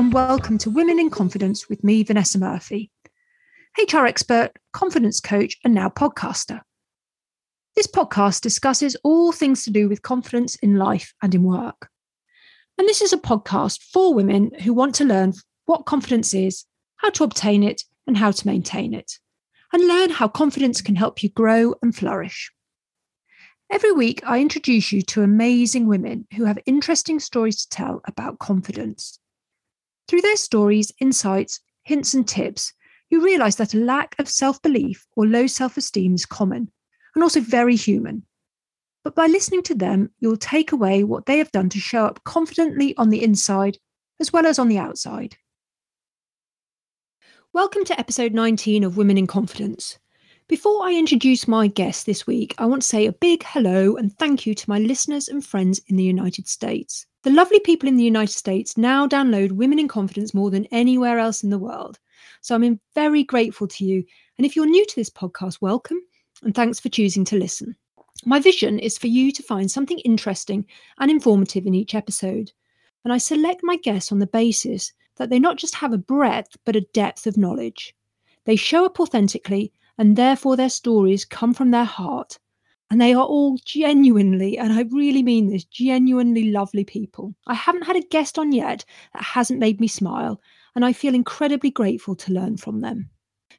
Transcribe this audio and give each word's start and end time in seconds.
and 0.00 0.14
welcome 0.14 0.56
to 0.56 0.70
Women 0.70 0.98
in 0.98 1.10
Confidence 1.10 1.68
with 1.68 1.84
me, 1.84 2.02
Vanessa 2.02 2.38
Murphy, 2.38 2.90
HR 3.76 4.06
expert, 4.06 4.52
confidence 4.72 5.20
coach, 5.20 5.58
and 5.62 5.74
now 5.74 5.90
podcaster. 5.90 6.62
This 7.76 7.86
podcast 7.86 8.40
discusses 8.40 8.96
all 9.04 9.30
things 9.30 9.62
to 9.64 9.70
do 9.70 9.90
with 9.90 10.00
confidence 10.00 10.54
in 10.56 10.76
life 10.76 11.12
and 11.20 11.34
in 11.34 11.42
work. 11.42 11.90
And 12.78 12.88
this 12.88 13.02
is 13.02 13.12
a 13.12 13.18
podcast 13.18 13.82
for 13.92 14.14
women 14.14 14.52
who 14.62 14.72
want 14.72 14.94
to 14.94 15.04
learn 15.04 15.34
what 15.66 15.84
confidence 15.84 16.32
is, 16.32 16.64
how 16.96 17.10
to 17.10 17.24
obtain 17.24 17.62
it, 17.62 17.82
and 18.06 18.16
how 18.16 18.30
to 18.30 18.46
maintain 18.46 18.94
it, 18.94 19.18
and 19.70 19.86
learn 19.86 20.08
how 20.08 20.28
confidence 20.28 20.80
can 20.80 20.96
help 20.96 21.22
you 21.22 21.28
grow 21.28 21.74
and 21.82 21.94
flourish. 21.94 22.50
Every 23.70 23.92
week, 23.92 24.22
I 24.26 24.40
introduce 24.40 24.92
you 24.92 25.02
to 25.02 25.22
amazing 25.22 25.88
women 25.88 26.26
who 26.34 26.46
have 26.46 26.58
interesting 26.64 27.20
stories 27.20 27.66
to 27.66 27.68
tell 27.68 28.00
about 28.06 28.38
confidence. 28.38 29.18
Through 30.10 30.22
their 30.22 30.36
stories, 30.36 30.90
insights, 30.98 31.60
hints, 31.84 32.14
and 32.14 32.26
tips, 32.26 32.72
you 33.10 33.24
realize 33.24 33.54
that 33.54 33.74
a 33.74 33.78
lack 33.78 34.18
of 34.18 34.28
self 34.28 34.60
belief 34.60 35.06
or 35.14 35.24
low 35.24 35.46
self 35.46 35.76
esteem 35.76 36.16
is 36.16 36.26
common 36.26 36.68
and 37.14 37.22
also 37.22 37.40
very 37.40 37.76
human. 37.76 38.24
But 39.04 39.14
by 39.14 39.28
listening 39.28 39.62
to 39.62 39.74
them, 39.76 40.10
you'll 40.18 40.36
take 40.36 40.72
away 40.72 41.04
what 41.04 41.26
they 41.26 41.38
have 41.38 41.52
done 41.52 41.68
to 41.68 41.78
show 41.78 42.06
up 42.06 42.24
confidently 42.24 42.92
on 42.96 43.10
the 43.10 43.22
inside 43.22 43.78
as 44.18 44.32
well 44.32 44.46
as 44.46 44.58
on 44.58 44.66
the 44.66 44.78
outside. 44.78 45.36
Welcome 47.52 47.84
to 47.84 48.00
episode 48.00 48.34
19 48.34 48.82
of 48.82 48.96
Women 48.96 49.16
in 49.16 49.28
Confidence. 49.28 50.00
Before 50.48 50.84
I 50.84 50.92
introduce 50.92 51.46
my 51.46 51.68
guest 51.68 52.04
this 52.04 52.26
week, 52.26 52.56
I 52.58 52.66
want 52.66 52.82
to 52.82 52.88
say 52.88 53.06
a 53.06 53.12
big 53.12 53.44
hello 53.44 53.94
and 53.94 54.12
thank 54.18 54.44
you 54.44 54.56
to 54.56 54.68
my 54.68 54.80
listeners 54.80 55.28
and 55.28 55.46
friends 55.46 55.80
in 55.86 55.94
the 55.94 56.02
United 56.02 56.48
States. 56.48 57.06
The 57.22 57.30
lovely 57.30 57.60
people 57.60 57.86
in 57.86 57.96
the 57.96 58.04
United 58.04 58.32
States 58.32 58.78
now 58.78 59.06
download 59.06 59.52
Women 59.52 59.78
in 59.78 59.88
Confidence 59.88 60.32
more 60.32 60.50
than 60.50 60.64
anywhere 60.70 61.18
else 61.18 61.42
in 61.42 61.50
the 61.50 61.58
world. 61.58 61.98
So 62.40 62.54
I'm 62.54 62.80
very 62.94 63.24
grateful 63.24 63.68
to 63.68 63.84
you. 63.84 64.02
And 64.38 64.46
if 64.46 64.56
you're 64.56 64.64
new 64.64 64.86
to 64.86 64.96
this 64.96 65.10
podcast, 65.10 65.60
welcome 65.60 66.00
and 66.42 66.54
thanks 66.54 66.80
for 66.80 66.88
choosing 66.88 67.26
to 67.26 67.36
listen. 67.36 67.76
My 68.24 68.40
vision 68.40 68.78
is 68.78 68.96
for 68.96 69.08
you 69.08 69.32
to 69.32 69.42
find 69.42 69.70
something 69.70 69.98
interesting 69.98 70.64
and 70.98 71.10
informative 71.10 71.66
in 71.66 71.74
each 71.74 71.94
episode. 71.94 72.52
And 73.04 73.12
I 73.12 73.18
select 73.18 73.60
my 73.62 73.76
guests 73.76 74.10
on 74.10 74.18
the 74.18 74.26
basis 74.26 74.90
that 75.16 75.28
they 75.28 75.38
not 75.38 75.58
just 75.58 75.74
have 75.74 75.92
a 75.92 75.98
breadth, 75.98 76.56
but 76.64 76.74
a 76.74 76.86
depth 76.94 77.26
of 77.26 77.36
knowledge. 77.36 77.94
They 78.46 78.56
show 78.56 78.86
up 78.86 78.98
authentically 78.98 79.74
and 79.98 80.16
therefore 80.16 80.56
their 80.56 80.70
stories 80.70 81.26
come 81.26 81.52
from 81.52 81.70
their 81.70 81.84
heart. 81.84 82.38
And 82.90 83.00
they 83.00 83.14
are 83.14 83.24
all 83.24 83.56
genuinely, 83.64 84.58
and 84.58 84.72
I 84.72 84.82
really 84.90 85.22
mean 85.22 85.48
this, 85.48 85.64
genuinely 85.64 86.50
lovely 86.50 86.82
people. 86.82 87.34
I 87.46 87.54
haven't 87.54 87.86
had 87.86 87.94
a 87.94 88.00
guest 88.00 88.36
on 88.36 88.50
yet 88.50 88.84
that 89.14 89.22
hasn't 89.22 89.60
made 89.60 89.80
me 89.80 89.86
smile, 89.86 90.40
and 90.74 90.84
I 90.84 90.92
feel 90.92 91.14
incredibly 91.14 91.70
grateful 91.70 92.16
to 92.16 92.32
learn 92.32 92.56
from 92.56 92.80
them. 92.80 93.08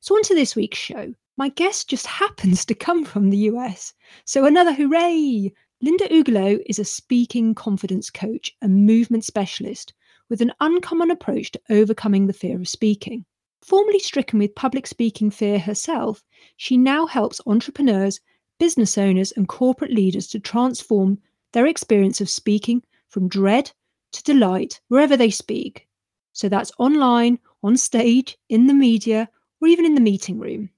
So, 0.01 0.15
on 0.15 0.23
to 0.23 0.35
this 0.35 0.55
week's 0.55 0.77
show. 0.77 1.13
My 1.37 1.47
guest 1.47 1.89
just 1.89 2.07
happens 2.23 2.65
to 2.65 2.75
come 2.75 3.05
from 3.05 3.29
the 3.29 3.37
US. 3.37 3.93
So, 4.25 4.45
another 4.45 4.73
hooray! 4.73 5.53
Linda 5.81 6.07
Ugelow 6.09 6.61
is 6.65 6.77
a 6.77 6.85
speaking 6.85 7.55
confidence 7.55 8.09
coach 8.09 8.51
and 8.61 8.85
movement 8.85 9.23
specialist 9.23 9.93
with 10.29 10.41
an 10.41 10.51
uncommon 10.59 11.09
approach 11.09 11.51
to 11.51 11.61
overcoming 11.69 12.27
the 12.27 12.33
fear 12.33 12.59
of 12.59 12.67
speaking. 12.67 13.25
Formerly 13.61 13.99
stricken 13.99 14.39
with 14.39 14.55
public 14.55 14.87
speaking 14.87 15.31
fear 15.31 15.57
herself, 15.57 16.23
she 16.57 16.77
now 16.77 17.05
helps 17.05 17.41
entrepreneurs, 17.45 18.19
business 18.61 18.95
owners, 18.95 19.31
and 19.31 19.47
corporate 19.47 19.91
leaders 19.91 20.27
to 20.27 20.39
transform 20.39 21.17
their 21.51 21.65
experience 21.65 22.21
of 22.21 22.29
speaking 22.29 22.83
from 23.09 23.27
dread 23.27 23.71
to 24.11 24.21
delight 24.21 24.79
wherever 24.87 25.17
they 25.17 25.31
speak. 25.31 25.87
So 26.33 26.47
that's 26.47 26.71
online, 26.77 27.39
on 27.63 27.75
stage, 27.75 28.37
in 28.49 28.67
the 28.67 28.75
media, 28.75 29.27
or 29.59 29.67
even 29.67 29.83
in 29.83 29.95
the 29.95 29.99
meeting 30.11 30.37
room. 30.37 30.69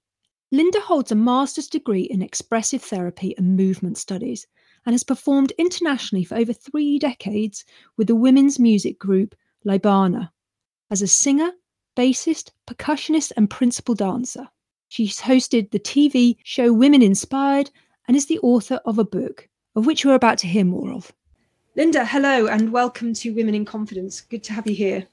Linda 0.50 0.80
holds 0.80 1.12
a 1.12 1.16
master's 1.16 1.68
degree 1.68 2.04
in 2.04 2.22
expressive 2.22 2.82
therapy 2.82 3.36
and 3.38 3.58
movement 3.58 3.98
studies 3.98 4.48
and 4.86 4.94
has 4.94 5.04
performed 5.04 5.52
internationally 5.58 6.24
for 6.24 6.36
over 6.36 6.54
three 6.54 6.98
decades 6.98 7.66
with 7.98 8.08
the 8.08 8.16
women's 8.16 8.60
music 8.60 8.98
group 8.98 9.36
Libana 9.66 10.32
as 10.90 11.02
a 11.02 11.08
singer, 11.08 11.52
bassist, 11.98 12.52
percussionist, 12.66 13.34
and 13.36 13.50
principal 13.50 13.94
dancer. 13.94 14.48
She's 14.94 15.22
hosted 15.22 15.72
the 15.72 15.80
TV 15.80 16.38
show 16.44 16.72
Women 16.72 17.02
Inspired 17.02 17.72
and 18.08 18.16
is 18.16 18.28
the 18.28 18.38
author 18.44 18.80
of 18.86 19.00
a 19.00 19.04
book, 19.04 19.50
of 19.76 19.88
which 19.88 20.06
we're 20.06 20.14
about 20.14 20.38
to 20.38 20.48
hear 20.48 20.64
more 20.64 20.94
of. 20.94 21.12
Linda, 21.76 22.06
hello 22.06 22.46
and 22.46 22.72
welcome 22.72 23.16
to 23.16 23.34
Women 23.34 23.56
in 23.56 23.66
Confidence. 23.66 24.22
Good 24.22 24.44
to 24.44 24.54
have 24.54 24.68
you 24.68 24.76
here. 24.76 25.08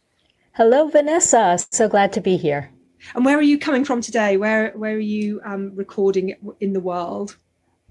Hello, 0.52 0.88
Vanessa. 0.88 1.58
So 1.70 1.88
glad 1.88 2.12
to 2.12 2.20
be 2.20 2.36
here. 2.36 2.70
And 3.14 3.24
where 3.24 3.38
are 3.38 3.40
you 3.40 3.58
coming 3.58 3.86
from 3.86 4.02
today? 4.02 4.36
Where 4.36 4.72
where 4.72 4.96
are 4.96 4.98
you 4.98 5.40
um, 5.46 5.74
recording 5.74 6.34
in 6.60 6.74
the 6.74 6.80
world? 6.80 7.38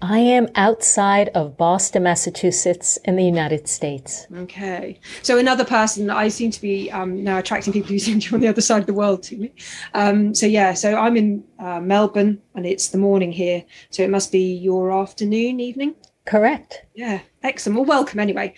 I 0.02 0.18
am 0.18 0.48
outside 0.54 1.28
of 1.30 1.56
Boston, 1.56 2.04
Massachusetts, 2.04 2.98
in 3.04 3.16
the 3.16 3.24
United 3.24 3.68
States. 3.68 4.26
Okay. 4.34 4.98
So 5.22 5.38
another 5.38 5.64
person 5.64 6.08
I 6.08 6.28
seem 6.28 6.50
to 6.50 6.60
be 6.60 6.90
um, 6.90 7.22
now 7.22 7.38
attracting 7.38 7.72
people 7.72 7.90
who 7.90 7.98
seem 8.00 8.20
to 8.20 8.30
be 8.30 8.34
on 8.34 8.40
the 8.40 8.48
other 8.48 8.62
side 8.62 8.80
of 8.80 8.86
the 8.86 8.94
world 8.94 9.22
to 9.24 9.36
me. 9.36 9.52
Um, 9.94 10.34
so 10.34 10.46
yeah, 10.46 10.72
so 10.72 10.96
I'm 10.96 11.16
in 11.16 11.44
uh, 11.58 11.80
Melbourne 11.80 12.40
and 12.54 12.66
it's 12.66 12.88
the 12.88 12.98
morning 12.98 13.32
here. 13.32 13.64
So 13.90 14.02
it 14.02 14.10
must 14.10 14.32
be 14.32 14.54
your 14.54 14.90
afternoon, 14.90 15.60
evening. 15.60 15.94
Correct. 16.24 16.84
Yeah. 16.94 17.20
Excellent. 17.42 17.78
Well, 17.78 17.86
welcome 17.86 18.20
anyway. 18.20 18.54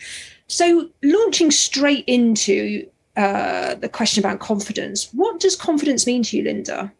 So 0.46 0.90
launching 1.02 1.50
straight 1.50 2.04
into 2.06 2.86
uh, 3.16 3.74
the 3.74 3.88
question 3.88 4.24
about 4.24 4.40
confidence, 4.40 5.10
what 5.12 5.40
does 5.40 5.56
confidence 5.56 6.06
mean 6.06 6.22
to 6.24 6.36
you, 6.36 6.44
Linda? 6.44 6.92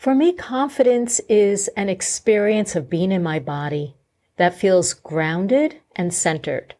For 0.00 0.14
me, 0.14 0.32
confidence 0.32 1.20
is 1.28 1.68
an 1.76 1.90
experience 1.90 2.74
of 2.74 2.88
being 2.88 3.12
in 3.12 3.22
my 3.22 3.38
body 3.38 3.96
that 4.38 4.54
feels 4.54 4.94
grounded 4.94 5.76
and 5.94 6.14
centered. 6.14 6.74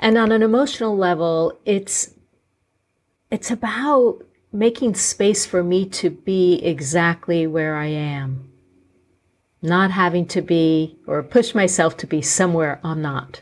And 0.00 0.18
on 0.18 0.32
an 0.32 0.42
emotional 0.42 0.96
level, 0.96 1.60
it's 1.64 2.14
it's 3.30 3.52
about 3.52 4.24
making 4.52 4.96
space 4.96 5.46
for 5.46 5.62
me 5.62 5.86
to 5.90 6.10
be 6.10 6.56
exactly 6.64 7.46
where 7.46 7.76
I 7.76 7.86
am. 7.86 8.50
Not 9.62 9.92
having 9.92 10.26
to 10.34 10.42
be 10.42 10.98
or 11.06 11.22
push 11.22 11.54
myself 11.54 11.96
to 11.98 12.08
be 12.08 12.22
somewhere 12.22 12.80
I'm 12.82 13.00
not. 13.00 13.40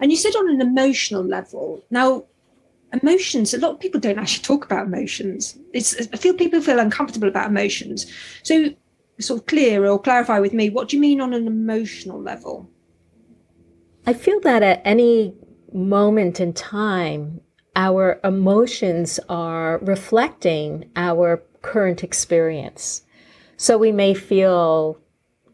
And 0.00 0.10
you 0.10 0.16
said 0.16 0.34
on 0.34 0.48
an 0.48 0.62
emotional 0.62 1.22
level. 1.22 1.84
Now, 1.90 2.24
emotions 2.92 3.52
a 3.54 3.58
lot 3.58 3.72
of 3.72 3.80
people 3.80 4.00
don't 4.00 4.18
actually 4.18 4.44
talk 4.44 4.64
about 4.64 4.86
emotions. 4.86 5.58
It's 5.72 5.94
i 6.12 6.16
feel 6.16 6.34
people 6.34 6.60
feel 6.60 6.78
uncomfortable 6.78 7.28
about 7.28 7.50
emotions. 7.50 8.06
So 8.42 8.70
sort 9.20 9.40
of 9.40 9.46
clear 9.46 9.84
or 9.84 10.00
clarify 10.00 10.38
with 10.38 10.52
me 10.52 10.70
what 10.70 10.88
do 10.88 10.96
you 10.96 11.00
mean 11.00 11.20
on 11.20 11.34
an 11.34 11.46
emotional 11.46 12.20
level? 12.20 12.70
I 14.06 14.12
feel 14.14 14.40
that 14.40 14.62
at 14.62 14.80
any 14.84 15.34
moment 15.72 16.40
in 16.40 16.52
time 16.52 17.40
our 17.76 18.18
emotions 18.24 19.20
are 19.28 19.78
reflecting 19.78 20.90
our 20.96 21.42
current 21.62 22.02
experience. 22.02 23.02
So 23.56 23.76
we 23.76 23.92
may 23.92 24.14
feel 24.14 24.98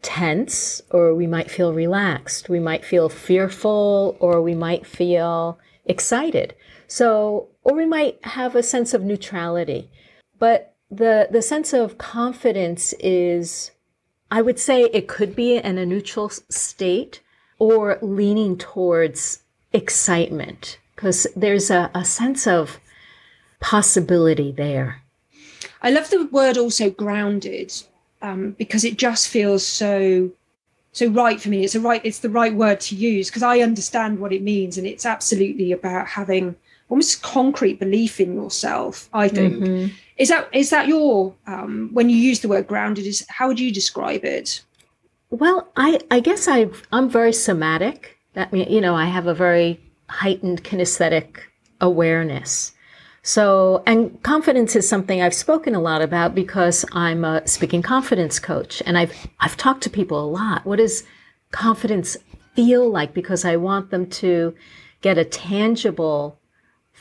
tense 0.01 0.81
or 0.91 1.15
we 1.15 1.25
might 1.25 1.49
feel 1.49 1.73
relaxed 1.73 2.47
we 2.47 2.59
might 2.59 2.85
feel 2.85 3.09
fearful 3.09 4.15
or 4.19 4.39
we 4.39 4.53
might 4.53 4.85
feel 4.85 5.57
excited 5.85 6.53
so, 6.87 7.47
or 7.63 7.75
we 7.75 7.85
might 7.85 8.23
have 8.25 8.55
a 8.55 8.63
sense 8.63 8.93
of 8.93 9.03
neutrality. 9.03 9.89
But 10.39 10.73
the, 10.89 11.27
the 11.31 11.41
sense 11.41 11.73
of 11.73 11.97
confidence 11.97 12.93
is, 12.99 13.71
I 14.31 14.41
would 14.41 14.59
say 14.59 14.83
it 14.83 15.07
could 15.07 15.35
be 15.35 15.57
in 15.57 15.77
a 15.77 15.85
neutral 15.85 16.29
state 16.29 17.21
or 17.59 17.97
leaning 18.01 18.57
towards 18.57 19.41
excitement 19.73 20.79
because 20.95 21.27
there's 21.35 21.69
a, 21.69 21.91
a 21.93 22.05
sense 22.05 22.47
of 22.47 22.79
possibility 23.59 24.51
there. 24.51 25.01
I 25.81 25.91
love 25.91 26.09
the 26.09 26.25
word 26.25 26.57
also 26.57 26.89
grounded 26.89 27.73
um, 28.21 28.51
because 28.51 28.83
it 28.83 28.97
just 28.97 29.27
feels 29.27 29.65
so 29.65 30.31
so 30.91 31.07
right 31.07 31.41
for 31.41 31.49
me. 31.49 31.65
It's 31.65 31.75
a 31.75 31.81
right. 31.81 32.01
It's 32.05 32.19
the 32.19 32.29
right 32.29 32.55
word 32.55 32.79
to 32.81 32.95
use 32.95 33.29
because 33.29 33.43
I 33.43 33.59
understand 33.59 34.19
what 34.19 34.31
it 34.31 34.41
means, 34.41 34.77
and 34.77 34.87
it's 34.87 35.05
absolutely 35.05 35.73
about 35.73 36.07
having 36.07 36.55
almost 36.89 37.21
concrete 37.21 37.79
belief 37.79 38.19
in 38.19 38.33
yourself 38.33 39.09
i 39.13 39.27
think. 39.27 39.55
Mm-hmm. 39.55 39.93
is 40.17 40.29
that 40.29 40.47
is 40.53 40.69
that 40.69 40.87
your 40.87 41.33
um, 41.47 41.89
when 41.93 42.09
you 42.09 42.15
use 42.15 42.39
the 42.39 42.47
word 42.47 42.67
grounded 42.67 43.05
is 43.05 43.25
how 43.29 43.47
would 43.47 43.59
you 43.59 43.71
describe 43.71 44.23
it? 44.23 44.61
Well 45.29 45.67
i 45.75 45.99
i 46.11 46.19
guess 46.19 46.47
i 46.47 46.69
i'm 46.91 47.09
very 47.09 47.33
somatic. 47.33 48.17
That 48.33 48.53
mean 48.53 48.69
you 48.69 48.81
know 48.81 48.95
i 48.95 49.05
have 49.05 49.27
a 49.27 49.33
very 49.33 49.79
heightened 50.09 50.63
kinesthetic 50.63 51.37
awareness. 51.81 52.71
So 53.23 53.83
and 53.87 54.21
confidence 54.21 54.75
is 54.75 54.87
something 54.87 55.21
i've 55.21 55.33
spoken 55.33 55.73
a 55.73 55.81
lot 55.81 56.01
about 56.01 56.35
because 56.35 56.85
i'm 56.91 57.25
a 57.25 57.45
speaking 57.47 57.81
confidence 57.81 58.37
coach 58.39 58.83
and 58.85 58.97
i've 58.97 59.13
i've 59.39 59.57
talked 59.57 59.81
to 59.83 59.89
people 59.89 60.23
a 60.23 60.29
lot. 60.29 60.65
What 60.65 60.77
does 60.77 61.03
confidence 61.51 62.15
feel 62.55 62.87
like? 62.89 63.13
Because 63.15 63.43
i 63.43 63.55
want 63.55 63.89
them 63.89 64.07
to 64.21 64.53
get 65.01 65.17
a 65.17 65.25
tangible 65.25 66.39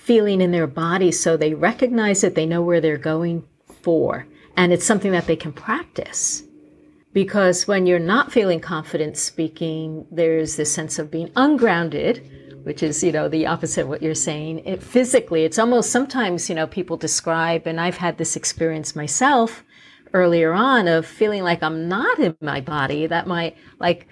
feeling 0.05 0.43
in 0.43 0.51
their 0.51 0.67
body 0.67 1.11
so 1.11 1.35
they 1.35 1.55
recognize 1.55 2.23
it, 2.23 2.35
they 2.35 2.45
know 2.45 2.61
where 2.61 2.81
they're 2.81 2.99
going 2.99 3.43
for, 3.81 4.27
and 4.55 4.71
it's 4.71 4.85
something 4.85 5.12
that 5.12 5.27
they 5.27 5.37
can 5.37 5.53
practice. 5.53 6.43
Because 7.15 7.67
when 7.67 7.87
you're 7.87 7.99
not 7.99 8.31
feeling 8.31 8.61
confident 8.61 9.17
speaking, 9.17 10.06
there's 10.11 10.56
this 10.56 10.71
sense 10.71 10.99
of 10.99 11.11
being 11.11 11.31
ungrounded, 11.37 12.61
which 12.65 12.83
is, 12.83 13.03
you 13.03 13.12
know, 13.12 13.29
the 13.29 13.47
opposite 13.47 13.83
of 13.83 13.89
what 13.89 14.03
you're 14.03 14.15
saying. 14.15 14.59
It, 14.67 14.83
physically, 14.83 15.45
it's 15.45 15.59
almost 15.59 15.91
sometimes, 15.91 16.51
you 16.51 16.55
know, 16.55 16.67
people 16.67 16.99
describe, 16.99 17.67
and 17.67 17.81
I've 17.81 17.97
had 17.97 18.19
this 18.19 18.37
experience 18.37 18.95
myself 18.95 19.65
earlier 20.12 20.53
on 20.53 20.87
of 20.87 21.06
feeling 21.06 21.43
like 21.43 21.62
I'm 21.62 21.89
not 21.89 22.19
in 22.19 22.37
my 22.43 22.61
body, 22.61 23.06
that 23.06 23.27
my, 23.27 23.55
like, 23.79 24.06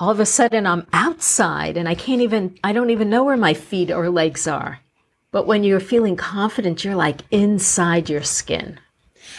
all 0.00 0.10
of 0.10 0.18
a 0.18 0.26
sudden 0.26 0.66
I'm 0.66 0.86
outside 0.92 1.76
and 1.76 1.88
I 1.88 1.94
can't 1.94 2.20
even, 2.20 2.58
I 2.64 2.72
don't 2.72 2.90
even 2.90 3.10
know 3.10 3.22
where 3.22 3.36
my 3.36 3.54
feet 3.54 3.92
or 3.92 4.10
legs 4.10 4.48
are. 4.48 4.80
But 5.30 5.46
when 5.46 5.64
you're 5.64 5.80
feeling 5.80 6.16
confident, 6.16 6.84
you're 6.84 6.94
like 6.94 7.22
inside 7.30 8.08
your 8.08 8.22
skin. 8.22 8.78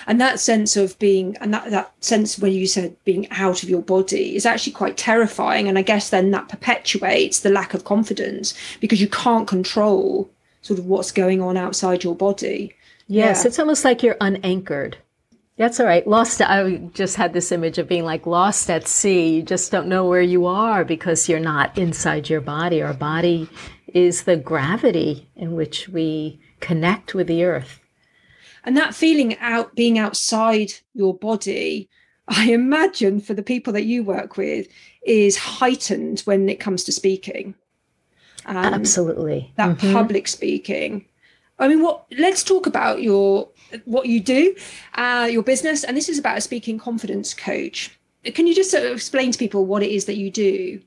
And 0.06 0.22
that 0.22 0.40
sense 0.40 0.78
of 0.78 0.98
being, 1.00 1.36
and 1.38 1.54
that, 1.54 1.72
that 1.72 1.94
sense 2.04 2.38
when 2.38 2.52
you 2.52 2.68
said 2.68 2.96
being 3.04 3.30
out 3.32 3.64
of 3.64 3.70
your 3.70 3.82
body 3.82 4.36
is 4.36 4.46
actually 4.46 4.74
quite 4.74 4.98
terrifying. 4.98 5.68
And 5.68 5.78
I 5.78 5.82
guess 5.82 6.10
then 6.10 6.32
that 6.32 6.50
perpetuates 6.50 7.40
the 7.40 7.50
lack 7.50 7.74
of 7.74 7.84
confidence 7.84 8.54
because 8.80 9.02
you 9.02 9.10
can't 9.10 9.48
control 9.48 10.30
sort 10.62 10.80
of 10.80 10.86
what's 10.86 11.12
going 11.12 11.42
on 11.42 11.58
outside 11.58 12.04
your 12.04 12.16
body. 12.16 12.74
Yes, 13.08 13.44
yeah. 13.44 13.48
it's 13.48 13.60
almost 13.60 13.86
like 13.86 14.04
you're 14.04 14.18
unanchored. 14.20 14.98
That's 15.58 15.80
all 15.80 15.88
right. 15.88 16.06
Lost. 16.06 16.40
I 16.42 16.78
just 16.94 17.16
had 17.16 17.34
this 17.34 17.52
image 17.52 17.80
of 17.80 17.88
being 17.88 18.06
like 18.06 18.28
lost 18.28 18.70
at 18.70 18.88
sea. 18.88 19.38
You 19.38 19.42
just 19.42 19.72
don't 19.72 19.88
know 19.88 20.06
where 20.06 20.22
you 20.22 20.46
are 20.46 20.86
because 20.86 21.28
you're 21.28 21.40
not 21.40 21.76
inside 21.78 22.30
your 22.30 22.42
body. 22.42 22.84
Our 22.84 22.94
body 22.94 23.50
is 23.94 24.24
the 24.24 24.38
gravity 24.38 25.30
in 25.36 25.56
which 25.56 25.90
we 25.90 26.40
connect 26.60 27.14
with 27.14 27.28
the 27.28 27.44
earth. 27.44 27.80
And 28.64 28.76
that 28.76 28.96
feeling 28.96 29.38
out 29.40 29.76
being 29.76 29.98
outside 29.98 30.74
your 30.94 31.14
body, 31.14 31.90
I 32.28 32.52
imagine 32.52 33.22
for 33.22 33.34
the 33.34 33.44
people 33.44 33.72
that 33.74 33.86
you 33.86 34.04
work 34.04 34.36
with, 34.36 34.68
is 35.06 35.38
heightened 35.38 36.22
when 36.22 36.50
it 36.50 36.60
comes 36.60 36.84
to 36.84 36.92
speaking. 36.92 37.56
Um, 38.46 38.58
Absolutely. 38.58 39.54
That 39.56 39.78
mm-hmm. 39.78 39.94
public 39.94 40.28
speaking. 40.28 41.06
I 41.60 41.68
mean, 41.68 41.82
what? 41.82 42.06
Let's 42.18 42.44
talk 42.44 42.68
about 42.68 43.02
your 43.02 43.50
what 43.86 44.06
you 44.08 44.20
do, 44.20 44.56
uh, 44.96 45.28
your 45.32 45.44
business, 45.44 45.84
and 45.84 45.98
this 45.98 46.10
is 46.10 46.20
about 46.20 46.38
a 46.38 46.42
speaking 46.42 46.78
confidence 46.78 47.34
coach. 47.34 47.98
Can 48.26 48.48
you 48.48 48.54
just 48.54 48.72
sort 48.72 48.84
of 48.84 48.92
explain 48.92 49.32
to 49.32 49.40
people 49.40 49.66
what 49.66 49.84
it 49.84 49.92
is 49.92 50.06
that 50.06 50.18
you 50.18 50.30
do? 50.30 50.82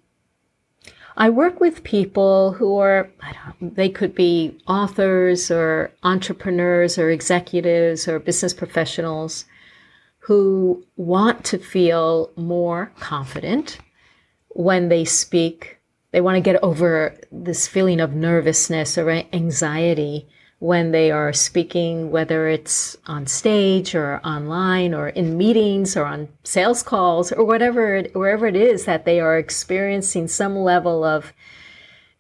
I 1.17 1.31
work 1.31 1.61
with 1.61 1.85
people 1.85 2.53
who 2.53 2.79
are, 2.79 3.11
they 3.61 3.89
could 3.89 4.15
be 4.15 4.59
authors 4.67 5.51
or 5.51 5.93
entrepreneurs 6.03 6.99
or 6.99 7.11
executives 7.11 8.07
or 8.09 8.19
business 8.19 8.55
professionals 8.55 9.45
who 10.21 10.85
want 10.97 11.45
to 11.47 11.59
feel 11.59 12.31
more 12.37 12.93
confident 13.01 13.79
when 14.49 14.89
they 14.89 15.05
speak. 15.05 15.79
They 16.13 16.21
want 16.21 16.37
to 16.37 16.41
get 16.41 16.63
over 16.63 17.19
this 17.33 17.67
feeling 17.67 18.01
of 18.01 18.15
nervousness 18.15 18.97
or 18.99 19.11
anxiety 19.11 20.29
when 20.61 20.93
they 20.93 21.11
are 21.11 21.33
speaking, 21.33 22.11
whether 22.11 22.47
it's 22.47 22.97
on 23.07 23.27
stage 23.27 23.95
or 23.95 24.21
online 24.25 24.93
or 24.93 25.09
in 25.09 25.37
meetings 25.37 25.97
or 25.97 26.05
on 26.05 26.29
sales 26.45 26.83
calls 26.83 27.33
or 27.33 27.45
whatever, 27.45 28.03
wherever 28.13 28.47
it 28.47 28.55
is 28.55 28.85
that 28.85 29.07
they 29.07 29.21
are 29.21 29.39
experiencing 29.39 30.29
some 30.29 30.55
level 30.57 31.03
of 31.03 31.33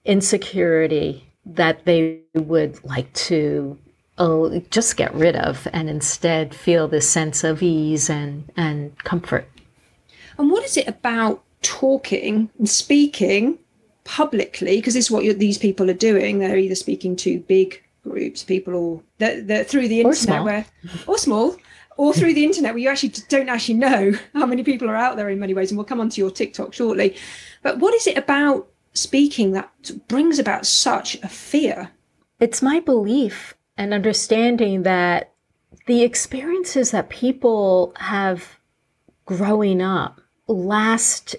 insecurity 0.06 1.22
that 1.44 1.84
they 1.84 2.18
would 2.34 2.82
like 2.82 3.12
to 3.12 3.78
uh, 4.16 4.48
just 4.70 4.96
get 4.96 5.14
rid 5.14 5.36
of 5.36 5.68
and 5.74 5.90
instead 5.90 6.54
feel 6.54 6.88
this 6.88 7.08
sense 7.08 7.44
of 7.44 7.62
ease 7.62 8.08
and, 8.08 8.50
and 8.56 8.96
comfort. 9.04 9.46
And 10.38 10.50
what 10.50 10.64
is 10.64 10.78
it 10.78 10.88
about 10.88 11.42
talking 11.60 12.48
and 12.58 12.68
speaking 12.68 13.58
publicly? 14.04 14.76
Because 14.76 14.94
this 14.94 15.06
is 15.06 15.10
what 15.10 15.38
these 15.38 15.58
people 15.58 15.90
are 15.90 15.94
doing. 15.94 16.38
They're 16.38 16.56
either 16.56 16.74
speaking 16.74 17.16
to 17.16 17.40
big 17.40 17.82
groups, 18.02 18.42
people 18.42 18.74
all 18.74 19.02
that, 19.18 19.46
that 19.48 19.68
through 19.68 19.88
the 19.88 20.00
internet, 20.00 20.40
or 20.40 20.44
where 20.44 20.66
or 21.06 21.18
small, 21.18 21.56
or 21.96 22.12
through 22.12 22.34
the 22.34 22.44
internet, 22.44 22.72
where 22.72 22.82
you 22.82 22.88
actually 22.88 23.12
don't 23.28 23.48
actually 23.48 23.74
know 23.74 24.12
how 24.34 24.46
many 24.46 24.62
people 24.62 24.88
are 24.88 24.96
out 24.96 25.16
there 25.16 25.28
in 25.28 25.38
many 25.38 25.54
ways. 25.54 25.70
And 25.70 25.78
we'll 25.78 25.84
come 25.84 26.00
on 26.00 26.08
to 26.10 26.20
your 26.20 26.30
TikTok 26.30 26.72
shortly. 26.72 27.16
But 27.62 27.78
what 27.78 27.94
is 27.94 28.06
it 28.06 28.16
about 28.16 28.68
speaking 28.94 29.52
that 29.52 29.70
brings 30.08 30.38
about 30.38 30.66
such 30.66 31.16
a 31.22 31.28
fear? 31.28 31.90
It's 32.40 32.62
my 32.62 32.80
belief 32.80 33.54
and 33.76 33.92
understanding 33.92 34.82
that 34.82 35.32
the 35.86 36.02
experiences 36.02 36.90
that 36.90 37.10
people 37.10 37.92
have 37.96 38.58
growing 39.26 39.80
up 39.80 40.20
last 40.48 41.36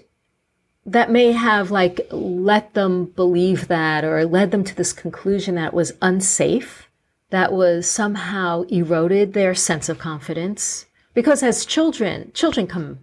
that 0.84 1.10
may 1.10 1.32
have 1.32 1.70
like 1.70 2.06
let 2.10 2.74
them 2.74 3.06
believe 3.06 3.68
that 3.68 4.04
or 4.04 4.24
led 4.24 4.50
them 4.50 4.64
to 4.64 4.74
this 4.74 4.92
conclusion 4.92 5.54
that 5.54 5.74
was 5.74 5.92
unsafe, 6.02 6.88
that 7.30 7.52
was 7.52 7.88
somehow 7.88 8.62
eroded 8.62 9.32
their 9.32 9.54
sense 9.54 9.88
of 9.88 9.98
confidence. 9.98 10.86
Because 11.14 11.42
as 11.42 11.66
children, 11.66 12.32
children 12.34 12.66
come 12.66 12.98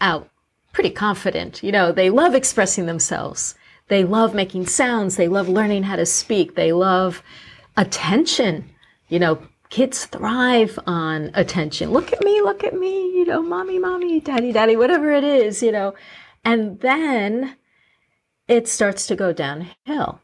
out 0.00 0.28
pretty 0.72 0.90
confident. 0.90 1.62
You 1.62 1.72
know, 1.72 1.92
they 1.92 2.10
love 2.10 2.34
expressing 2.34 2.86
themselves. 2.86 3.54
They 3.88 4.04
love 4.04 4.34
making 4.34 4.66
sounds. 4.66 5.16
They 5.16 5.28
love 5.28 5.48
learning 5.48 5.84
how 5.84 5.96
to 5.96 6.06
speak. 6.06 6.54
They 6.54 6.72
love 6.72 7.22
attention. 7.76 8.70
You 9.08 9.18
know, 9.18 9.42
kids 9.70 10.06
thrive 10.06 10.78
on 10.86 11.30
attention. 11.34 11.90
Look 11.90 12.12
at 12.12 12.22
me, 12.22 12.40
look 12.42 12.64
at 12.64 12.74
me, 12.74 13.12
you 13.12 13.24
know, 13.24 13.42
mommy, 13.42 13.78
mommy, 13.78 14.20
daddy, 14.20 14.52
daddy, 14.52 14.76
whatever 14.76 15.10
it 15.10 15.24
is, 15.24 15.62
you 15.62 15.72
know. 15.72 15.94
And 16.44 16.80
then 16.80 17.56
it 18.46 18.68
starts 18.68 19.06
to 19.06 19.16
go 19.16 19.32
downhill 19.32 20.20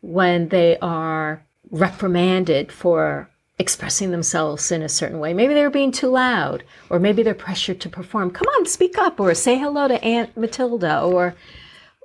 when 0.00 0.48
they 0.48 0.78
are 0.78 1.44
reprimanded 1.70 2.72
for 2.72 3.30
expressing 3.58 4.10
themselves 4.10 4.72
in 4.72 4.82
a 4.82 4.88
certain 4.88 5.20
way. 5.20 5.32
Maybe 5.32 5.54
they're 5.54 5.70
being 5.70 5.92
too 5.92 6.08
loud, 6.08 6.64
or 6.90 6.98
maybe 6.98 7.22
they're 7.22 7.34
pressured 7.34 7.80
to 7.82 7.88
perform. 7.88 8.30
Come 8.30 8.48
on, 8.58 8.66
speak 8.66 8.98
up, 8.98 9.20
or 9.20 9.34
say 9.34 9.58
hello 9.58 9.88
to 9.88 10.02
Aunt 10.02 10.36
Matilda, 10.36 11.00
or 11.02 11.34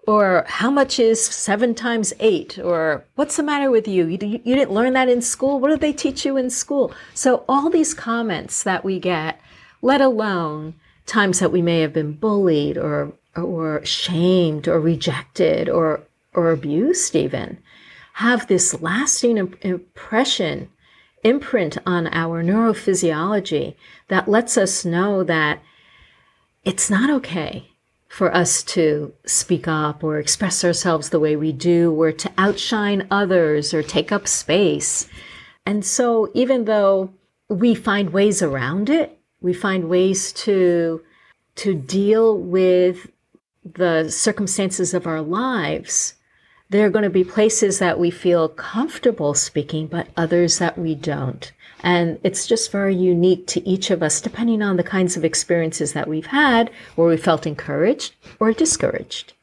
or 0.06 0.46
how 0.48 0.72
much 0.72 1.00
is 1.00 1.24
seven 1.26 1.76
times 1.76 2.14
eight, 2.22 2.58
or 2.58 3.04
what's 3.16 3.36
the 3.36 3.44
matter 3.44 3.70
with 3.70 3.88
you? 3.90 4.06
you? 4.06 4.42
You 4.44 4.56
didn't 4.56 4.72
learn 4.72 4.94
that 4.94 5.10
in 5.10 5.22
school. 5.22 5.60
What 5.60 5.70
did 5.70 5.82
they 5.82 5.92
teach 5.92 6.26
you 6.26 6.38
in 6.38 6.50
school? 6.50 6.94
So 7.14 7.44
all 7.50 7.70
these 7.70 7.94
comments 7.94 8.64
that 8.64 8.86
we 8.86 9.00
get, 9.00 9.42
let 9.82 10.00
alone 10.00 10.76
times 11.06 11.40
that 11.40 11.52
we 11.52 11.62
may 11.62 11.82
have 11.82 11.92
been 11.92 12.14
bullied 12.14 12.78
or 12.78 13.14
or 13.38 13.84
shamed 13.86 14.68
or 14.68 14.80
rejected 14.80 15.70
or 15.70 16.02
or 16.34 16.52
abused 16.52 17.16
even 17.16 17.58
have 18.14 18.48
this 18.48 18.82
lasting 18.82 19.38
impression 19.62 20.68
imprint 21.24 21.78
on 21.86 22.08
our 22.08 22.44
neurophysiology 22.44 23.76
that 24.08 24.28
lets 24.28 24.58
us 24.58 24.84
know 24.84 25.24
that 25.24 25.62
it's 26.64 26.90
not 26.90 27.10
okay 27.10 27.70
for 28.08 28.34
us 28.34 28.64
to 28.64 29.14
speak 29.26 29.68
up 29.68 30.04
or 30.04 30.18
express 30.18 30.64
ourselves 30.64 31.10
the 31.10 31.20
way 31.20 31.36
we 31.36 31.52
do 31.52 31.94
or 31.94 32.12
to 32.12 32.32
outshine 32.40 33.06
others 33.12 33.74
or 33.74 33.84
take 33.84 34.12
up 34.12 34.28
space. 34.28 35.08
And 35.66 35.86
so 35.86 36.32
even 36.34 36.66
though 36.66 37.14
we 37.50 37.76
find 37.76 38.12
ways 38.12 38.42
around 38.42 38.90
it, 38.90 39.20
we 39.42 39.54
find 39.54 39.90
ways 39.90 40.32
to 40.34 41.04
to 41.58 41.74
deal 41.74 42.38
with 42.38 43.08
the 43.76 44.10
circumstances 44.10 44.94
of 44.94 45.08
our 45.08 45.22
lives, 45.22 46.16
there 46.70 46.86
are 46.86 46.90
going 46.90 47.04
to 47.04 47.10
be 47.10 47.24
places 47.24 47.80
that 47.80 48.00
we 48.00 48.12
feel 48.12 48.50
comfortable 48.50 49.34
speaking, 49.34 49.88
but 49.88 50.08
others 50.18 50.60
that 50.60 50.78
we 50.78 50.96
don't. 50.96 51.52
And 51.84 52.20
it's 52.24 52.48
just 52.48 52.72
very 52.72 52.96
unique 52.96 53.48
to 53.48 53.68
each 53.68 53.92
of 53.92 54.02
us, 54.02 54.20
depending 54.20 54.62
on 54.62 54.78
the 54.78 54.84
kinds 54.84 55.16
of 55.16 55.24
experiences 55.24 55.94
that 55.94 56.08
we've 56.08 56.26
had 56.26 56.72
where 56.96 57.08
we 57.08 57.18
felt 57.18 57.46
encouraged 57.46 58.16
or 58.40 58.52
discouraged. 58.52 59.34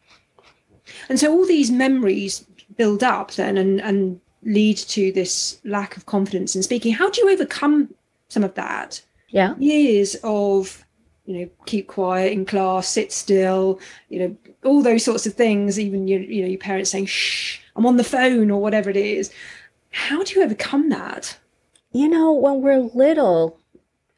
And 1.08 1.18
so 1.18 1.32
all 1.32 1.46
these 1.46 1.70
memories 1.70 2.44
build 2.76 3.02
up 3.02 3.32
then 3.32 3.56
and, 3.56 3.80
and 3.80 4.20
lead 4.42 4.76
to 4.76 5.12
this 5.12 5.60
lack 5.64 5.96
of 5.96 6.06
confidence 6.06 6.56
in 6.56 6.62
speaking. 6.62 6.92
How 6.92 7.08
do 7.08 7.20
you 7.20 7.30
overcome 7.30 7.94
some 8.28 8.44
of 8.44 8.54
that? 8.54 9.00
Yeah. 9.28 9.54
Years 9.58 10.16
of 10.22 10.84
you 11.26 11.40
know 11.40 11.50
keep 11.64 11.86
quiet 11.86 12.32
in 12.32 12.44
class 12.44 12.88
sit 12.88 13.12
still 13.12 13.80
you 14.08 14.18
know 14.18 14.36
all 14.62 14.82
those 14.82 15.04
sorts 15.04 15.26
of 15.26 15.34
things 15.34 15.78
even 15.78 16.06
your 16.06 16.20
you 16.20 16.42
know 16.42 16.48
your 16.48 16.58
parents 16.58 16.90
saying 16.90 17.06
shh 17.06 17.60
i'm 17.76 17.86
on 17.86 17.96
the 17.96 18.04
phone 18.04 18.50
or 18.50 18.60
whatever 18.60 18.90
it 18.90 18.96
is. 18.96 19.30
How 19.90 20.24
do 20.24 20.34
you 20.34 20.42
overcome 20.42 20.88
that? 20.88 21.38
You 21.92 22.08
know 22.08 22.32
when 22.32 22.60
we're 22.60 22.78
little 22.78 23.58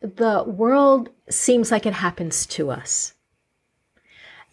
the 0.00 0.44
world 0.44 1.10
seems 1.28 1.70
like 1.70 1.86
it 1.86 1.94
happens 1.94 2.46
to 2.46 2.70
us. 2.70 3.14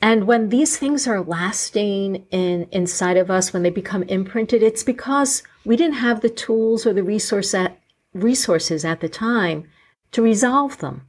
And 0.02 0.26
when 0.26 0.50
these 0.50 0.78
things 0.78 1.08
are 1.08 1.22
lasting 1.22 2.26
in 2.30 2.68
inside 2.72 3.16
of 3.16 3.32
us 3.32 3.54
when 3.54 3.64
they 3.64 3.70
become 3.70 4.04
imprinted 4.04 4.62
it's 4.62 4.84
because 4.84 5.44
we 5.66 5.78
didn't 5.78 5.96
have 5.96 6.22
the 6.22 6.30
tools 6.30 6.86
or 6.86 6.94
the 6.94 7.04
resource 7.04 7.54
at, 7.54 7.80
resources 8.14 8.84
at 8.84 9.00
the 9.00 9.10
time 9.10 9.70
to 10.12 10.22
resolve 10.22 10.78
them. 10.80 11.08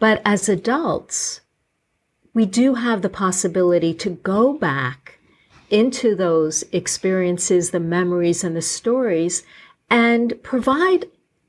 But 0.00 0.20
as 0.24 0.48
adults, 0.48 1.42
we 2.34 2.46
do 2.46 2.74
have 2.74 3.02
the 3.02 3.08
possibility 3.08 3.94
to 3.94 4.10
go 4.10 4.52
back 4.52 5.20
into 5.68 6.16
those 6.16 6.64
experiences, 6.72 7.70
the 7.70 7.78
memories 7.78 8.42
and 8.42 8.56
the 8.56 8.62
stories 8.62 9.44
and 9.88 10.40
provide 10.42 11.06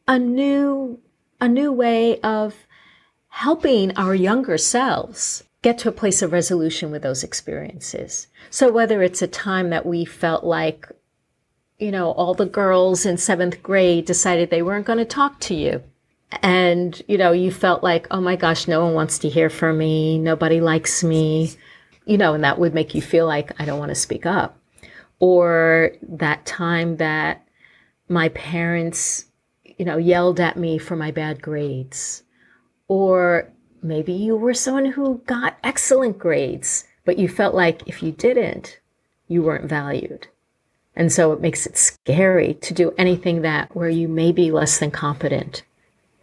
a 0.07 0.19
new 0.19 0.99
a 1.39 1.47
new 1.47 1.71
way 1.71 2.19
of 2.19 2.67
helping 3.29 3.97
our 3.97 4.13
younger 4.13 4.57
selves 4.57 5.43
get 5.63 5.79
to 5.79 5.89
a 5.89 5.93
place 5.93 6.21
of 6.21 6.31
resolution 6.31 6.91
with 6.91 7.01
those 7.01 7.23
experiences. 7.23 8.27
So 8.51 8.71
whether 8.71 9.01
it's 9.01 9.23
a 9.23 9.27
time 9.27 9.71
that 9.71 9.85
we 9.85 10.05
felt 10.05 10.43
like 10.43 10.87
you 11.79 11.89
know, 11.89 12.11
all 12.11 12.35
the 12.35 12.45
girls 12.45 13.07
in 13.07 13.17
seventh 13.17 13.63
grade 13.63 14.05
decided 14.05 14.51
they 14.51 14.61
weren't 14.61 14.85
going 14.85 14.99
to 14.99 15.05
talk 15.05 15.39
to 15.39 15.55
you. 15.55 15.81
And, 16.41 17.01
you 17.07 17.17
know, 17.17 17.31
you 17.31 17.51
felt 17.51 17.83
like, 17.83 18.07
oh 18.11 18.21
my 18.21 18.35
gosh, 18.35 18.67
no 18.67 18.85
one 18.85 18.93
wants 18.93 19.19
to 19.19 19.29
hear 19.29 19.49
from 19.49 19.77
me. 19.77 20.17
Nobody 20.17 20.61
likes 20.61 21.03
me 21.03 21.55
you 22.05 22.17
know, 22.17 22.33
and 22.33 22.43
that 22.43 22.59
would 22.59 22.73
make 22.73 22.95
you 22.95 23.01
feel 23.01 23.25
like 23.25 23.51
I 23.59 23.65
don't 23.65 23.79
want 23.79 23.89
to 23.89 23.95
speak 23.95 24.25
up. 24.25 24.57
Or 25.19 25.91
that 26.01 26.45
time 26.45 26.97
that 26.97 27.47
my 28.09 28.29
parents, 28.29 29.25
you 29.77 29.85
know, 29.85 29.97
yelled 29.97 30.39
at 30.39 30.57
me 30.57 30.77
for 30.77 30.95
my 30.95 31.11
bad 31.11 31.41
grades. 31.41 32.23
Or 32.87 33.51
maybe 33.81 34.13
you 34.13 34.35
were 34.35 34.53
someone 34.53 34.85
who 34.85 35.21
got 35.25 35.57
excellent 35.63 36.17
grades, 36.17 36.85
but 37.05 37.19
you 37.19 37.29
felt 37.29 37.53
like 37.53 37.87
if 37.87 38.01
you 38.01 38.11
didn't, 38.11 38.79
you 39.27 39.43
weren't 39.43 39.69
valued. 39.69 40.27
And 40.95 41.11
so 41.11 41.31
it 41.31 41.39
makes 41.39 41.65
it 41.65 41.77
scary 41.77 42.55
to 42.55 42.73
do 42.73 42.93
anything 42.97 43.43
that 43.43 43.73
where 43.75 43.89
you 43.89 44.07
may 44.07 44.31
be 44.31 44.51
less 44.51 44.79
than 44.79 44.91
competent 44.91 45.63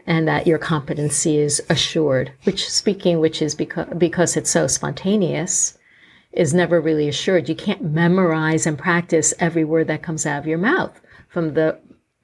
and 0.09 0.27
that 0.27 0.47
your 0.47 0.59
competency 0.59 1.37
is 1.37 1.63
assured, 1.69 2.33
which 2.45 2.69
speaking, 2.69 3.21
which 3.21 3.43
is 3.43 3.55
because, 3.55 3.87
because 3.99 4.39
it's 4.39 4.51
so 4.51 4.67
spontaneous, 4.67 5.77
is 6.33 6.55
never 6.55 6.81
really 6.81 7.09
assured. 7.09 7.47
You 7.47 7.55
can't 7.55 7.85
memorize 7.85 8.67
and 8.67 8.79
practice 8.79 9.35
every 9.39 9.65
word 9.65 9.87
that 9.89 10.03
comes 10.03 10.25
out 10.25 10.39
of 10.39 10.47
your 10.47 10.57
mouth. 10.57 10.99
From 11.29 11.53
the 11.53 11.79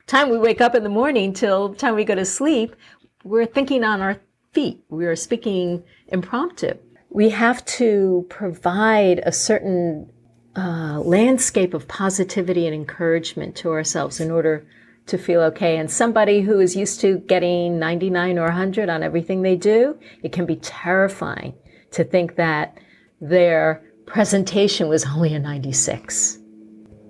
time 0.07 0.31
we 0.31 0.39
wake 0.39 0.63
up 0.63 0.75
in 0.75 0.83
the 0.83 0.89
morning 0.89 1.35
till 1.35 1.69
the 1.69 1.77
time 1.77 1.95
we 1.95 2.05
go 2.05 2.15
to 2.15 2.25
sleep, 2.25 2.75
we're 3.23 3.45
thinking 3.45 3.85
on 3.85 4.01
our 4.01 4.19
feet. 4.53 4.83
We 4.89 5.05
are 5.05 5.15
speaking 5.15 5.85
impromptu. 6.09 6.79
We 7.11 7.29
have 7.29 7.63
to 7.67 8.25
provide 8.31 9.21
a 9.27 9.33
certain 9.33 10.11
uh, 10.57 11.01
landscape 11.05 11.75
of 11.75 11.87
positivity 11.87 12.67
and 12.67 12.75
encouragement 12.75 13.57
to 13.57 13.73
ourselves 13.73 14.21
in 14.21 14.31
order 14.31 14.67
to 15.07 15.19
feel 15.19 15.41
okay. 15.43 15.77
And 15.77 15.91
somebody 15.91 16.41
who 16.41 16.61
is 16.61 16.75
used 16.75 17.01
to 17.01 17.19
getting 17.19 17.79
99 17.79 18.39
or 18.39 18.45
100 18.45 18.89
on 18.89 19.03
everything 19.03 19.43
they 19.43 19.57
do, 19.57 19.99
it 20.23 20.33
can 20.33 20.47
be 20.47 20.57
terrifying 20.57 21.55
to 21.93 22.05
think 22.05 22.37
that 22.37 22.79
their 23.21 23.83
presentation 24.07 24.89
was 24.89 25.05
only 25.05 25.35
a 25.35 25.39
96. 25.39 26.39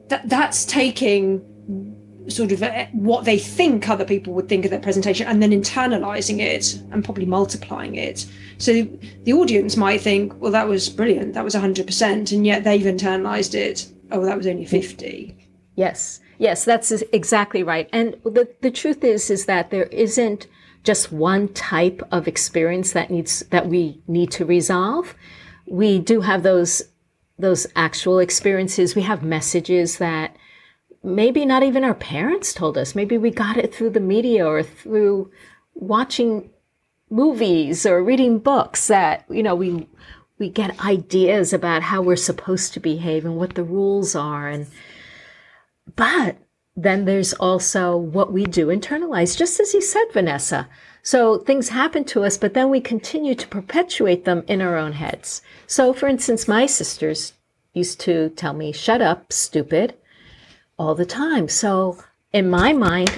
That, 0.08 0.28
that's 0.28 0.64
taking 0.64 1.42
sort 2.28 2.52
of 2.52 2.62
a, 2.62 2.88
what 2.92 3.24
they 3.24 3.38
think 3.38 3.88
other 3.88 4.04
people 4.04 4.32
would 4.32 4.48
think 4.48 4.64
of 4.64 4.70
their 4.70 4.80
presentation 4.80 5.26
and 5.26 5.42
then 5.42 5.50
internalizing 5.50 6.40
it 6.40 6.74
and 6.90 7.04
probably 7.04 7.26
multiplying 7.26 7.96
it. 7.96 8.26
So 8.58 8.86
the 9.24 9.32
audience 9.32 9.76
might 9.76 10.00
think, 10.00 10.40
well, 10.40 10.52
that 10.52 10.68
was 10.68 10.88
brilliant. 10.88 11.34
That 11.34 11.44
was 11.44 11.54
100%. 11.54 12.32
And 12.32 12.46
yet 12.46 12.64
they've 12.64 12.80
internalized 12.80 13.54
it. 13.54 13.90
Oh, 14.10 14.24
that 14.24 14.36
was 14.36 14.46
only 14.46 14.64
50. 14.64 15.36
Yes. 15.76 16.20
Yes, 16.38 16.64
that's 16.64 16.90
exactly 17.12 17.62
right. 17.62 17.88
And 17.92 18.16
the, 18.24 18.48
the 18.60 18.70
truth 18.70 19.04
is, 19.04 19.30
is 19.30 19.46
that 19.46 19.70
there 19.70 19.84
isn't 19.84 20.46
just 20.82 21.12
one 21.12 21.48
type 21.48 22.02
of 22.10 22.28
experience 22.28 22.92
that 22.92 23.10
needs, 23.10 23.40
that 23.50 23.68
we 23.68 24.02
need 24.06 24.30
to 24.32 24.44
resolve. 24.44 25.14
We 25.66 25.98
do 25.98 26.20
have 26.20 26.42
those, 26.42 26.82
those 27.38 27.66
actual 27.74 28.18
experiences. 28.18 28.94
We 28.94 29.02
have 29.02 29.22
messages 29.22 29.98
that 29.98 30.36
maybe 31.02 31.46
not 31.46 31.62
even 31.62 31.84
our 31.84 31.94
parents 31.94 32.52
told 32.52 32.76
us. 32.76 32.94
Maybe 32.94 33.16
we 33.16 33.30
got 33.30 33.56
it 33.56 33.74
through 33.74 33.90
the 33.90 34.00
media 34.00 34.46
or 34.46 34.62
through 34.62 35.30
watching 35.74 36.50
movies 37.10 37.86
or 37.86 38.02
reading 38.02 38.38
books 38.38 38.88
that, 38.88 39.24
you 39.30 39.42
know, 39.42 39.54
we, 39.54 39.88
we 40.38 40.50
get 40.50 40.84
ideas 40.84 41.52
about 41.52 41.82
how 41.82 42.02
we're 42.02 42.16
supposed 42.16 42.72
to 42.74 42.80
behave 42.80 43.24
and 43.24 43.36
what 43.36 43.54
the 43.54 43.64
rules 43.64 44.14
are. 44.14 44.48
And, 44.48 44.66
but 45.96 46.36
then 46.76 47.04
there's 47.04 47.32
also 47.34 47.96
what 47.96 48.32
we 48.32 48.44
do 48.44 48.66
internalize, 48.66 49.36
just 49.36 49.60
as 49.60 49.74
you 49.74 49.80
said, 49.80 50.06
Vanessa. 50.12 50.68
So 51.02 51.38
things 51.38 51.68
happen 51.68 52.04
to 52.06 52.24
us, 52.24 52.36
but 52.36 52.54
then 52.54 52.70
we 52.70 52.80
continue 52.80 53.34
to 53.34 53.48
perpetuate 53.48 54.24
them 54.24 54.42
in 54.48 54.60
our 54.60 54.76
own 54.76 54.92
heads. 54.92 55.42
So, 55.66 55.92
for 55.92 56.08
instance, 56.08 56.48
my 56.48 56.66
sisters 56.66 57.34
used 57.74 58.00
to 58.00 58.30
tell 58.30 58.54
me, 58.54 58.72
shut 58.72 59.02
up, 59.02 59.32
stupid, 59.32 59.94
all 60.78 60.94
the 60.94 61.06
time. 61.06 61.48
So, 61.48 61.98
in 62.32 62.48
my 62.50 62.72
mind, 62.72 63.10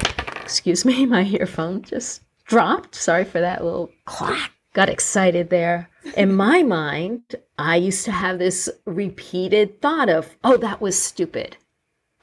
excuse 0.43 0.85
me, 0.85 1.07
my 1.17 1.25
earphone 1.25 1.83
just 1.83 2.23
dropped. 2.45 2.95
Sorry 2.95 3.25
for 3.25 3.41
that 3.41 3.65
little 3.65 3.91
clack. 4.05 4.53
Got 4.75 4.91
excited 4.91 5.49
there. 5.49 5.89
In 6.17 6.35
my 6.35 6.63
mind, 6.63 7.37
I 7.57 7.77
used 7.77 8.05
to 8.05 8.13
have 8.13 8.39
this 8.39 8.69
repeated 8.85 9.81
thought 9.81 10.11
of, 10.11 10.37
oh, 10.45 10.59
that 10.59 10.83
was 10.83 11.01
stupid 11.03 11.57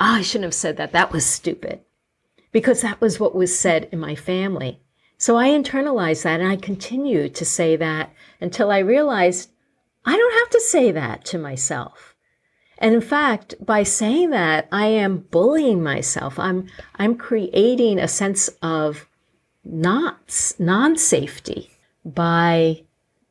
oh, 0.04 0.16
I 0.16 0.22
shouldn't 0.22 0.46
have 0.46 0.54
said 0.54 0.78
that. 0.78 0.92
That 0.92 1.12
was 1.12 1.26
stupid. 1.26 1.80
Because 2.52 2.82
that 2.82 3.02
was 3.02 3.20
what 3.20 3.34
was 3.34 3.58
said 3.58 3.90
in 3.92 4.00
my 4.00 4.16
family. 4.16 4.82
So 5.18 5.38
I 5.38 5.48
internalized 5.48 6.24
that 6.24 6.42
and 6.42 6.52
I 6.52 6.58
continued 6.58 7.34
to 7.36 7.46
say 7.46 7.76
that 7.78 8.14
until 8.42 8.72
I 8.72 8.80
realized 8.80 9.50
I 10.06 10.18
don't 10.18 10.40
have 10.40 10.50
to 10.50 10.60
say 10.60 10.92
that 10.92 11.24
to 11.26 11.38
myself. 11.38 12.14
And 12.78 12.94
in 12.94 13.02
fact, 13.02 13.56
by 13.62 13.84
saying 13.84 14.32
that, 14.32 14.68
I 14.72 14.88
am 14.88 15.20
bullying 15.32 15.82
myself. 15.82 16.38
I'm, 16.38 16.68
I'm 16.96 17.16
creating 17.16 18.00
a 18.00 18.10
sense 18.10 18.50
of 18.62 19.08
not, 19.64 20.54
non-safety 20.60 21.72
by, 22.04 22.84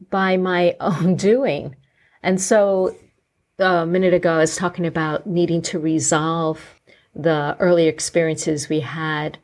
by 0.09 0.39
my 0.39 0.77
own 0.81 1.17
doing. 1.17 1.77
And 2.23 2.41
so 2.41 2.97
a 3.63 3.87
minute 3.87 4.13
ago, 4.13 4.35
I 4.35 4.39
was 4.39 4.57
talking 4.57 4.87
about 4.87 5.27
needing 5.27 5.63
to 5.63 5.79
resolve 5.79 6.61
the 7.15 7.57
early 7.59 7.87
experiences 7.87 8.69
we 8.69 8.81
had, 8.81 9.39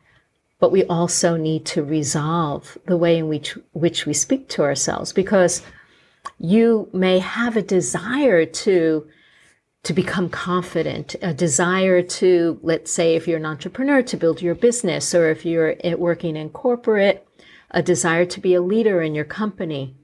but 0.58 0.72
we 0.72 0.84
also 0.84 1.36
need 1.36 1.64
to 1.66 1.82
resolve 1.82 2.76
the 2.86 2.96
way 2.96 3.18
in 3.18 3.28
which, 3.28 3.56
which 3.72 4.06
we 4.06 4.12
speak 4.12 4.48
to 4.48 4.62
ourselves 4.62 5.12
because 5.12 5.62
you 6.38 6.88
may 6.92 7.18
have 7.18 7.56
a 7.56 7.62
desire 7.62 8.44
to 8.44 9.06
to 9.84 9.92
become 9.94 10.28
confident, 10.28 11.14
a 11.22 11.32
desire 11.32 12.02
to, 12.02 12.58
let's 12.62 12.90
say, 12.90 13.14
if 13.14 13.28
you're 13.28 13.38
an 13.38 13.46
entrepreneur, 13.46 14.02
to 14.02 14.16
build 14.16 14.42
your 14.42 14.54
business, 14.54 15.14
or 15.14 15.30
if 15.30 15.46
you're 15.46 15.76
working 15.96 16.36
in 16.36 16.50
corporate, 16.50 17.26
a 17.70 17.80
desire 17.80 18.26
to 18.26 18.40
be 18.40 18.54
a 18.54 18.60
leader 18.60 19.00
in 19.00 19.14
your 19.14 19.24
company. 19.24 19.94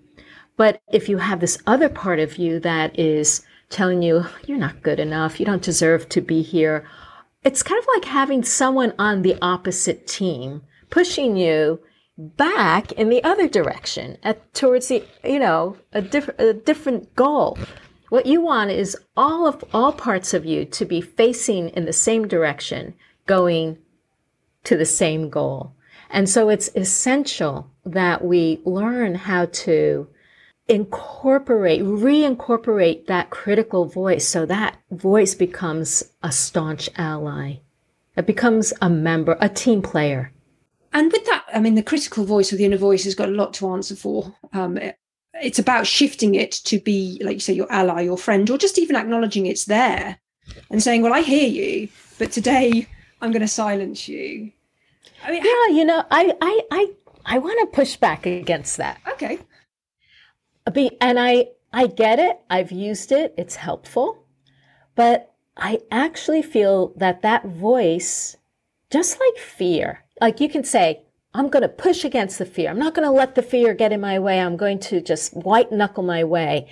But 0.56 0.80
if 0.92 1.08
you 1.08 1.18
have 1.18 1.40
this 1.40 1.58
other 1.66 1.88
part 1.88 2.20
of 2.20 2.38
you 2.38 2.60
that 2.60 2.98
is 2.98 3.44
telling 3.74 4.02
you 4.02 4.24
you're 4.46 4.56
not 4.56 4.82
good 4.82 4.98
enough, 4.98 5.38
you 5.38 5.44
don't 5.44 5.62
deserve 5.62 6.08
to 6.08 6.20
be 6.20 6.40
here. 6.40 6.86
It's 7.42 7.62
kind 7.62 7.78
of 7.78 7.88
like 7.94 8.06
having 8.06 8.42
someone 8.42 8.94
on 8.98 9.20
the 9.20 9.36
opposite 9.42 10.06
team 10.06 10.62
pushing 10.88 11.36
you 11.36 11.80
back 12.16 12.92
in 12.92 13.08
the 13.08 13.22
other 13.24 13.48
direction 13.48 14.16
at, 14.22 14.54
towards 14.54 14.88
the, 14.88 15.04
you 15.24 15.38
know, 15.38 15.76
a 15.92 16.00
different, 16.00 16.40
a 16.40 16.54
different 16.54 17.14
goal. 17.16 17.58
What 18.08 18.26
you 18.26 18.40
want 18.40 18.70
is 18.70 18.96
all 19.16 19.46
of 19.46 19.64
all 19.74 19.92
parts 19.92 20.32
of 20.32 20.44
you 20.44 20.64
to 20.66 20.84
be 20.84 21.00
facing 21.00 21.70
in 21.70 21.84
the 21.84 21.92
same 21.92 22.28
direction, 22.28 22.94
going 23.26 23.78
to 24.62 24.76
the 24.76 24.86
same 24.86 25.28
goal. 25.28 25.74
And 26.10 26.28
so 26.28 26.48
it's 26.48 26.70
essential 26.76 27.68
that 27.84 28.24
we 28.24 28.60
learn 28.64 29.16
how 29.16 29.46
to 29.46 30.06
incorporate, 30.68 31.82
reincorporate 31.82 33.06
that 33.06 33.30
critical 33.30 33.84
voice 33.84 34.26
so 34.26 34.46
that 34.46 34.78
voice 34.90 35.34
becomes 35.34 36.02
a 36.22 36.32
staunch 36.32 36.88
ally. 36.96 37.56
It 38.16 38.26
becomes 38.26 38.72
a 38.80 38.88
member, 38.88 39.36
a 39.40 39.48
team 39.48 39.82
player. 39.82 40.32
And 40.92 41.10
with 41.12 41.24
that, 41.26 41.44
I 41.52 41.60
mean, 41.60 41.74
the 41.74 41.82
critical 41.82 42.24
voice 42.24 42.52
or 42.52 42.56
the 42.56 42.64
inner 42.64 42.76
voice 42.76 43.04
has 43.04 43.14
got 43.14 43.28
a 43.28 43.32
lot 43.32 43.52
to 43.54 43.68
answer 43.70 43.96
for. 43.96 44.34
Um, 44.52 44.78
it, 44.78 44.96
it's 45.34 45.58
about 45.58 45.86
shifting 45.86 46.36
it 46.36 46.52
to 46.52 46.78
be, 46.78 47.20
like 47.24 47.34
you 47.34 47.40
say, 47.40 47.52
your 47.52 47.70
ally, 47.70 48.02
your 48.02 48.16
friend, 48.16 48.48
or 48.48 48.56
just 48.56 48.78
even 48.78 48.94
acknowledging 48.94 49.46
it's 49.46 49.64
there 49.64 50.18
and 50.70 50.82
saying, 50.82 51.02
Well, 51.02 51.12
I 51.12 51.22
hear 51.22 51.48
you, 51.48 51.88
but 52.18 52.30
today 52.30 52.86
I'm 53.20 53.32
going 53.32 53.42
to 53.42 53.48
silence 53.48 54.08
you. 54.08 54.52
I 55.24 55.32
mean, 55.32 55.44
yeah, 55.44 55.76
you 55.76 55.84
know, 55.84 56.04
I, 56.10 56.36
I, 56.40 56.62
I, 56.70 56.90
I 57.26 57.38
want 57.38 57.58
to 57.60 57.76
push 57.76 57.96
back 57.96 58.26
against 58.26 58.76
that. 58.76 59.00
Okay 59.14 59.40
and 60.66 61.18
I 61.18 61.48
I 61.72 61.88
get 61.88 62.18
it. 62.18 62.40
I've 62.48 62.72
used 62.72 63.12
it. 63.12 63.34
It's 63.36 63.56
helpful. 63.56 64.24
But 64.94 65.32
I 65.56 65.80
actually 65.90 66.42
feel 66.42 66.92
that 66.96 67.22
that 67.22 67.46
voice, 67.46 68.36
just 68.90 69.18
like 69.18 69.42
fear, 69.42 70.04
like 70.20 70.40
you 70.40 70.48
can 70.48 70.64
say, 70.64 71.02
I'm 71.32 71.48
going 71.48 71.62
to 71.62 71.68
push 71.68 72.04
against 72.04 72.38
the 72.38 72.46
fear. 72.46 72.70
I'm 72.70 72.78
not 72.78 72.94
going 72.94 73.06
to 73.06 73.10
let 73.10 73.34
the 73.34 73.42
fear 73.42 73.74
get 73.74 73.92
in 73.92 74.00
my 74.00 74.20
way. 74.20 74.40
I'm 74.40 74.56
going 74.56 74.78
to 74.80 75.00
just 75.00 75.34
white 75.34 75.72
knuckle 75.72 76.04
my 76.04 76.22
way. 76.22 76.68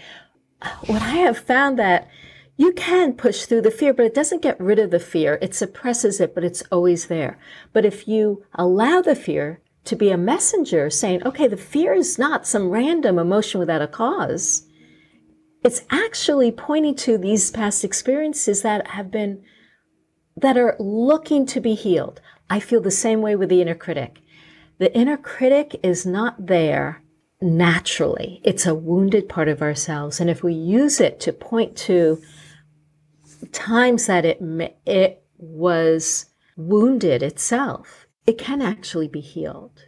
What 0.86 1.02
I 1.02 1.16
have 1.16 1.38
found 1.38 1.78
that 1.80 2.08
you 2.56 2.72
can 2.72 3.14
push 3.14 3.44
through 3.44 3.62
the 3.62 3.72
fear, 3.72 3.92
but 3.92 4.06
it 4.06 4.14
doesn't 4.14 4.42
get 4.42 4.60
rid 4.60 4.78
of 4.78 4.92
the 4.92 5.00
fear. 5.00 5.36
It 5.42 5.56
suppresses 5.56 6.20
it, 6.20 6.32
but 6.32 6.44
it's 6.44 6.62
always 6.70 7.06
there. 7.06 7.38
But 7.72 7.84
if 7.84 8.06
you 8.06 8.44
allow 8.54 9.02
the 9.02 9.16
fear 9.16 9.60
to 9.84 9.96
be 9.96 10.10
a 10.10 10.16
messenger 10.16 10.90
saying, 10.90 11.26
okay, 11.26 11.48
the 11.48 11.56
fear 11.56 11.92
is 11.92 12.18
not 12.18 12.46
some 12.46 12.70
random 12.70 13.18
emotion 13.18 13.58
without 13.58 13.82
a 13.82 13.88
cause. 13.88 14.66
It's 15.64 15.82
actually 15.90 16.52
pointing 16.52 16.94
to 16.96 17.18
these 17.18 17.50
past 17.50 17.84
experiences 17.84 18.62
that 18.62 18.88
have 18.88 19.10
been, 19.10 19.42
that 20.36 20.56
are 20.56 20.76
looking 20.78 21.46
to 21.46 21.60
be 21.60 21.74
healed. 21.74 22.20
I 22.48 22.60
feel 22.60 22.80
the 22.80 22.90
same 22.90 23.22
way 23.22 23.36
with 23.36 23.48
the 23.48 23.60
inner 23.60 23.74
critic. 23.74 24.20
The 24.78 24.94
inner 24.96 25.16
critic 25.16 25.78
is 25.82 26.04
not 26.04 26.46
there 26.46 27.02
naturally. 27.40 28.40
It's 28.44 28.66
a 28.66 28.74
wounded 28.74 29.28
part 29.28 29.48
of 29.48 29.62
ourselves. 29.62 30.20
And 30.20 30.30
if 30.30 30.42
we 30.42 30.54
use 30.54 31.00
it 31.00 31.20
to 31.20 31.32
point 31.32 31.76
to 31.78 32.20
times 33.52 34.06
that 34.06 34.24
it, 34.24 34.40
it 34.86 35.24
was 35.38 36.26
wounded 36.56 37.22
itself, 37.22 38.01
it 38.26 38.38
can 38.38 38.62
actually 38.62 39.08
be 39.08 39.20
healed. 39.20 39.86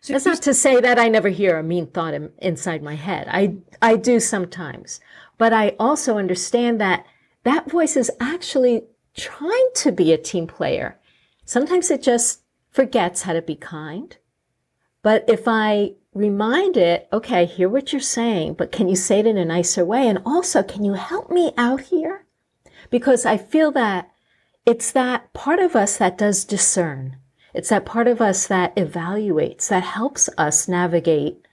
So 0.00 0.12
That's 0.12 0.26
not 0.26 0.42
to 0.42 0.54
say 0.54 0.80
that 0.80 0.98
I 0.98 1.08
never 1.08 1.28
hear 1.28 1.58
a 1.58 1.62
mean 1.62 1.86
thought 1.86 2.14
in, 2.14 2.30
inside 2.38 2.82
my 2.82 2.94
head. 2.94 3.26
I, 3.30 3.56
I 3.82 3.96
do 3.96 4.20
sometimes. 4.20 5.00
But 5.38 5.52
I 5.52 5.74
also 5.78 6.18
understand 6.18 6.80
that 6.80 7.04
that 7.44 7.70
voice 7.70 7.96
is 7.96 8.10
actually 8.20 8.84
trying 9.16 9.68
to 9.76 9.92
be 9.92 10.12
a 10.12 10.18
team 10.18 10.46
player. 10.46 10.98
Sometimes 11.44 11.90
it 11.90 12.02
just 12.02 12.42
forgets 12.70 13.22
how 13.22 13.32
to 13.32 13.42
be 13.42 13.56
kind. 13.56 14.16
But 15.02 15.24
if 15.28 15.44
I 15.46 15.92
remind 16.14 16.76
it, 16.76 17.08
okay, 17.12 17.42
I 17.42 17.44
hear 17.44 17.68
what 17.68 17.92
you're 17.92 18.00
saying, 18.00 18.54
but 18.54 18.72
can 18.72 18.88
you 18.88 18.96
say 18.96 19.20
it 19.20 19.26
in 19.26 19.38
a 19.38 19.44
nicer 19.44 19.84
way? 19.84 20.08
And 20.08 20.20
also, 20.24 20.62
can 20.62 20.84
you 20.84 20.94
help 20.94 21.30
me 21.30 21.52
out 21.56 21.82
here? 21.82 22.26
Because 22.90 23.24
I 23.24 23.36
feel 23.36 23.72
that 23.72 24.10
it's 24.66 24.90
that 24.92 25.32
part 25.32 25.58
of 25.60 25.74
us 25.74 25.96
that 25.96 26.18
does 26.18 26.44
discern. 26.44 27.16
It's 27.58 27.70
that 27.70 27.84
part 27.84 28.06
of 28.06 28.20
us 28.20 28.46
that 28.46 28.76
evaluates, 28.76 29.66
that 29.66 29.82
helps 29.82 30.30
us 30.38 30.68
navigate 30.68 31.44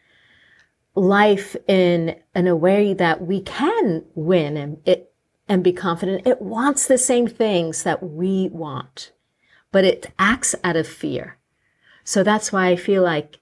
life 0.93 1.55
in, 1.67 2.15
in 2.35 2.45
a 2.45 2.55
way 2.55 2.93
that 2.93 3.25
we 3.25 3.41
can 3.41 4.05
win 4.13 4.55
and 4.55 4.77
it 4.85 5.11
and 5.49 5.63
be 5.63 5.73
confident. 5.73 6.27
It 6.27 6.43
wants 6.43 6.85
the 6.85 6.99
same 6.99 7.25
things 7.27 7.81
that 7.81 8.03
we 8.03 8.49
want, 8.49 9.13
but 9.71 9.83
it 9.83 10.11
acts 10.19 10.53
out 10.63 10.75
of 10.75 10.87
fear. 10.87 11.37
So 12.03 12.21
that's 12.21 12.51
why 12.51 12.67
I 12.67 12.75
feel 12.75 13.01
like 13.01 13.39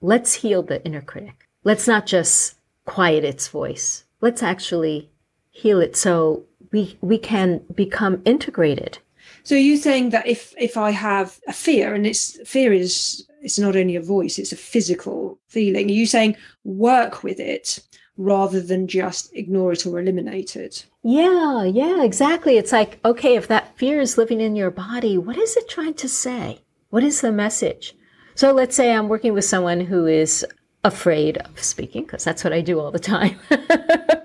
let's 0.00 0.32
heal 0.36 0.62
the 0.62 0.82
inner 0.86 1.02
critic. 1.02 1.46
Let's 1.64 1.86
not 1.86 2.06
just 2.06 2.54
quiet 2.86 3.24
its 3.24 3.48
voice. 3.48 4.04
Let's 4.22 4.42
actually 4.42 5.10
heal 5.50 5.82
it 5.82 5.96
so 5.96 6.44
we 6.72 6.96
we 7.02 7.18
can 7.18 7.60
become 7.74 8.22
integrated. 8.24 9.00
So 9.46 9.54
you're 9.54 9.76
saying 9.76 10.10
that 10.10 10.26
if 10.26 10.52
if 10.58 10.76
I 10.76 10.90
have 10.90 11.38
a 11.46 11.52
fear 11.52 11.94
and 11.94 12.04
it's 12.04 12.36
fear 12.44 12.72
is 12.72 13.24
it's 13.42 13.60
not 13.60 13.76
only 13.76 13.94
a 13.94 14.02
voice, 14.02 14.40
it's 14.40 14.50
a 14.50 14.56
physical 14.56 15.38
feeling. 15.46 15.86
Are 15.88 15.92
you 15.92 16.04
saying 16.04 16.36
work 16.64 17.22
with 17.22 17.38
it 17.38 17.78
rather 18.16 18.60
than 18.60 18.88
just 18.88 19.32
ignore 19.34 19.70
it 19.70 19.86
or 19.86 20.00
eliminate 20.00 20.56
it? 20.56 20.86
Yeah, 21.04 21.62
yeah, 21.62 22.02
exactly. 22.02 22.58
It's 22.58 22.72
like, 22.72 22.98
okay, 23.04 23.36
if 23.36 23.46
that 23.46 23.78
fear 23.78 24.00
is 24.00 24.18
living 24.18 24.40
in 24.40 24.56
your 24.56 24.72
body, 24.72 25.16
what 25.16 25.38
is 25.38 25.56
it 25.56 25.68
trying 25.68 25.94
to 25.94 26.08
say? 26.08 26.62
What 26.90 27.04
is 27.04 27.20
the 27.20 27.30
message? 27.30 27.94
So 28.34 28.50
let's 28.50 28.74
say 28.74 28.92
I'm 28.92 29.06
working 29.06 29.32
with 29.32 29.44
someone 29.44 29.78
who 29.78 30.06
is 30.06 30.44
afraid 30.82 31.38
of 31.38 31.62
speaking, 31.62 32.02
because 32.02 32.24
that's 32.24 32.42
what 32.42 32.52
I 32.52 32.62
do 32.62 32.80
all 32.80 32.90
the 32.90 32.98
time. 32.98 33.38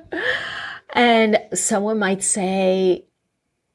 and 0.93 1.37
someone 1.53 1.99
might 1.99 2.23
say, 2.23 3.05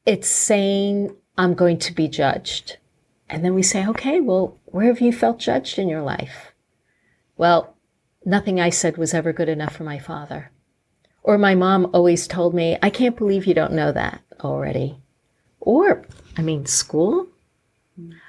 it's 0.07 0.29
saying, 0.29 1.15
I'm 1.39 1.55
going 1.55 1.79
to 1.79 1.93
be 1.93 2.09
judged. 2.09 2.79
And 3.29 3.45
then 3.45 3.55
we 3.55 3.63
say, 3.63 3.87
okay, 3.87 4.21
well, 4.21 4.59
where 4.67 4.87
have 4.87 5.01
you 5.01 5.13
felt 5.13 5.39
judged 5.39 5.79
in 5.79 5.89
your 5.89 6.03
life? 6.03 6.53
Well, 7.37 7.77
nothing 8.25 8.61
I 8.61 8.71
said 8.71 8.97
was 8.97 9.13
ever 9.13 9.33
good 9.33 9.49
enough 9.49 9.77
for 9.77 9.85
my 9.85 9.99
father. 9.99 10.51
Or 11.23 11.39
my 11.39 11.55
mom 11.55 11.91
always 11.93 12.27
told 12.29 12.55
me, 12.55 12.79
I 12.83 12.91
can't 12.91 13.17
believe 13.17 13.47
you 13.47 13.55
don't 13.55 13.73
know 13.73 13.93
that 13.93 14.21
already. 14.41 14.97
Or, 15.61 16.05
I 16.37 16.43
mean, 16.43 16.67
school? 16.67 17.27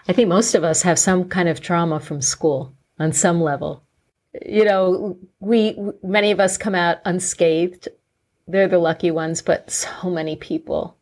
I 0.08 0.14
think 0.14 0.30
most 0.30 0.56
of 0.56 0.64
us 0.64 0.82
have 0.82 0.98
some 0.98 1.30
kind 1.30 1.48
of 1.48 1.62
trauma 1.62 2.00
from 2.00 2.22
school 2.22 2.74
on 2.98 3.14
some 3.14 3.42
level. 3.42 3.84
You 4.46 4.66
know, 4.66 5.18
we, 5.40 5.78
many 6.02 6.32
of 6.32 6.40
us 6.40 6.58
come 6.58 6.76
out 6.76 6.98
unscathed. 7.06 7.88
They're 8.48 8.68
the 8.68 8.80
lucky 8.80 9.12
ones, 9.12 9.42
but 9.42 9.70
so 9.70 10.10
many 10.10 10.36
people 10.36 10.98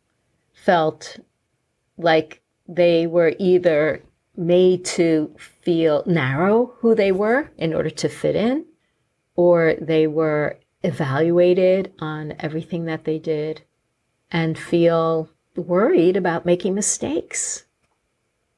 felt 0.52 1.18
like 1.98 2.42
they 2.68 3.06
were 3.06 3.34
either 3.38 4.02
made 4.36 4.84
to 4.84 5.34
feel 5.38 6.02
narrow 6.06 6.74
who 6.78 6.94
they 6.94 7.12
were 7.12 7.50
in 7.56 7.72
order 7.72 7.90
to 7.90 8.08
fit 8.08 8.36
in, 8.36 8.64
or 9.34 9.74
they 9.80 10.06
were 10.06 10.58
evaluated 10.82 11.92
on 11.98 12.34
everything 12.38 12.84
that 12.84 13.04
they 13.04 13.18
did 13.18 13.62
and 14.30 14.58
feel 14.58 15.30
worried 15.56 16.16
about 16.16 16.44
making 16.44 16.74
mistakes 16.74 17.64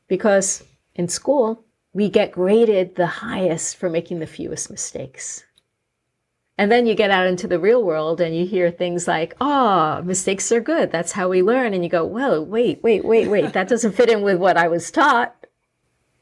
because 0.09 0.65
in 0.95 1.07
school, 1.07 1.65
we 1.93 2.09
get 2.09 2.33
graded 2.33 2.97
the 2.97 3.07
highest 3.07 3.77
for 3.77 3.89
making 3.89 4.19
the 4.19 4.27
fewest 4.27 4.71
mistakes. 4.71 5.45
And 6.59 6.73
then 6.73 6.87
you 6.87 6.97
get 6.97 7.13
out 7.13 7.29
into 7.29 7.47
the 7.47 7.61
real 7.61 7.85
world 7.85 8.21
and 8.21 8.37
you 8.37 8.45
hear 8.45 8.71
things 8.71 9.07
like, 9.07 9.37
oh, 9.41 10.03
mistakes 10.03 10.51
are 10.51 10.61
good. 10.61 10.91
That's 10.91 11.13
how 11.13 11.29
we 11.29 11.41
learn. 11.41 11.73
And 11.73 11.85
you 11.85 11.89
go, 11.89 12.05
well, 12.05 12.45
wait, 12.45 12.83
wait, 12.83 13.05
wait, 13.05 13.29
wait. 13.29 13.53
That 13.53 13.69
doesn't 13.69 13.95
fit 13.95 14.11
in 14.11 14.23
with 14.23 14.39
what 14.39 14.57
I 14.57 14.67
was 14.67 14.91
taught. 14.91 15.47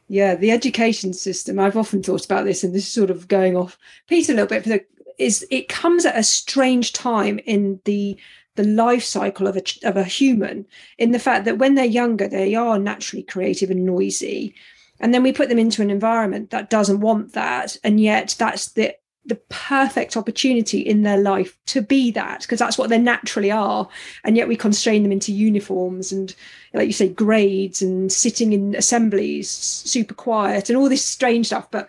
Yeah, 0.09 0.35
the 0.35 0.51
education 0.51 1.15
system, 1.15 1.59
I've 1.59 1.77
often 1.77 2.03
thought 2.03 2.27
about 2.27 2.45
this, 2.45 2.63
and 2.63 2.73
this 2.73 2.87
is 2.87 2.93
sort 2.93 3.11
of 3.11 3.27
going 3.27 3.57
off 3.57 3.77
piece 4.07 4.29
a 4.29 4.35
little 4.35 4.47
bit, 4.47 4.65
but 4.65 4.87
is 5.19 5.45
it 5.51 5.69
comes 5.69 6.05
at 6.05 6.17
a 6.17 6.23
strange 6.23 6.93
time 6.93 7.41
in 7.41 7.81
the 7.85 8.17
the 8.57 8.65
life 8.65 9.03
cycle 9.03 9.47
of 9.47 9.57
a, 9.57 9.63
of 9.85 9.97
a 9.97 10.05
human 10.05 10.67
in 10.99 11.13
the 11.13 11.19
fact 11.19 11.45
that 11.45 11.59
when 11.59 11.75
they're 11.75 11.85
younger, 11.85 12.27
they 12.27 12.55
are 12.55 12.79
naturally 12.79 13.23
creative 13.23 13.71
and 13.71 13.85
noisy. 13.85 14.55
And 14.99 15.13
then 15.13 15.23
we 15.23 15.33
put 15.33 15.51
them 15.51 15.59
into 15.59 15.83
an 15.83 15.91
environment 15.91 16.51
that 16.51 16.71
doesn't 16.71 17.01
want 17.01 17.35
that. 17.35 17.77
And 17.85 18.01
yet 18.01 18.35
that's 18.39 18.69
the 18.69 18.95
the 19.27 19.35
perfect 19.49 20.17
opportunity 20.17 20.81
in 20.81 21.03
their 21.03 21.19
life 21.19 21.59
to 21.67 21.83
be 21.83 22.11
that 22.13 22.43
because 22.43 22.59
that's 22.59 22.79
what 22.79 22.91
they 22.91 22.99
naturally 22.99 23.51
are 23.51 23.89
and 24.25 24.37
yet 24.37 24.47
we 24.47 24.57
constrain 24.57 25.03
them 25.03 25.13
into 25.13 25.33
uniforms 25.33 26.13
and 26.13 26.35
like 26.75 26.87
you 26.87 26.93
say 26.93 27.09
grades 27.09 27.83
and 27.83 28.13
sitting 28.13 28.53
in 28.53 28.75
assemblies 28.77 29.51
super 29.51 30.15
quiet 30.15 30.71
and 30.71 30.79
all 30.79 30.89
this 30.89 31.05
strange 31.05 31.47
stuff 31.47 31.69
but 31.71 31.89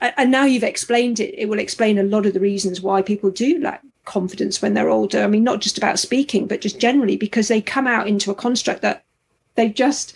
and 0.00 0.30
now 0.30 0.44
you've 0.44 0.62
explained 0.62 1.18
it 1.18 1.34
it 1.36 1.48
will 1.48 1.58
explain 1.58 1.98
a 1.98 2.04
lot 2.04 2.24
of 2.24 2.34
the 2.34 2.40
reasons 2.40 2.80
why 2.80 3.02
people 3.02 3.30
do 3.30 3.58
lack 3.60 3.82
confidence 4.04 4.60
when 4.60 4.74
they're 4.74 4.90
older. 4.90 5.22
I 5.22 5.28
mean, 5.28 5.44
not 5.44 5.60
just 5.60 5.78
about 5.78 5.98
speaking, 5.98 6.46
but 6.46 6.60
just 6.60 6.80
generally 6.80 7.16
because 7.16 7.48
they 7.48 7.60
come 7.60 7.86
out 7.86 8.08
into 8.08 8.30
a 8.30 8.34
construct 8.34 8.82
that 8.82 9.04
they've 9.54 9.74
just 9.74 10.14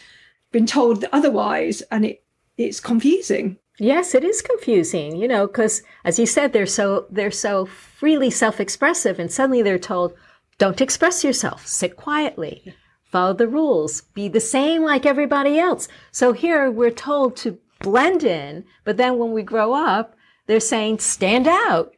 been 0.50 0.66
told 0.66 1.04
otherwise, 1.12 1.82
and 1.90 2.04
it 2.04 2.22
it's 2.56 2.80
confusing. 2.80 3.56
Yes, 3.78 4.14
it 4.14 4.22
is 4.22 4.40
confusing, 4.40 5.16
you 5.16 5.26
know, 5.26 5.46
because 5.46 5.82
as 6.04 6.18
you 6.18 6.26
said, 6.26 6.52
they're 6.52 6.66
so 6.66 7.06
they're 7.10 7.30
so 7.30 7.66
freely 7.66 8.30
self-expressive, 8.30 9.18
and 9.18 9.32
suddenly 9.32 9.62
they're 9.62 9.78
told, 9.78 10.14
"Don't 10.58 10.80
express 10.80 11.24
yourself. 11.24 11.66
Sit 11.66 11.96
quietly." 11.96 12.74
Follow 13.04 13.32
the 13.32 13.46
rules. 13.46 14.00
Be 14.00 14.26
the 14.26 14.40
same 14.40 14.82
like 14.82 15.06
everybody 15.06 15.56
else. 15.56 15.86
So 16.10 16.32
here 16.32 16.68
we're 16.68 16.90
told 16.90 17.36
to 17.36 17.58
blend 17.78 18.24
in, 18.24 18.64
but 18.82 18.96
then 18.96 19.18
when 19.18 19.30
we 19.30 19.44
grow 19.44 19.72
up, 19.72 20.16
they're 20.46 20.58
saying 20.58 20.98
stand 20.98 21.46
out. 21.46 21.94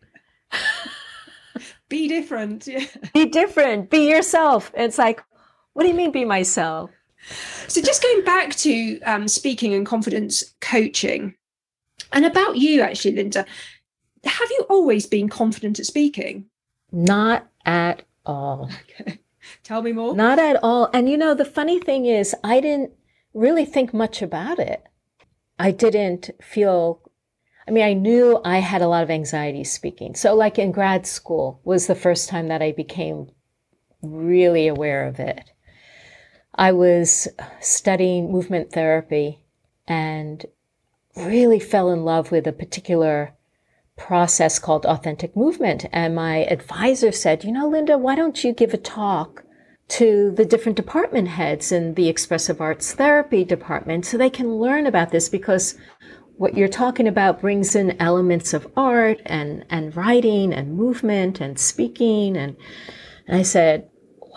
be 1.88 2.06
different. 2.08 2.66
Yeah. 2.66 2.84
Be 3.14 3.26
different. 3.26 3.88
Be 3.88 4.10
yourself. 4.10 4.70
It's 4.74 4.98
like, 4.98 5.22
what 5.72 5.84
do 5.84 5.88
you 5.88 5.94
mean, 5.94 6.12
be 6.12 6.26
myself? 6.26 6.90
So, 7.66 7.80
just 7.80 8.02
going 8.02 8.22
back 8.22 8.54
to 8.56 9.00
um, 9.00 9.26
speaking 9.26 9.72
and 9.72 9.86
confidence 9.86 10.54
coaching, 10.60 11.34
and 12.12 12.24
about 12.24 12.56
you, 12.56 12.80
actually, 12.82 13.16
Linda, 13.16 13.44
have 14.24 14.50
you 14.50 14.66
always 14.68 15.06
been 15.06 15.28
confident 15.28 15.78
at 15.78 15.86
speaking? 15.86 16.46
Not 16.92 17.48
at 17.64 18.02
all. 18.24 18.70
Okay. 19.00 19.20
Tell 19.62 19.82
me 19.82 19.92
more. 19.92 20.14
Not 20.14 20.38
at 20.38 20.58
all. 20.62 20.90
And 20.92 21.08
you 21.08 21.16
know, 21.16 21.34
the 21.34 21.44
funny 21.44 21.78
thing 21.78 22.06
is, 22.06 22.34
I 22.42 22.60
didn't 22.60 22.92
really 23.34 23.64
think 23.64 23.94
much 23.94 24.22
about 24.22 24.58
it. 24.58 24.82
I 25.58 25.70
didn't 25.70 26.30
feel 26.42 27.00
I 27.68 27.72
mean, 27.72 27.84
I 27.84 27.94
knew 27.94 28.40
I 28.44 28.58
had 28.58 28.80
a 28.80 28.88
lot 28.88 29.02
of 29.02 29.10
anxiety 29.10 29.64
speaking. 29.64 30.14
So, 30.14 30.34
like 30.34 30.58
in 30.58 30.70
grad 30.70 31.06
school, 31.06 31.60
was 31.64 31.86
the 31.86 31.96
first 31.96 32.28
time 32.28 32.48
that 32.48 32.62
I 32.62 32.72
became 32.72 33.30
really 34.02 34.68
aware 34.68 35.06
of 35.06 35.18
it. 35.18 35.50
I 36.54 36.72
was 36.72 37.26
studying 37.60 38.30
movement 38.30 38.72
therapy 38.72 39.40
and 39.86 40.46
really 41.16 41.58
fell 41.58 41.90
in 41.90 42.04
love 42.04 42.30
with 42.30 42.46
a 42.46 42.52
particular 42.52 43.34
process 43.96 44.58
called 44.58 44.84
authentic 44.84 45.34
movement. 45.34 45.86
And 45.92 46.14
my 46.14 46.44
advisor 46.44 47.12
said, 47.12 47.44
you 47.44 47.52
know, 47.52 47.68
Linda, 47.68 47.96
why 47.96 48.14
don't 48.14 48.44
you 48.44 48.52
give 48.52 48.74
a 48.74 48.78
talk 48.78 49.44
to 49.88 50.32
the 50.32 50.44
different 50.44 50.76
department 50.76 51.28
heads 51.28 51.72
in 51.72 51.94
the 51.94 52.08
expressive 52.08 52.60
arts 52.60 52.92
therapy 52.92 53.44
department 53.44 54.04
so 54.04 54.18
they 54.18 54.30
can 54.30 54.56
learn 54.56 54.86
about 54.86 55.10
this 55.10 55.28
because 55.28 55.76
what 56.36 56.56
you're 56.56 56.68
talking 56.68 57.08
about 57.08 57.40
brings 57.40 57.74
in 57.74 58.00
elements 58.00 58.52
of 58.52 58.70
art 58.76 59.20
and, 59.24 59.64
and 59.70 59.96
writing 59.96 60.52
and 60.52 60.76
movement 60.76 61.40
and 61.40 61.58
speaking. 61.58 62.36
And, 62.36 62.56
and 63.26 63.38
I 63.38 63.42
said, 63.42 63.88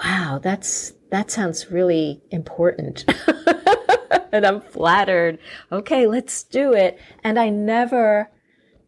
wow, 0.04 0.39
that's, 0.42 0.94
that 1.12 1.30
sounds 1.30 1.72
really 1.72 2.22
important. 2.32 3.06
and 4.32 4.45
I'm 4.45 4.62
flattered. 4.62 5.39
Okay, 5.72 6.08
let's 6.08 6.43
do 6.43 6.74
it. 6.74 7.00
And 7.24 7.39
I 7.39 7.50
never 7.50 8.30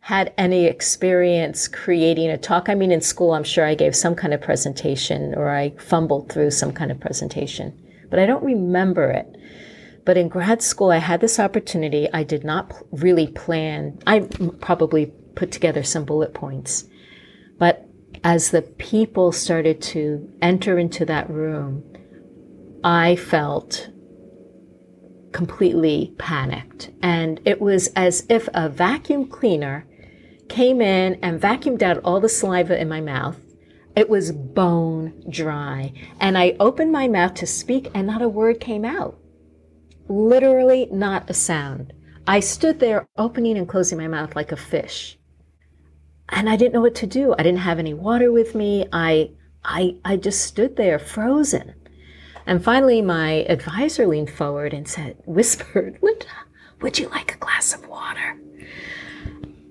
had 0.01 0.34
any 0.38 0.65
experience 0.65 1.67
creating 1.67 2.29
a 2.29 2.38
talk. 2.38 2.69
I 2.69 2.75
mean, 2.75 2.91
in 2.91 3.01
school, 3.01 3.34
I'm 3.34 3.43
sure 3.43 3.65
I 3.65 3.75
gave 3.75 3.95
some 3.95 4.15
kind 4.15 4.34
of 4.34 4.41
presentation 4.41 5.36
or 5.36 5.49
I 5.49 5.71
fumbled 5.77 6.31
through 6.31 6.51
some 6.51 6.73
kind 6.73 6.91
of 6.91 6.99
presentation, 6.99 7.79
but 8.10 8.17
I 8.17 8.25
don't 8.25 8.43
remember 8.43 9.12
it. 9.12 9.38
But 10.03 10.17
in 10.17 10.27
grad 10.27 10.63
school, 10.63 10.89
I 10.89 10.97
had 10.97 11.21
this 11.21 11.39
opportunity. 11.39 12.07
I 12.12 12.23
did 12.23 12.43
not 12.43 12.73
really 12.91 13.27
plan. 13.27 13.99
I 14.07 14.21
probably 14.60 15.13
put 15.36 15.51
together 15.51 15.84
some 15.84 16.05
bullet 16.05 16.34
points. 16.34 16.86
But 17.60 17.88
as 18.23 18.49
the 18.49 18.63
people 18.63 19.31
started 19.31 19.81
to 19.84 20.27
enter 20.41 20.79
into 20.79 21.05
that 21.05 21.29
room, 21.29 21.84
I 22.84 23.15
felt 23.15 23.90
completely 25.31 26.13
panicked. 26.17 26.91
And 27.01 27.39
it 27.45 27.61
was 27.61 27.87
as 27.95 28.25
if 28.29 28.47
a 28.53 28.69
vacuum 28.69 29.27
cleaner 29.27 29.85
came 30.49 30.81
in 30.81 31.15
and 31.21 31.41
vacuumed 31.41 31.81
out 31.81 31.99
all 32.03 32.19
the 32.19 32.29
saliva 32.29 32.79
in 32.79 32.89
my 32.89 33.01
mouth. 33.01 33.39
It 33.95 34.09
was 34.09 34.31
bone 34.31 35.23
dry. 35.29 35.93
And 36.19 36.37
I 36.37 36.55
opened 36.59 36.91
my 36.91 37.07
mouth 37.07 37.33
to 37.35 37.47
speak, 37.47 37.89
and 37.93 38.07
not 38.07 38.21
a 38.21 38.29
word 38.29 38.59
came 38.59 38.85
out. 38.85 39.17
Literally, 40.07 40.87
not 40.91 41.29
a 41.29 41.33
sound. 41.33 41.93
I 42.27 42.39
stood 42.39 42.79
there 42.79 43.07
opening 43.17 43.57
and 43.57 43.67
closing 43.67 43.97
my 43.97 44.07
mouth 44.07 44.35
like 44.35 44.51
a 44.51 44.57
fish. 44.57 45.17
And 46.29 46.49
I 46.49 46.55
didn't 46.55 46.73
know 46.73 46.81
what 46.81 46.95
to 46.95 47.07
do. 47.07 47.33
I 47.37 47.43
didn't 47.43 47.59
have 47.59 47.79
any 47.79 47.93
water 47.93 48.31
with 48.31 48.55
me. 48.55 48.85
I, 48.93 49.31
I, 49.63 49.97
I 50.05 50.17
just 50.17 50.41
stood 50.45 50.75
there 50.77 50.99
frozen. 50.99 51.73
And 52.51 52.61
finally, 52.61 53.01
my 53.01 53.45
advisor 53.47 54.05
leaned 54.05 54.29
forward 54.29 54.73
and 54.73 54.85
said, 54.85 55.15
whispered, 55.25 55.97
Linda, 56.01 56.25
would 56.81 56.99
you 56.99 57.07
like 57.07 57.33
a 57.33 57.37
glass 57.37 57.73
of 57.73 57.87
water? 57.87 58.37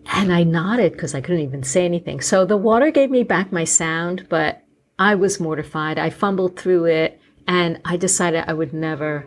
And 0.07 0.33
I 0.33 0.45
nodded 0.45 0.93
because 0.93 1.15
I 1.15 1.21
couldn't 1.21 1.43
even 1.43 1.63
say 1.63 1.85
anything. 1.85 2.23
So 2.23 2.47
the 2.47 2.57
water 2.57 2.91
gave 2.91 3.11
me 3.11 3.23
back 3.23 3.53
my 3.53 3.65
sound, 3.65 4.31
but 4.31 4.65
I 4.99 5.15
was 5.15 5.39
mortified. 5.39 5.99
I 5.99 6.09
fumbled 6.09 6.59
through 6.59 6.87
it 6.87 7.21
and 7.47 7.83
I 7.85 7.99
decided 7.99 8.45
I 8.47 8.55
would 8.55 8.73
never 8.73 9.27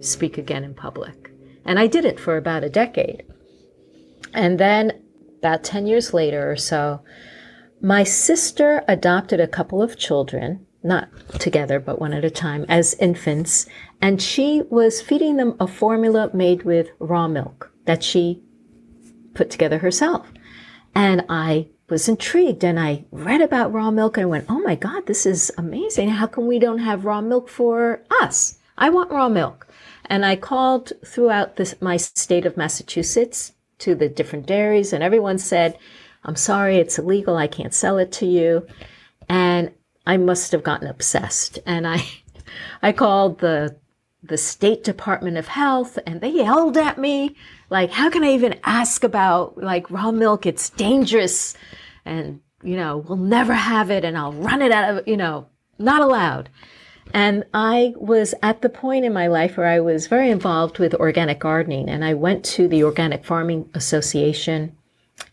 speak 0.00 0.36
again 0.36 0.62
in 0.62 0.74
public. 0.74 1.32
And 1.64 1.78
I 1.78 1.86
did 1.86 2.04
it 2.04 2.20
for 2.20 2.36
about 2.36 2.64
a 2.64 2.68
decade. 2.68 3.22
And 4.34 4.60
then 4.60 5.02
about 5.38 5.64
10 5.64 5.86
years 5.86 6.12
later 6.12 6.52
or 6.52 6.56
so, 6.56 7.00
my 7.80 8.04
sister 8.04 8.84
adopted 8.86 9.40
a 9.40 9.48
couple 9.48 9.80
of 9.80 9.96
children, 9.96 10.66
not 10.82 11.08
together, 11.38 11.78
but 11.78 12.00
one 12.00 12.12
at 12.12 12.24
a 12.24 12.30
time, 12.30 12.64
as 12.68 12.94
infants. 12.94 13.66
And 14.00 14.20
she 14.20 14.62
was 14.70 15.02
feeding 15.02 15.36
them 15.36 15.56
a 15.60 15.66
formula 15.66 16.30
made 16.32 16.62
with 16.62 16.90
raw 16.98 17.28
milk 17.28 17.72
that 17.84 18.02
she 18.02 18.42
put 19.34 19.50
together 19.50 19.78
herself. 19.78 20.32
And 20.94 21.24
I 21.28 21.68
was 21.88 22.08
intrigued 22.08 22.64
and 22.64 22.78
I 22.78 23.04
read 23.10 23.40
about 23.40 23.72
raw 23.72 23.90
milk 23.90 24.16
and 24.16 24.24
I 24.24 24.28
went, 24.28 24.46
oh 24.48 24.60
my 24.60 24.74
God, 24.74 25.06
this 25.06 25.26
is 25.26 25.52
amazing. 25.58 26.08
How 26.10 26.26
come 26.26 26.46
we 26.46 26.58
don't 26.58 26.78
have 26.78 27.04
raw 27.04 27.20
milk 27.20 27.48
for 27.48 28.02
us? 28.22 28.58
I 28.78 28.90
want 28.90 29.10
raw 29.10 29.28
milk. 29.28 29.66
And 30.06 30.24
I 30.24 30.36
called 30.36 30.92
throughout 31.04 31.56
this, 31.56 31.74
my 31.80 31.96
state 31.96 32.46
of 32.46 32.56
Massachusetts 32.56 33.52
to 33.78 33.94
the 33.94 34.08
different 34.08 34.46
dairies 34.46 34.92
and 34.92 35.02
everyone 35.02 35.38
said, 35.38 35.78
I'm 36.24 36.36
sorry, 36.36 36.76
it's 36.76 36.98
illegal. 36.98 37.36
I 37.36 37.46
can't 37.46 37.74
sell 37.74 37.98
it 37.98 38.12
to 38.12 38.26
you. 38.26 38.66
And 39.28 39.72
I 40.06 40.16
must 40.16 40.52
have 40.52 40.62
gotten 40.62 40.88
obsessed. 40.88 41.58
And 41.66 41.86
I, 41.86 42.04
I 42.82 42.92
called 42.92 43.38
the, 43.38 43.76
the 44.22 44.38
State 44.38 44.84
Department 44.84 45.36
of 45.36 45.48
Health 45.48 45.98
and 46.06 46.20
they 46.20 46.30
yelled 46.30 46.76
at 46.76 46.98
me 46.98 47.36
like, 47.70 47.90
how 47.90 48.10
can 48.10 48.24
I 48.24 48.32
even 48.32 48.58
ask 48.64 49.04
about 49.04 49.58
like 49.58 49.90
raw 49.90 50.10
milk? 50.10 50.46
It's 50.46 50.70
dangerous 50.70 51.54
and, 52.04 52.40
you 52.62 52.76
know, 52.76 52.98
we'll 52.98 53.16
never 53.16 53.54
have 53.54 53.90
it 53.90 54.04
and 54.04 54.16
I'll 54.16 54.32
run 54.32 54.62
it 54.62 54.72
out 54.72 54.96
of, 54.96 55.08
you 55.08 55.16
know, 55.16 55.46
not 55.78 56.02
allowed. 56.02 56.50
And 57.12 57.44
I 57.52 57.94
was 57.96 58.34
at 58.42 58.62
the 58.62 58.68
point 58.68 59.04
in 59.04 59.12
my 59.12 59.26
life 59.26 59.56
where 59.56 59.66
I 59.66 59.80
was 59.80 60.06
very 60.06 60.30
involved 60.30 60.78
with 60.78 60.94
organic 60.94 61.40
gardening 61.40 61.88
and 61.88 62.04
I 62.04 62.14
went 62.14 62.44
to 62.46 62.68
the 62.68 62.84
Organic 62.84 63.24
Farming 63.24 63.68
Association, 63.74 64.76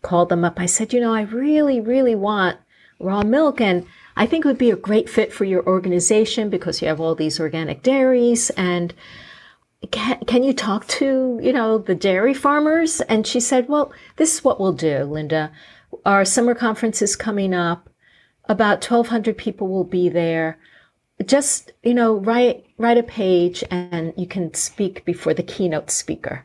called 0.02 0.28
them 0.28 0.44
up. 0.44 0.58
I 0.58 0.66
said, 0.66 0.92
you 0.92 1.00
know, 1.00 1.14
I 1.14 1.22
really, 1.22 1.80
really 1.80 2.14
want 2.14 2.58
raw 2.98 3.22
milk 3.22 3.60
and 3.60 3.86
I 4.18 4.26
think 4.26 4.44
it 4.44 4.48
would 4.48 4.58
be 4.58 4.72
a 4.72 4.76
great 4.76 5.08
fit 5.08 5.32
for 5.32 5.44
your 5.44 5.64
organization 5.64 6.50
because 6.50 6.82
you 6.82 6.88
have 6.88 7.00
all 7.00 7.14
these 7.14 7.38
organic 7.38 7.84
dairies 7.84 8.50
and 8.50 8.92
can, 9.92 10.18
can 10.26 10.42
you 10.42 10.52
talk 10.52 10.88
to, 10.88 11.38
you 11.40 11.52
know, 11.52 11.78
the 11.78 11.94
dairy 11.94 12.34
farmers? 12.34 13.00
And 13.02 13.24
she 13.24 13.38
said, 13.38 13.68
well, 13.68 13.92
this 14.16 14.34
is 14.34 14.42
what 14.42 14.58
we'll 14.58 14.72
do, 14.72 15.04
Linda. 15.04 15.52
Our 16.04 16.24
summer 16.24 16.56
conference 16.56 17.00
is 17.00 17.14
coming 17.14 17.54
up. 17.54 17.88
About 18.46 18.84
1200 18.84 19.38
people 19.38 19.68
will 19.68 19.84
be 19.84 20.08
there. 20.08 20.58
Just, 21.24 21.72
you 21.84 21.94
know, 21.94 22.14
write, 22.14 22.66
write 22.76 22.98
a 22.98 23.04
page 23.04 23.62
and 23.70 24.12
you 24.16 24.26
can 24.26 24.52
speak 24.52 25.04
before 25.04 25.32
the 25.32 25.44
keynote 25.44 25.92
speaker. 25.92 26.44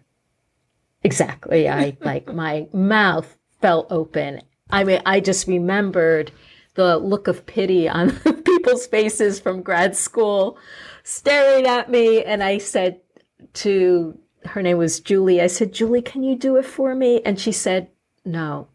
Exactly. 1.03 1.67
I 1.67 1.97
like 2.01 2.31
my 2.31 2.67
mouth 2.71 3.35
fell 3.61 3.87
open. 3.89 4.41
I 4.69 4.83
mean, 4.83 5.01
I 5.07 5.19
just 5.19 5.47
remembered 5.47 6.31
the 6.75 6.97
look 6.97 7.27
of 7.27 7.45
pity 7.45 7.87
on 7.87 8.11
people's 8.45 8.87
faces 8.87 9.39
from 9.39 9.61
grad 9.61 9.95
school 9.95 10.57
staring 11.03 11.65
at 11.67 11.89
me. 11.89 12.23
And 12.23 12.43
I 12.43 12.57
said, 12.57 12.99
to 13.53 14.17
her 14.45 14.61
name 14.61 14.77
was 14.77 14.99
Julie. 14.99 15.41
I 15.41 15.47
said, 15.47 15.73
Julie, 15.73 16.01
can 16.01 16.23
you 16.23 16.35
do 16.35 16.57
it 16.57 16.65
for 16.65 16.95
me? 16.95 17.21
And 17.25 17.39
she 17.39 17.51
said, 17.51 17.89
No. 18.25 18.67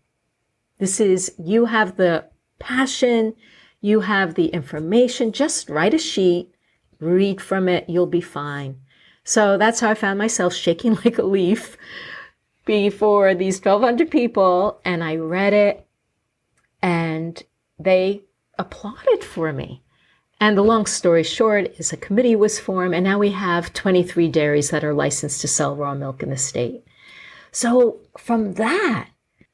This 0.78 1.00
is, 1.00 1.34
you 1.38 1.66
have 1.66 1.96
the 1.96 2.26
passion, 2.61 3.34
you 3.80 4.00
have 4.00 4.34
the 4.34 4.46
information. 4.46 5.32
Just 5.32 5.68
write 5.68 5.94
a 5.94 5.98
sheet, 5.98 6.54
read 7.00 7.40
from 7.40 7.68
it, 7.68 7.88
you'll 7.88 8.06
be 8.06 8.20
fine. 8.20 8.80
So 9.24 9.58
that's 9.58 9.80
how 9.80 9.90
I 9.90 9.94
found 9.94 10.18
myself 10.18 10.54
shaking 10.54 10.94
like 11.04 11.18
a 11.18 11.24
leaf 11.24 11.76
before 12.64 13.34
these 13.34 13.58
1,200 13.58 14.11
people. 14.11 14.80
And 14.84 15.02
I 15.02 15.16
read 15.16 15.52
it 15.52 15.87
and 16.80 17.42
they 17.78 18.22
applauded 18.58 19.22
for 19.22 19.52
me. 19.52 19.82
And 20.40 20.56
the 20.56 20.62
long 20.62 20.86
story 20.86 21.24
short 21.24 21.74
is 21.78 21.92
a 21.92 21.96
committee 21.96 22.36
was 22.36 22.60
formed, 22.60 22.94
and 22.94 23.04
now 23.04 23.18
we 23.18 23.32
have 23.32 23.72
23 23.72 24.28
dairies 24.28 24.70
that 24.70 24.84
are 24.84 24.94
licensed 24.94 25.40
to 25.40 25.48
sell 25.48 25.74
raw 25.74 25.94
milk 25.94 26.22
in 26.22 26.30
the 26.30 26.36
state. 26.36 26.84
So 27.50 27.98
from 28.16 28.54
that, 28.54 29.08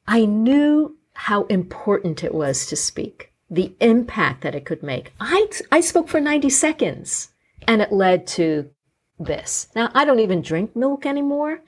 I 0.07 0.25
knew 0.25 0.97
how 1.13 1.45
important 1.45 2.23
it 2.23 2.35
was 2.35 2.67
to 2.67 2.75
speak, 2.75 3.31
the 3.49 3.73
impact 3.79 4.41
that 4.41 4.53
it 4.53 4.65
could 4.65 4.83
make. 4.83 5.13
I, 5.19 5.47
I 5.71 5.81
spoke 5.81 6.07
for 6.07 6.19
90 6.19 6.49
seconds, 6.49 7.29
and 7.67 7.81
it 7.81 7.91
led 7.91 8.27
to 8.27 8.69
this. 9.19 9.69
Now, 9.75 9.89
I 9.95 10.05
don't 10.05 10.19
even 10.19 10.41
drink 10.41 10.75
milk 10.75 11.05
anymore, 11.05 11.61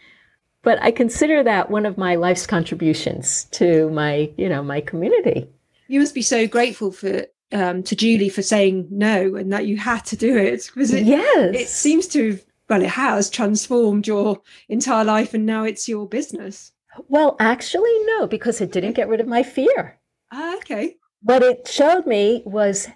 but 0.61 0.81
I 0.81 0.91
consider 0.91 1.43
that 1.43 1.71
one 1.71 1.85
of 1.85 1.97
my 1.97 2.15
life's 2.15 2.45
contributions 2.45 3.45
to 3.51 3.89
my, 3.89 4.31
you 4.37 4.49
know, 4.49 4.61
my 4.61 4.81
community. 4.81 5.47
You 5.87 5.99
must 5.99 6.15
be 6.15 6.21
so 6.21 6.47
grateful 6.47 6.91
for 6.91 7.25
um, 7.51 7.83
to 7.83 7.95
Julie 7.95 8.29
for 8.29 8.41
saying 8.41 8.87
no 8.91 9.35
and 9.35 9.51
that 9.53 9.67
you 9.67 9.77
had 9.77 10.03
to 10.05 10.17
do 10.17 10.37
it 10.37 10.69
because 10.73 10.91
it, 10.91 11.05
yes. 11.05 11.55
it 11.55 11.69
seems 11.69 12.07
to 12.09 12.39
well 12.67 12.81
it 12.81 12.89
has 12.89 13.29
transformed 13.29 14.05
your 14.05 14.41
entire 14.67 15.05
life 15.05 15.33
and 15.33 15.45
now 15.45 15.63
it's 15.63 15.87
your 15.87 16.07
business. 16.07 16.73
Well, 17.07 17.35
actually, 17.39 17.93
no, 18.05 18.27
because 18.27 18.59
it 18.59 18.71
didn't 18.71 18.93
get 18.93 19.07
rid 19.07 19.21
of 19.21 19.27
my 19.27 19.43
fear. 19.43 19.99
Ah, 20.31 20.57
okay. 20.57 20.97
What 21.21 21.43
it 21.43 21.67
showed 21.67 22.05
me 22.05 22.41
was 22.45 22.87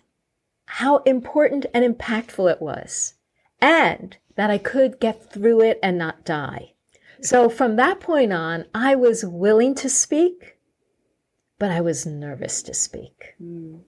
how 0.65 0.97
important 0.99 1.65
and 1.73 1.85
impactful 1.85 2.51
it 2.51 2.61
was, 2.61 3.13
and 3.59 4.17
that 4.35 4.49
I 4.49 4.57
could 4.57 4.99
get 4.99 5.31
through 5.31 5.61
it 5.61 5.79
and 5.83 5.97
not 5.97 6.25
die. 6.25 6.73
So 7.21 7.49
from 7.49 7.75
that 7.75 7.99
point 7.99 8.33
on, 8.33 8.65
I 8.73 8.95
was 8.95 9.23
willing 9.23 9.75
to 9.75 9.89
speak, 9.89 10.57
but 11.61 11.69
I 11.69 11.79
was 11.79 12.07
nervous 12.07 12.63
to 12.63 12.73
speak. 12.73 13.35
Mm. 13.39 13.81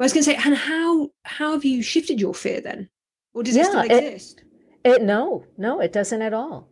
I 0.00 0.02
was 0.02 0.14
going 0.14 0.24
to 0.24 0.30
say, 0.30 0.38
and 0.42 0.56
how 0.56 1.10
how 1.22 1.52
have 1.52 1.62
you 1.62 1.82
shifted 1.82 2.18
your 2.18 2.32
fear 2.32 2.62
then? 2.62 2.88
Or 3.34 3.42
does 3.42 3.56
yeah, 3.56 3.64
it 3.64 3.66
still 3.66 3.80
exist? 3.82 4.44
It, 4.84 4.90
it, 4.92 5.02
no, 5.02 5.44
no, 5.58 5.80
it 5.80 5.92
doesn't 5.92 6.22
at 6.22 6.32
all. 6.32 6.70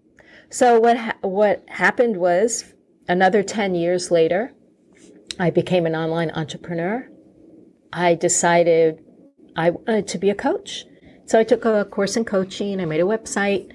So 0.48 0.80
what 0.80 0.96
ha- 0.96 1.18
what 1.20 1.68
happened 1.68 2.16
was 2.16 2.72
another 3.06 3.42
10 3.42 3.74
years 3.74 4.10
later, 4.10 4.54
I 5.38 5.50
became 5.50 5.84
an 5.84 5.94
online 5.94 6.30
entrepreneur. 6.30 7.10
I 7.92 8.14
decided 8.14 9.04
I 9.54 9.68
wanted 9.68 10.08
to 10.08 10.18
be 10.18 10.30
a 10.30 10.34
coach. 10.34 10.86
So 11.26 11.38
I 11.38 11.44
took 11.44 11.66
a 11.66 11.84
course 11.84 12.16
in 12.16 12.24
coaching, 12.24 12.80
I 12.80 12.86
made 12.86 13.00
a 13.00 13.12
website, 13.16 13.70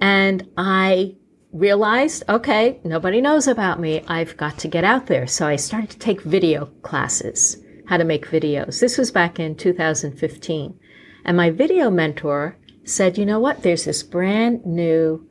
and 0.00 0.48
I 0.56 1.16
realized, 1.54 2.24
okay, 2.28 2.80
nobody 2.84 3.20
knows 3.20 3.46
about 3.46 3.78
me. 3.78 4.02
I've 4.08 4.36
got 4.36 4.58
to 4.58 4.68
get 4.68 4.82
out 4.82 5.06
there. 5.06 5.26
So 5.28 5.46
I 5.46 5.54
started 5.56 5.90
to 5.90 5.98
take 5.98 6.20
video 6.22 6.66
classes, 6.82 7.62
how 7.86 7.96
to 7.96 8.04
make 8.04 8.26
videos. 8.26 8.80
This 8.80 8.98
was 8.98 9.12
back 9.12 9.38
in 9.38 9.54
2015. 9.54 10.78
And 11.24 11.36
my 11.36 11.50
video 11.50 11.90
mentor 11.90 12.58
said, 12.82 13.16
you 13.16 13.24
know 13.24 13.38
what? 13.38 13.62
There's 13.62 13.84
this 13.84 14.02
brand 14.02 14.66
new 14.66 15.26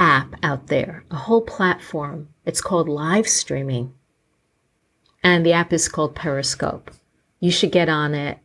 app 0.00 0.34
out 0.42 0.66
there, 0.66 1.04
a 1.12 1.16
whole 1.16 1.42
platform. 1.42 2.28
It's 2.44 2.60
called 2.60 2.88
live 2.88 3.28
streaming. 3.28 3.94
And 5.22 5.46
the 5.46 5.52
app 5.52 5.72
is 5.72 5.88
called 5.88 6.16
Periscope. 6.16 6.90
You 7.38 7.52
should 7.52 7.70
get 7.70 7.88
on 7.88 8.14
it. 8.14 8.38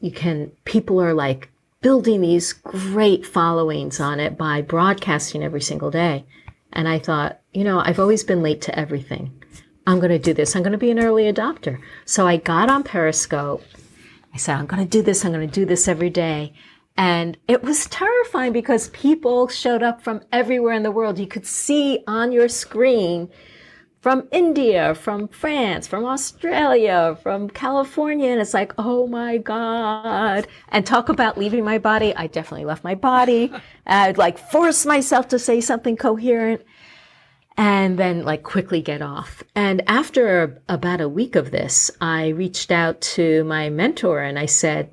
You 0.00 0.10
can, 0.10 0.50
people 0.64 1.00
are 1.00 1.14
like 1.14 1.51
building 1.82 2.20
these 2.20 2.52
great 2.52 3.26
followings 3.26 4.00
on 4.00 4.20
it 4.20 4.38
by 4.38 4.62
broadcasting 4.62 5.42
every 5.42 5.60
single 5.60 5.90
day. 5.90 6.24
And 6.72 6.88
I 6.88 6.98
thought, 6.98 7.40
you 7.52 7.64
know, 7.64 7.80
I've 7.80 7.98
always 7.98 8.24
been 8.24 8.42
late 8.42 8.62
to 8.62 8.78
everything. 8.78 9.42
I'm 9.86 9.98
going 9.98 10.10
to 10.10 10.18
do 10.18 10.32
this. 10.32 10.54
I'm 10.54 10.62
going 10.62 10.72
to 10.72 10.78
be 10.78 10.90
an 10.90 11.00
early 11.00 11.24
adopter. 11.24 11.80
So 12.04 12.26
I 12.26 12.36
got 12.36 12.70
on 12.70 12.84
Periscope. 12.84 13.64
I 14.32 14.38
said, 14.38 14.56
I'm 14.56 14.66
going 14.66 14.82
to 14.82 14.88
do 14.88 15.02
this. 15.02 15.24
I'm 15.24 15.32
going 15.32 15.46
to 15.46 15.52
do 15.52 15.66
this 15.66 15.88
every 15.88 16.08
day. 16.08 16.54
And 16.96 17.36
it 17.48 17.62
was 17.62 17.86
terrifying 17.86 18.52
because 18.52 18.88
people 18.90 19.48
showed 19.48 19.82
up 19.82 20.02
from 20.02 20.22
everywhere 20.30 20.74
in 20.74 20.82
the 20.82 20.90
world. 20.90 21.18
You 21.18 21.26
could 21.26 21.46
see 21.46 22.04
on 22.06 22.32
your 22.32 22.48
screen 22.48 23.28
from 24.02 24.26
India, 24.32 24.96
from 24.96 25.28
France, 25.28 25.86
from 25.86 26.04
Australia, 26.04 27.16
from 27.22 27.48
California. 27.48 28.30
And 28.30 28.40
it's 28.40 28.52
like, 28.52 28.72
oh 28.76 29.06
my 29.06 29.38
God. 29.38 30.48
And 30.70 30.84
talk 30.84 31.08
about 31.08 31.38
leaving 31.38 31.64
my 31.64 31.78
body. 31.78 32.12
I 32.16 32.26
definitely 32.26 32.64
left 32.64 32.82
my 32.82 32.96
body. 32.96 33.52
I'd 33.86 34.18
like 34.18 34.38
force 34.38 34.84
myself 34.84 35.28
to 35.28 35.38
say 35.38 35.60
something 35.60 35.96
coherent 35.96 36.62
and 37.56 37.96
then 37.96 38.24
like 38.24 38.42
quickly 38.42 38.82
get 38.82 39.02
off. 39.02 39.44
And 39.54 39.82
after 39.86 40.60
about 40.68 41.00
a 41.00 41.08
week 41.08 41.36
of 41.36 41.52
this, 41.52 41.88
I 42.00 42.28
reached 42.28 42.72
out 42.72 43.00
to 43.16 43.44
my 43.44 43.70
mentor 43.70 44.18
and 44.18 44.36
I 44.36 44.46
said, 44.46 44.90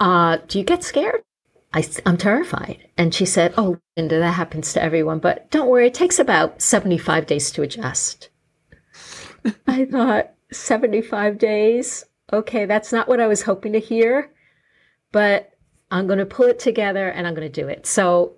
uh, 0.00 0.36
do 0.46 0.58
you 0.58 0.64
get 0.64 0.84
scared? 0.84 1.22
I, 1.76 1.84
am 2.06 2.16
terrified. 2.16 2.88
And 2.96 3.14
she 3.14 3.26
said, 3.26 3.52
Oh, 3.58 3.78
Linda, 3.96 4.18
that 4.18 4.32
happens 4.32 4.72
to 4.72 4.82
everyone, 4.82 5.18
but 5.18 5.50
don't 5.50 5.68
worry, 5.68 5.88
it 5.88 5.94
takes 5.94 6.18
about 6.18 6.62
75 6.62 7.26
days 7.26 7.50
to 7.50 7.62
adjust. 7.62 8.30
I 9.66 9.84
thought, 9.84 10.32
75 10.50 11.38
days? 11.38 12.06
Okay, 12.32 12.64
that's 12.64 12.92
not 12.92 13.08
what 13.08 13.20
I 13.20 13.26
was 13.26 13.42
hoping 13.42 13.74
to 13.74 13.78
hear, 13.78 14.32
but 15.12 15.52
I'm 15.90 16.06
going 16.06 16.18
to 16.18 16.24
pull 16.24 16.46
it 16.46 16.58
together 16.58 17.08
and 17.08 17.26
I'm 17.26 17.34
going 17.34 17.50
to 17.50 17.60
do 17.60 17.68
it. 17.68 17.86
So 17.86 18.36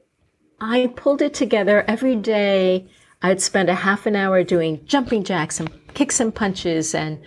I 0.61 0.93
pulled 0.97 1.23
it 1.23 1.33
together 1.33 1.85
every 1.87 2.17
day. 2.17 2.89
I'd 3.23 3.41
spend 3.41 3.69
a 3.69 3.75
half 3.75 4.05
an 4.07 4.17
hour 4.17 4.43
doing 4.43 4.85
jumping 4.85 5.23
jacks 5.23 5.61
and 5.61 5.71
kicks 5.95 6.19
and 6.19 6.35
punches 6.35 6.93
and 6.93 7.21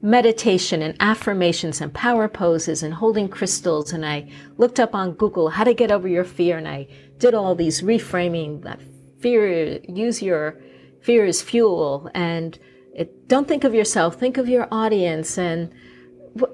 meditation 0.00 0.82
and 0.82 0.94
affirmations 1.00 1.80
and 1.80 1.92
power 1.92 2.28
poses 2.28 2.82
and 2.82 2.94
holding 2.94 3.28
crystals. 3.28 3.92
And 3.92 4.06
I 4.06 4.28
looked 4.56 4.78
up 4.78 4.94
on 4.94 5.12
Google 5.12 5.50
how 5.50 5.64
to 5.64 5.74
get 5.74 5.90
over 5.90 6.08
your 6.08 6.24
fear. 6.24 6.58
And 6.58 6.68
I 6.68 6.86
did 7.18 7.34
all 7.34 7.54
these 7.54 7.82
reframing 7.82 8.62
that 8.62 8.80
fear, 9.18 9.80
use 9.88 10.22
your 10.22 10.60
fear 11.00 11.24
as 11.24 11.42
fuel. 11.42 12.10
And 12.14 12.58
it, 12.94 13.28
don't 13.28 13.48
think 13.48 13.64
of 13.64 13.74
yourself, 13.74 14.16
think 14.16 14.36
of 14.38 14.48
your 14.48 14.68
audience 14.70 15.38
and 15.38 15.72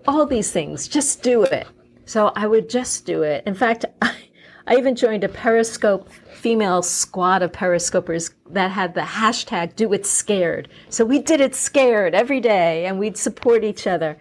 all 0.07 0.27
these 0.27 0.51
things. 0.51 0.89
Just 0.89 1.23
do 1.23 1.43
it. 1.43 1.67
So 2.07 2.33
I 2.37 2.47
would 2.47 2.69
just 2.69 3.07
do 3.07 3.23
it. 3.23 3.45
In 3.47 3.55
fact, 3.55 3.85
I, 4.01 4.17
I 4.67 4.77
even 4.77 4.95
joined 4.95 5.25
a 5.25 5.29
Periscope 5.29 6.09
female 6.45 6.83
squad 6.83 7.41
of 7.41 7.53
periscopers 7.53 8.35
that 8.51 8.71
had 8.71 8.93
the 8.93 9.01
hashtag 9.01 9.75
do 9.77 9.95
it 9.95 10.05
scared. 10.05 10.69
So 10.91 11.03
we 11.03 11.19
did 11.19 11.41
it 11.41 11.55
scared 11.55 12.15
every 12.15 12.39
day 12.39 12.85
and 12.85 12.99
we'd 12.99 13.17
support 13.17 13.65
each 13.65 13.87
other. 13.87 14.19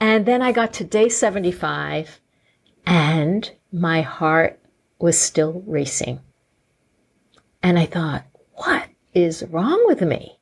And 0.00 0.24
then 0.24 0.40
I 0.40 0.52
got 0.52 0.72
to 0.72 0.84
day 0.84 1.10
75 1.10 2.18
and 2.86 3.52
my 3.70 4.00
heart 4.00 4.58
was 4.98 5.18
still 5.18 5.62
racing. 5.66 6.20
And 7.62 7.78
I 7.78 7.84
thought, 7.84 8.24
what 8.54 8.88
is 9.12 9.44
wrong 9.50 9.84
with 9.86 10.00
me? 10.00 10.38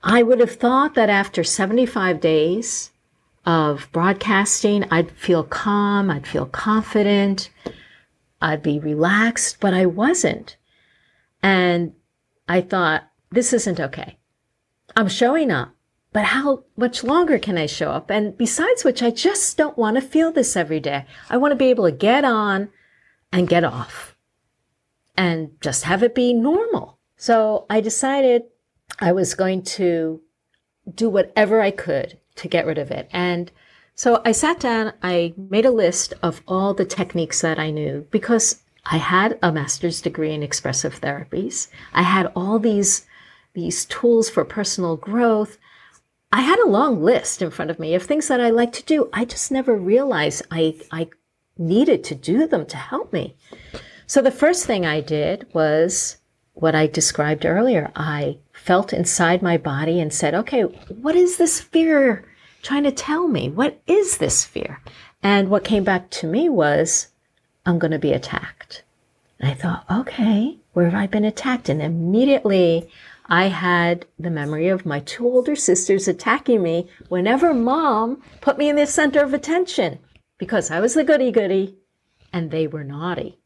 I 0.00 0.22
would 0.22 0.38
have 0.38 0.54
thought 0.54 0.94
that 0.94 1.10
after 1.10 1.42
75 1.42 2.20
days 2.20 2.92
of 3.44 3.88
broadcasting, 3.90 4.84
I'd 4.92 5.10
feel 5.10 5.42
calm, 5.42 6.08
I'd 6.08 6.28
feel 6.28 6.46
confident, 6.46 7.50
I'd 8.40 8.62
be 8.62 8.78
relaxed, 8.78 9.58
but 9.60 9.74
I 9.74 9.86
wasn't. 9.86 10.56
And 11.42 11.94
I 12.48 12.60
thought, 12.60 13.04
this 13.30 13.52
isn't 13.52 13.80
okay. 13.80 14.18
I'm 14.96 15.08
showing 15.08 15.50
up, 15.50 15.74
but 16.12 16.24
how 16.24 16.64
much 16.76 17.04
longer 17.04 17.38
can 17.38 17.56
I 17.56 17.66
show 17.66 17.90
up? 17.90 18.10
And 18.10 18.36
besides 18.36 18.84
which, 18.84 19.02
I 19.02 19.10
just 19.10 19.56
don't 19.56 19.78
want 19.78 19.96
to 19.96 20.02
feel 20.02 20.32
this 20.32 20.56
every 20.56 20.80
day. 20.80 21.06
I 21.28 21.36
want 21.36 21.52
to 21.52 21.56
be 21.56 21.70
able 21.70 21.84
to 21.84 21.92
get 21.92 22.24
on 22.24 22.70
and 23.32 23.48
get 23.48 23.64
off 23.64 24.16
and 25.16 25.50
just 25.60 25.84
have 25.84 26.02
it 26.02 26.14
be 26.14 26.32
normal. 26.32 26.98
So 27.16 27.66
I 27.70 27.80
decided 27.80 28.44
I 28.98 29.12
was 29.12 29.34
going 29.34 29.62
to 29.62 30.22
do 30.92 31.08
whatever 31.08 31.60
I 31.60 31.70
could 31.70 32.18
to 32.36 32.48
get 32.48 32.66
rid 32.66 32.78
of 32.78 32.90
it. 32.90 33.08
And 33.12 33.52
so 34.00 34.22
I 34.24 34.32
sat 34.32 34.58
down, 34.58 34.94
I 35.02 35.34
made 35.36 35.66
a 35.66 35.70
list 35.70 36.14
of 36.22 36.40
all 36.48 36.72
the 36.72 36.86
techniques 36.86 37.42
that 37.42 37.58
I 37.58 37.70
knew 37.70 38.06
because 38.10 38.62
I 38.86 38.96
had 38.96 39.38
a 39.42 39.52
master's 39.52 40.00
degree 40.00 40.32
in 40.32 40.42
expressive 40.42 41.02
therapies. 41.02 41.68
I 41.92 42.00
had 42.00 42.32
all 42.34 42.58
these, 42.58 43.04
these 43.52 43.84
tools 43.84 44.30
for 44.30 44.42
personal 44.42 44.96
growth. 44.96 45.58
I 46.32 46.40
had 46.40 46.58
a 46.60 46.66
long 46.66 47.02
list 47.02 47.42
in 47.42 47.50
front 47.50 47.70
of 47.70 47.78
me 47.78 47.94
of 47.94 48.04
things 48.04 48.28
that 48.28 48.40
I 48.40 48.48
like 48.48 48.72
to 48.72 48.84
do. 48.84 49.10
I 49.12 49.26
just 49.26 49.52
never 49.52 49.76
realized 49.76 50.46
I, 50.50 50.76
I 50.90 51.10
needed 51.58 52.02
to 52.04 52.14
do 52.14 52.46
them 52.46 52.64
to 52.68 52.78
help 52.78 53.12
me. 53.12 53.36
So 54.06 54.22
the 54.22 54.30
first 54.30 54.64
thing 54.64 54.86
I 54.86 55.02
did 55.02 55.46
was 55.52 56.16
what 56.54 56.74
I 56.74 56.86
described 56.86 57.44
earlier. 57.44 57.92
I 57.94 58.38
felt 58.54 58.94
inside 58.94 59.42
my 59.42 59.58
body 59.58 60.00
and 60.00 60.10
said, 60.10 60.34
okay, 60.34 60.62
what 60.62 61.16
is 61.16 61.36
this 61.36 61.60
fear 61.60 62.24
trying 62.62 62.84
to 62.84 62.92
tell 62.92 63.28
me 63.28 63.48
what 63.48 63.80
is 63.86 64.18
this 64.18 64.44
fear? 64.44 64.80
And 65.22 65.48
what 65.48 65.64
came 65.64 65.84
back 65.84 66.10
to 66.10 66.26
me 66.26 66.48
was, 66.48 67.08
I'm 67.66 67.78
going 67.78 67.90
to 67.90 67.98
be 67.98 68.12
attacked. 68.12 68.82
And 69.38 69.50
I 69.50 69.54
thought, 69.54 69.84
okay, 69.90 70.58
where 70.72 70.86
have 70.86 70.94
I 70.94 71.06
been 71.06 71.24
attacked? 71.24 71.68
And 71.68 71.82
immediately 71.82 72.88
I 73.26 73.48
had 73.48 74.06
the 74.18 74.30
memory 74.30 74.68
of 74.68 74.84
my 74.84 75.00
two 75.00 75.24
older 75.24 75.54
sisters 75.54 76.08
attacking 76.08 76.62
me 76.62 76.88
whenever 77.08 77.54
mom 77.54 78.22
put 78.40 78.58
me 78.58 78.68
in 78.68 78.76
the 78.76 78.86
center 78.86 79.22
of 79.22 79.32
attention 79.32 79.98
because 80.38 80.70
I 80.70 80.80
was 80.80 80.94
the 80.94 81.04
goody 81.04 81.30
goody 81.30 81.76
and 82.32 82.50
they 82.50 82.66
were 82.66 82.84
naughty. 82.84 83.38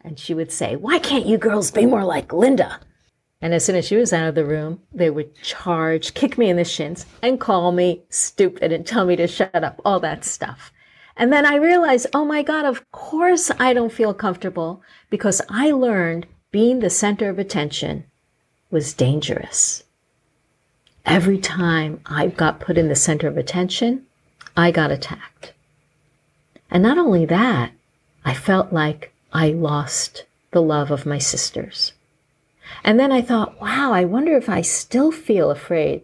And 0.00 0.18
she 0.18 0.34
would 0.34 0.52
say, 0.52 0.76
Why 0.76 0.98
can't 0.98 1.26
you 1.26 1.38
girls 1.38 1.70
be 1.70 1.86
more 1.86 2.04
like 2.04 2.32
Linda? 2.32 2.80
And 3.46 3.54
as 3.54 3.64
soon 3.64 3.76
as 3.76 3.86
she 3.86 3.94
was 3.94 4.12
out 4.12 4.26
of 4.26 4.34
the 4.34 4.44
room, 4.44 4.80
they 4.92 5.08
would 5.08 5.40
charge, 5.40 6.14
kick 6.14 6.36
me 6.36 6.50
in 6.50 6.56
the 6.56 6.64
shins, 6.64 7.06
and 7.22 7.38
call 7.38 7.70
me 7.70 8.02
stupid 8.08 8.72
and 8.72 8.84
tell 8.84 9.06
me 9.06 9.14
to 9.14 9.28
shut 9.28 9.54
up, 9.54 9.80
all 9.84 10.00
that 10.00 10.24
stuff. 10.24 10.72
And 11.16 11.32
then 11.32 11.46
I 11.46 11.54
realized, 11.54 12.08
oh 12.12 12.24
my 12.24 12.42
God, 12.42 12.64
of 12.64 12.90
course 12.90 13.52
I 13.60 13.72
don't 13.72 13.92
feel 13.92 14.12
comfortable 14.12 14.82
because 15.10 15.40
I 15.48 15.70
learned 15.70 16.26
being 16.50 16.80
the 16.80 16.90
center 16.90 17.30
of 17.30 17.38
attention 17.38 18.06
was 18.72 18.92
dangerous. 18.92 19.84
Every 21.04 21.38
time 21.38 22.00
I 22.04 22.26
got 22.26 22.58
put 22.58 22.76
in 22.76 22.88
the 22.88 22.96
center 22.96 23.28
of 23.28 23.36
attention, 23.38 24.06
I 24.56 24.72
got 24.72 24.90
attacked. 24.90 25.52
And 26.68 26.82
not 26.82 26.98
only 26.98 27.24
that, 27.26 27.70
I 28.24 28.34
felt 28.34 28.72
like 28.72 29.12
I 29.32 29.50
lost 29.50 30.24
the 30.50 30.62
love 30.62 30.90
of 30.90 31.06
my 31.06 31.18
sisters. 31.18 31.92
And 32.84 32.98
then 32.98 33.12
I 33.12 33.20
thought, 33.22 33.60
wow, 33.60 33.92
I 33.92 34.04
wonder 34.04 34.36
if 34.36 34.48
I 34.48 34.60
still 34.60 35.12
feel 35.12 35.50
afraid 35.50 36.02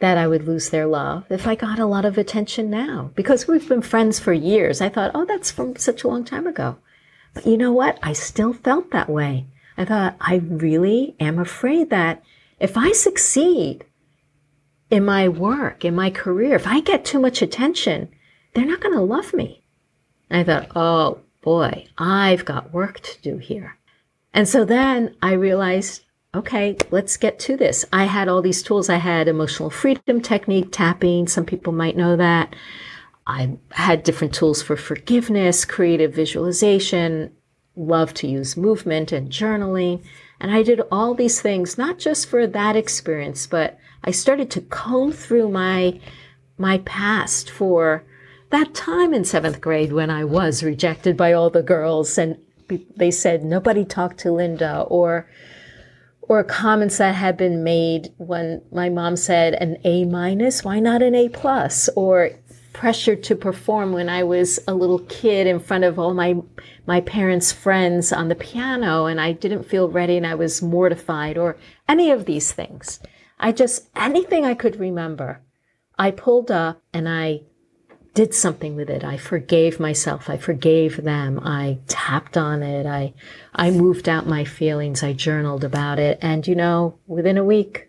that 0.00 0.16
I 0.16 0.26
would 0.26 0.46
lose 0.46 0.70
their 0.70 0.86
love 0.86 1.24
if 1.30 1.46
I 1.46 1.54
got 1.54 1.78
a 1.78 1.86
lot 1.86 2.04
of 2.04 2.18
attention 2.18 2.70
now. 2.70 3.10
Because 3.14 3.46
we've 3.46 3.68
been 3.68 3.82
friends 3.82 4.18
for 4.18 4.32
years. 4.32 4.80
I 4.80 4.88
thought, 4.88 5.12
oh, 5.14 5.24
that's 5.24 5.50
from 5.50 5.76
such 5.76 6.04
a 6.04 6.08
long 6.08 6.24
time 6.24 6.46
ago. 6.46 6.76
But 7.34 7.46
you 7.46 7.56
know 7.56 7.72
what? 7.72 7.98
I 8.02 8.12
still 8.12 8.52
felt 8.52 8.90
that 8.90 9.08
way. 9.08 9.46
I 9.76 9.84
thought, 9.84 10.16
I 10.20 10.36
really 10.36 11.16
am 11.20 11.38
afraid 11.38 11.90
that 11.90 12.22
if 12.58 12.76
I 12.76 12.92
succeed 12.92 13.84
in 14.90 15.04
my 15.04 15.28
work, 15.28 15.84
in 15.84 15.94
my 15.94 16.10
career, 16.10 16.56
if 16.56 16.66
I 16.66 16.80
get 16.80 17.04
too 17.04 17.20
much 17.20 17.40
attention, 17.40 18.08
they're 18.54 18.66
not 18.66 18.80
going 18.80 18.94
to 18.94 19.00
love 19.00 19.32
me. 19.32 19.62
And 20.28 20.40
I 20.40 20.44
thought, 20.44 20.70
oh 20.76 21.20
boy, 21.40 21.86
I've 21.96 22.44
got 22.44 22.72
work 22.72 23.00
to 23.00 23.20
do 23.22 23.38
here. 23.38 23.76
And 24.32 24.48
so 24.48 24.64
then 24.64 25.16
I 25.22 25.32
realized, 25.32 26.04
okay, 26.34 26.76
let's 26.90 27.16
get 27.16 27.38
to 27.40 27.56
this. 27.56 27.84
I 27.92 28.04
had 28.04 28.28
all 28.28 28.42
these 28.42 28.62
tools. 28.62 28.88
I 28.88 28.96
had 28.96 29.28
emotional 29.28 29.70
freedom 29.70 30.20
technique, 30.20 30.68
tapping. 30.70 31.26
Some 31.26 31.44
people 31.44 31.72
might 31.72 31.96
know 31.96 32.16
that. 32.16 32.54
I 33.26 33.58
had 33.70 34.02
different 34.02 34.34
tools 34.34 34.62
for 34.62 34.76
forgiveness, 34.76 35.64
creative 35.64 36.14
visualization, 36.14 37.32
love 37.76 38.14
to 38.14 38.26
use 38.26 38.56
movement 38.56 39.12
and 39.12 39.30
journaling. 39.30 40.02
And 40.40 40.50
I 40.50 40.62
did 40.62 40.80
all 40.90 41.14
these 41.14 41.40
things, 41.40 41.76
not 41.76 41.98
just 41.98 42.28
for 42.28 42.46
that 42.46 42.76
experience, 42.76 43.46
but 43.46 43.78
I 44.04 44.10
started 44.10 44.50
to 44.52 44.62
comb 44.62 45.12
through 45.12 45.50
my, 45.50 46.00
my 46.56 46.78
past 46.78 47.50
for 47.50 48.04
that 48.50 48.74
time 48.74 49.14
in 49.14 49.24
seventh 49.24 49.60
grade 49.60 49.92
when 49.92 50.10
I 50.10 50.24
was 50.24 50.62
rejected 50.62 51.16
by 51.16 51.32
all 51.32 51.50
the 51.50 51.62
girls 51.62 52.18
and 52.18 52.38
they 52.96 53.10
said 53.10 53.44
nobody 53.44 53.84
talked 53.84 54.18
to 54.20 54.32
Linda 54.32 54.82
or 54.82 55.28
or 56.22 56.44
comments 56.44 56.98
that 56.98 57.16
had 57.16 57.36
been 57.36 57.64
made 57.64 58.14
when 58.18 58.62
my 58.70 58.88
mom 58.88 59.16
said 59.16 59.54
an 59.54 59.76
A 59.82 60.04
minus, 60.04 60.62
why 60.62 60.78
not 60.78 61.02
an 61.02 61.14
A 61.16 61.28
plus? 61.28 61.88
Or 61.96 62.30
pressure 62.72 63.16
to 63.16 63.34
perform 63.34 63.92
when 63.92 64.08
I 64.08 64.22
was 64.22 64.60
a 64.68 64.74
little 64.74 65.00
kid 65.00 65.46
in 65.46 65.58
front 65.58 65.84
of 65.84 65.98
all 65.98 66.14
my 66.14 66.36
my 66.86 67.00
parents' 67.00 67.52
friends 67.52 68.12
on 68.12 68.28
the 68.28 68.34
piano 68.34 69.06
and 69.06 69.20
I 69.20 69.32
didn't 69.32 69.64
feel 69.64 69.88
ready 69.88 70.16
and 70.16 70.26
I 70.26 70.34
was 70.34 70.62
mortified 70.62 71.36
or 71.36 71.56
any 71.88 72.10
of 72.10 72.26
these 72.26 72.52
things. 72.52 73.00
I 73.38 73.52
just 73.52 73.88
anything 73.96 74.44
I 74.44 74.54
could 74.54 74.78
remember. 74.78 75.42
I 75.98 76.10
pulled 76.10 76.50
up 76.50 76.82
and 76.92 77.08
I 77.08 77.42
did 78.14 78.34
something 78.34 78.74
with 78.76 78.90
it. 78.90 79.04
I 79.04 79.16
forgave 79.16 79.78
myself. 79.78 80.28
I 80.28 80.36
forgave 80.36 81.02
them. 81.04 81.40
I 81.42 81.78
tapped 81.86 82.36
on 82.36 82.62
it. 82.62 82.86
I, 82.86 83.14
I 83.54 83.70
moved 83.70 84.08
out 84.08 84.26
my 84.26 84.44
feelings. 84.44 85.02
I 85.02 85.12
journaled 85.12 85.64
about 85.64 85.98
it. 85.98 86.18
And 86.20 86.46
you 86.46 86.54
know, 86.54 86.98
within 87.06 87.38
a 87.38 87.44
week, 87.44 87.88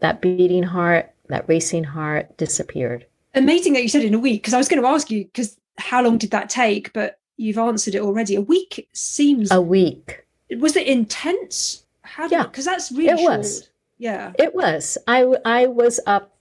that 0.00 0.20
beating 0.20 0.62
heart, 0.62 1.12
that 1.28 1.48
racing 1.48 1.84
heart 1.84 2.36
disappeared. 2.36 3.06
Amazing 3.34 3.72
that 3.74 3.82
you 3.82 3.88
said 3.88 4.04
in 4.04 4.14
a 4.14 4.18
week, 4.18 4.42
because 4.42 4.54
I 4.54 4.58
was 4.58 4.68
going 4.68 4.82
to 4.82 4.88
ask 4.88 5.10
you, 5.10 5.24
because 5.24 5.58
how 5.76 6.02
long 6.02 6.18
did 6.18 6.30
that 6.30 6.48
take? 6.48 6.92
But 6.92 7.18
you've 7.36 7.58
answered 7.58 7.94
it 7.94 8.02
already. 8.02 8.36
A 8.36 8.40
week 8.40 8.88
seems 8.92 9.50
a 9.50 9.60
week. 9.60 10.24
Was 10.58 10.76
it 10.76 10.86
intense? 10.86 11.84
How? 12.02 12.28
Yeah, 12.28 12.44
because 12.44 12.64
that's 12.64 12.90
really 12.92 13.08
it 13.08 13.18
short. 13.18 13.38
was. 13.38 13.68
Yeah, 13.98 14.32
it 14.38 14.54
was. 14.54 14.96
I 15.06 15.26
I 15.44 15.66
was 15.66 16.00
up 16.06 16.37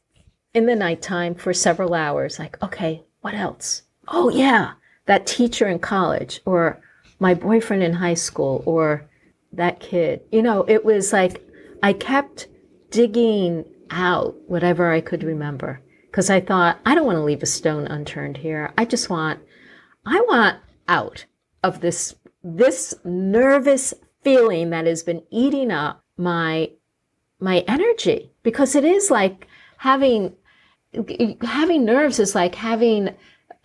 in 0.53 0.65
the 0.65 0.75
nighttime 0.75 1.35
for 1.35 1.53
several 1.53 1.93
hours, 1.93 2.39
like, 2.39 2.61
okay, 2.63 3.03
what 3.21 3.33
else? 3.33 3.83
Oh, 4.07 4.29
yeah, 4.29 4.73
that 5.05 5.27
teacher 5.27 5.67
in 5.67 5.79
college, 5.79 6.41
or 6.45 6.81
my 7.19 7.33
boyfriend 7.33 7.83
in 7.83 7.93
high 7.93 8.13
school, 8.13 8.63
or 8.65 9.07
that 9.53 9.79
kid. 9.79 10.21
You 10.31 10.41
know, 10.41 10.65
it 10.67 10.85
was 10.85 11.13
like 11.13 11.45
I 11.83 11.93
kept 11.93 12.47
digging 12.89 13.65
out 13.89 14.35
whatever 14.47 14.91
I 14.91 15.01
could 15.01 15.23
remember 15.23 15.81
because 16.07 16.29
I 16.29 16.39
thought, 16.39 16.79
I 16.85 16.95
don't 16.95 17.05
want 17.05 17.17
to 17.17 17.23
leave 17.23 17.43
a 17.43 17.47
stone 17.47 17.85
unturned 17.85 18.37
here. 18.37 18.73
I 18.77 18.85
just 18.85 19.09
want, 19.09 19.39
I 20.05 20.19
want 20.21 20.57
out 20.87 21.25
of 21.63 21.81
this, 21.81 22.15
this 22.43 22.95
nervous 23.03 23.93
feeling 24.23 24.71
that 24.71 24.85
has 24.85 25.03
been 25.03 25.23
eating 25.29 25.71
up 25.71 26.03
my, 26.17 26.71
my 27.39 27.59
energy 27.67 28.31
because 28.41 28.75
it 28.75 28.83
is 28.83 29.11
like 29.11 29.47
having 29.77 30.33
having 31.41 31.85
nerves 31.85 32.19
is 32.19 32.33
like 32.35 32.55
having 32.55 33.15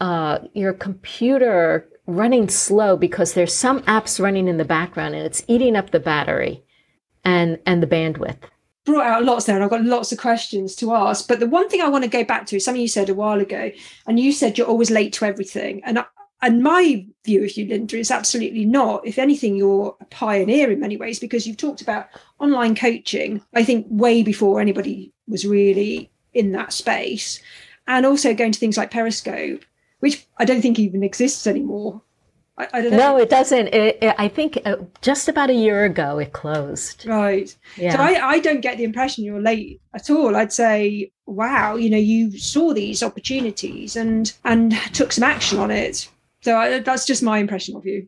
uh, 0.01 0.39
your 0.55 0.73
computer 0.73 1.89
running 2.07 2.49
slow 2.49 2.97
because 2.97 3.35
there's 3.35 3.55
some 3.55 3.81
apps 3.83 4.21
running 4.21 4.49
in 4.49 4.57
the 4.57 4.65
background 4.65 5.15
and 5.15 5.25
it's 5.25 5.45
eating 5.47 5.77
up 5.77 5.91
the 5.91 6.01
battery 6.01 6.63
and 7.25 7.59
and 7.65 7.83
the 7.83 7.87
bandwidth 7.87 8.39
brought 8.85 9.07
out 9.07 9.25
lots 9.25 9.45
there 9.45 9.55
and 9.55 9.65
I've 9.65 9.71
got 9.71 9.85
lots 9.85 10.13
of 10.13 10.19
questions 10.19 10.75
to 10.77 10.95
ask. 10.95 11.29
But 11.29 11.41
the 11.41 11.49
one 11.49 11.69
thing 11.69 11.81
I 11.81 11.89
want 11.89 12.05
to 12.05 12.11
go 12.11 12.25
back 12.25 12.47
to 12.47 12.57
is 12.57 12.65
something 12.65 12.83
you 12.83 12.89
said 12.89 13.09
a 13.09 13.15
while 13.15 13.41
ago, 13.41 13.71
and 14.07 14.19
you 14.19 14.33
said 14.33 14.59
you're 14.59 14.67
always 14.67 14.91
late 14.91 15.13
to 15.15 15.25
everything. 15.25 15.83
And 15.85 16.01
I, 16.01 16.05
and 16.45 16.63
my 16.63 17.07
view 17.25 17.45
of 17.45 17.57
you, 17.57 17.67
Linda, 17.69 17.97
is 17.97 18.11
absolutely 18.11 18.65
not. 18.65 19.07
If 19.07 19.19
anything, 19.19 19.55
you're 19.55 19.97
a 20.01 20.05
pioneer 20.07 20.73
in 20.73 20.81
many 20.81 20.97
ways 20.97 21.21
because 21.21 21.47
you've 21.47 21.57
talked 21.57 21.81
about 21.81 22.09
online 22.41 22.75
coaching, 22.75 23.41
I 23.55 23.63
think, 23.63 23.87
way 23.89 24.25
before 24.25 24.61
anybody 24.61 25.12
was 25.29 25.47
really 25.47 26.11
in 26.35 26.53
that 26.53 26.73
space. 26.73 27.41
And 27.87 28.07
also 28.07 28.33
going 28.33 28.53
to 28.53 28.59
things 28.59 28.77
like 28.77 28.91
Periscope, 28.91 29.65
which 30.01 30.27
I 30.39 30.45
don't 30.45 30.63
think 30.63 30.79
even 30.79 31.03
exists 31.03 31.47
anymore. 31.47 32.01
I, 32.57 32.69
I 32.73 32.83
don't 32.83 32.93
know. 32.93 32.97
No, 32.99 33.17
it 33.17 33.31
doesn't. 33.31 33.69
It, 33.69 33.99
it, 34.03 34.15
I 34.19 34.29
think 34.29 34.61
uh, 34.65 34.77
just 35.01 35.29
about 35.29 35.51
a 35.51 35.55
year 35.55 35.85
ago 35.85 36.19
it 36.19 36.33
closed. 36.33 37.07
Right. 37.07 37.55
Yeah. 37.77 37.97
So 37.97 38.03
I, 38.03 38.29
I 38.29 38.39
don't 38.39 38.61
get 38.61 38.77
the 38.79 38.85
impression 38.85 39.25
you're 39.25 39.41
late 39.41 39.81
at 39.95 40.11
all. 40.11 40.37
I'd 40.37 40.53
say, 40.53 41.11
wow, 41.27 41.77
you 41.77 41.91
know, 41.91 41.97
you 41.97 42.39
saw 42.39 42.73
these 42.73 43.03
opportunities 43.03 43.97
and 43.97 44.33
and 44.45 44.73
took 44.93 45.13
some 45.13 45.25
action 45.25 45.59
on 45.59 45.71
it. 45.71 46.09
So 46.43 46.57
I, 46.57 46.79
that's 46.81 47.07
just 47.07 47.23
my 47.23 47.39
impression 47.39 47.75
of 47.75 47.87
you. 47.87 48.07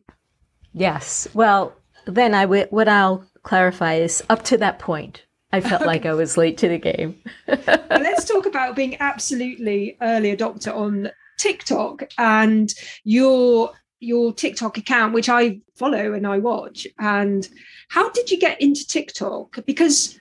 Yes. 0.73 1.27
Well, 1.33 1.73
then 2.05 2.33
I 2.33 2.43
w- 2.43 2.67
what 2.69 2.87
I'll 2.87 3.25
clarify 3.43 3.95
is 3.95 4.23
up 4.29 4.43
to 4.45 4.57
that 4.57 4.77
point, 4.79 5.24
I 5.55 5.61
felt 5.61 5.85
like 5.85 6.05
I 6.05 6.11
was 6.11 6.35
late 6.35 6.57
to 6.57 6.67
the 6.67 6.77
game. 6.77 7.15
Let's 7.47 8.25
talk 8.25 8.45
about 8.45 8.75
being 8.75 8.97
absolutely 8.99 9.95
early 10.01 10.35
adopter 10.35 10.75
on 10.75 11.09
TikTok 11.37 12.03
and 12.17 12.73
your 13.05 13.71
your 14.01 14.33
TikTok 14.33 14.77
account, 14.77 15.13
which 15.13 15.29
I 15.29 15.61
follow 15.77 16.11
and 16.11 16.27
I 16.27 16.39
watch. 16.39 16.85
And 16.99 17.47
how 17.87 18.09
did 18.09 18.29
you 18.29 18.37
get 18.37 18.59
into 18.61 18.85
TikTok? 18.85 19.65
Because 19.65 20.19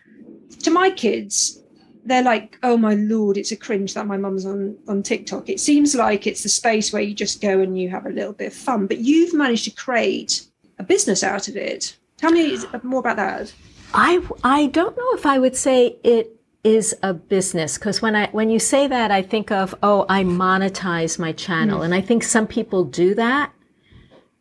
to 0.63 0.71
my 0.71 0.91
kids, 0.91 1.61
they're 2.05 2.23
like, 2.23 2.57
oh 2.63 2.77
my 2.77 2.95
lord, 2.95 3.37
it's 3.37 3.51
a 3.51 3.57
cringe 3.57 3.95
that 3.95 4.07
my 4.07 4.17
mum's 4.17 4.47
on 4.47 4.79
on 4.87 5.03
TikTok. 5.03 5.49
It 5.49 5.59
seems 5.59 5.97
like 5.97 6.29
it's 6.29 6.45
the 6.45 6.49
space 6.49 6.93
where 6.93 7.03
you 7.03 7.13
just 7.13 7.41
go 7.41 7.59
and 7.59 7.77
you 7.77 7.91
have 7.91 8.07
a 8.07 8.11
little 8.11 8.35
bit 8.35 8.53
of 8.53 8.55
fun, 8.55 8.87
but 8.87 8.99
you've 8.99 9.35
managed 9.35 9.65
to 9.65 9.73
create 9.73 10.47
a 10.79 10.85
business 10.85 11.25
out 11.25 11.49
of 11.49 11.57
it. 11.57 11.97
Tell 12.19 12.31
me 12.31 12.57
more 12.85 13.01
about 13.01 13.17
that. 13.17 13.53
I 13.95 14.21
I 14.43 14.67
don't 14.67 14.97
know 14.97 15.13
if 15.15 15.25
I 15.25 15.39
would 15.39 15.57
say 15.57 15.97
it 16.03 16.37
is 16.65 16.97
a 17.03 17.15
business 17.15 17.79
because 17.79 18.03
when 18.03 18.17
I 18.17 18.27
when 18.33 18.51
you 18.51 18.59
say 18.59 18.89
that 18.89 19.13
I 19.13 19.23
think 19.23 19.53
of 19.53 19.75
oh 19.83 20.05
I 20.09 20.25
monetize 20.25 21.19
my 21.19 21.33
channel 21.33 21.81
mm. 21.81 21.85
and 21.85 21.95
I 21.95 22.01
think 22.01 22.25
some 22.25 22.49
people 22.49 22.85
do 22.85 23.15
that. 23.15 23.53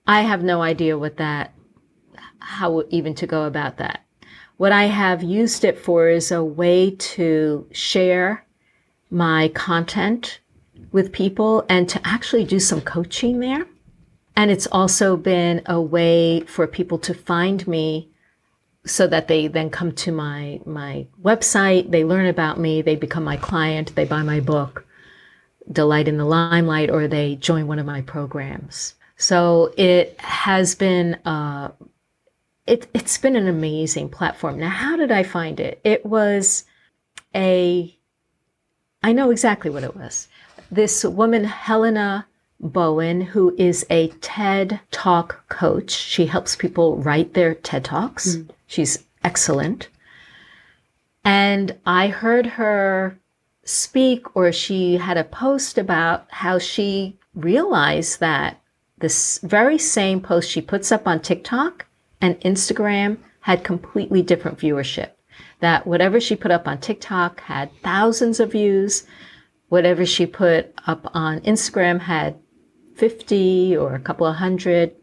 I 0.07 0.21
have 0.21 0.43
no 0.43 0.61
idea 0.61 0.97
what 0.97 1.17
that 1.17 1.53
how 2.39 2.83
even 2.89 3.13
to 3.15 3.27
go 3.27 3.43
about 3.43 3.77
that. 3.77 4.03
What 4.57 4.71
I 4.71 4.85
have 4.85 5.21
used 5.21 5.63
it 5.63 5.77
for 5.77 6.09
is 6.09 6.31
a 6.31 6.43
way 6.43 6.91
to 6.91 7.67
share 7.71 8.45
my 9.11 9.49
content 9.49 10.39
with 10.91 11.11
people 11.11 11.63
and 11.69 11.87
to 11.89 12.01
actually 12.03 12.43
do 12.43 12.59
some 12.59 12.81
coaching 12.81 13.39
there. 13.39 13.67
And 14.35 14.49
it's 14.49 14.67
also 14.67 15.15
been 15.15 15.61
a 15.67 15.79
way 15.79 16.41
for 16.41 16.65
people 16.65 16.97
to 16.99 17.13
find 17.13 17.67
me 17.67 18.09
so 18.85 19.07
that 19.07 19.27
they 19.27 19.47
then 19.47 19.69
come 19.69 19.91
to 19.93 20.11
my 20.11 20.59
my 20.65 21.07
website 21.21 21.89
they 21.91 22.03
learn 22.03 22.25
about 22.25 22.59
me 22.59 22.81
they 22.81 22.95
become 22.95 23.23
my 23.23 23.37
client 23.37 23.95
they 23.95 24.03
buy 24.05 24.21
my 24.21 24.39
book 24.39 24.85
delight 25.71 26.07
in 26.07 26.17
the 26.17 26.25
limelight 26.25 26.89
or 26.89 27.07
they 27.07 27.35
join 27.35 27.67
one 27.67 27.79
of 27.79 27.85
my 27.85 28.01
programs. 28.01 28.95
So 29.15 29.73
it 29.77 30.19
has 30.19 30.75
been 30.75 31.15
uh, 31.25 31.71
it, 32.65 32.87
it's 32.93 33.17
been 33.17 33.35
an 33.35 33.47
amazing 33.47 34.09
platform. 34.09 34.59
Now 34.59 34.69
how 34.69 34.95
did 34.95 35.11
i 35.11 35.23
find 35.23 35.59
it? 35.59 35.79
It 35.83 36.05
was 36.05 36.65
a 37.35 37.95
i 39.01 39.11
know 39.11 39.31
exactly 39.31 39.69
what 39.69 39.83
it 39.83 39.95
was. 39.95 40.27
This 40.71 41.03
woman 41.03 41.43
helena 41.43 42.27
Bowen, 42.63 43.21
who 43.21 43.53
is 43.57 43.85
a 43.89 44.07
TED 44.21 44.79
Talk 44.91 45.47
coach. 45.49 45.91
She 45.91 46.25
helps 46.25 46.55
people 46.55 46.97
write 46.97 47.33
their 47.33 47.53
TED 47.53 47.83
Talks. 47.83 48.37
Mm. 48.37 48.49
She's 48.65 49.03
excellent. 49.23 49.89
And 51.23 51.77
I 51.85 52.07
heard 52.07 52.45
her 52.45 53.19
speak, 53.65 54.35
or 54.35 54.51
she 54.51 54.97
had 54.97 55.17
a 55.17 55.23
post 55.23 55.77
about 55.77 56.25
how 56.29 56.57
she 56.59 57.17
realized 57.35 58.19
that 58.19 58.59
this 58.97 59.39
very 59.43 59.77
same 59.77 60.21
post 60.21 60.49
she 60.49 60.61
puts 60.61 60.91
up 60.91 61.07
on 61.07 61.19
TikTok 61.19 61.85
and 62.21 62.39
Instagram 62.41 63.17
had 63.41 63.63
completely 63.63 64.21
different 64.21 64.57
viewership. 64.57 65.11
That 65.59 65.85
whatever 65.85 66.19
she 66.19 66.35
put 66.35 66.51
up 66.51 66.67
on 66.67 66.79
TikTok 66.79 67.41
had 67.41 67.69
thousands 67.81 68.39
of 68.39 68.51
views, 68.51 69.05
whatever 69.69 70.05
she 70.05 70.25
put 70.25 70.73
up 70.87 71.09
on 71.13 71.41
Instagram 71.41 71.99
had 71.99 72.35
50 72.95 73.77
or 73.77 73.95
a 73.95 73.99
couple 73.99 74.27
of 74.27 74.35
hundred, 74.35 74.95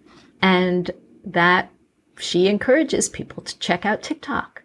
and 0.42 0.90
that 1.24 1.70
she 2.18 2.48
encourages 2.48 3.08
people 3.08 3.42
to 3.42 3.58
check 3.58 3.84
out 3.84 4.02
TikTok. 4.02 4.62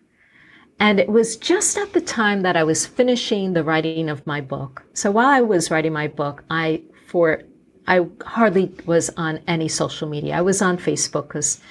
And 0.80 1.00
it 1.00 1.08
was 1.08 1.38
just 1.38 1.78
at 1.78 1.94
the 1.94 2.02
time 2.02 2.42
that 2.42 2.58
I 2.58 2.64
was 2.64 2.86
finishing 2.86 3.54
the 3.54 3.64
writing 3.64 4.10
of 4.10 4.28
my 4.28 4.42
book. 4.42 4.84
So 4.94 5.10
while 5.10 5.28
I 5.28 5.42
was 5.42 5.72
writing 5.72 5.94
my 5.94 6.08
book, 6.08 6.44
I, 6.50 6.84
for 7.08 7.44
I 7.88 8.08
hardly 8.26 8.74
was 8.86 9.10
on 9.16 9.40
any 9.48 9.68
social 9.68 10.10
media. 10.10 10.36
I 10.36 10.42
was 10.42 10.62
on 10.62 10.78
Facebook 10.78 11.28
because 11.28 11.62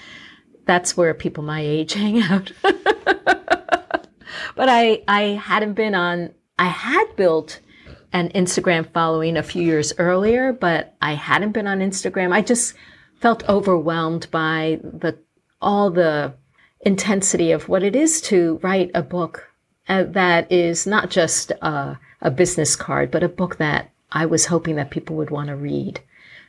that's 0.65 0.97
where 0.97 1.13
people 1.13 1.45
my 1.45 1.61
age 1.61 1.93
hang 1.93 2.23
out. 2.23 2.51
but 2.63 4.69
I, 4.69 5.03
I 5.07 5.41
hadn't 5.43 5.75
been 5.75 5.95
on, 5.95 6.33
I 6.59 6.67
had 6.67 7.05
built 7.17 7.61
an 8.15 8.29
Instagram 8.31 8.91
following 8.93 9.37
a 9.37 9.43
few 9.43 9.63
years 9.63 9.93
earlier, 9.99 10.53
but 10.53 10.95
I 11.03 11.15
hadn't 11.15 11.53
been 11.53 11.67
on 11.67 11.81
Instagram. 11.81 12.33
I 12.33 12.43
just 12.43 12.75
felt 13.21 13.47
overwhelmed 13.49 14.31
by 14.31 14.79
the, 14.83 15.19
all 15.61 15.91
the 15.91 16.33
intensity 16.83 17.51
of 17.51 17.69
what 17.69 17.83
it 17.83 17.97
is 17.97 18.21
to 18.23 18.61
write 18.63 18.93
a 18.95 19.03
book 19.03 19.51
uh, 19.89 20.05
that 20.05 20.51
is 20.51 20.87
not 20.87 21.11
just 21.11 21.51
a, 21.51 21.99
a 22.21 22.31
business 22.31 22.77
card, 22.77 23.11
but 23.11 23.25
a 23.25 23.29
book 23.29 23.57
that 23.57 23.91
I 24.13 24.27
was 24.27 24.47
hoping 24.47 24.77
that 24.77 24.91
people 24.93 25.17
would 25.17 25.31
want 25.31 25.49
to 25.49 25.57
read. 25.57 26.01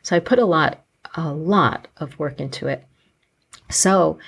So 0.04 0.16
I 0.16 0.20
put 0.20 0.38
a 0.38 0.46
lot, 0.46 0.86
a 1.16 1.34
lot 1.34 1.88
of 1.98 2.18
work 2.20 2.40
into 2.40 2.68
it. 2.68 2.86
So 3.72 4.20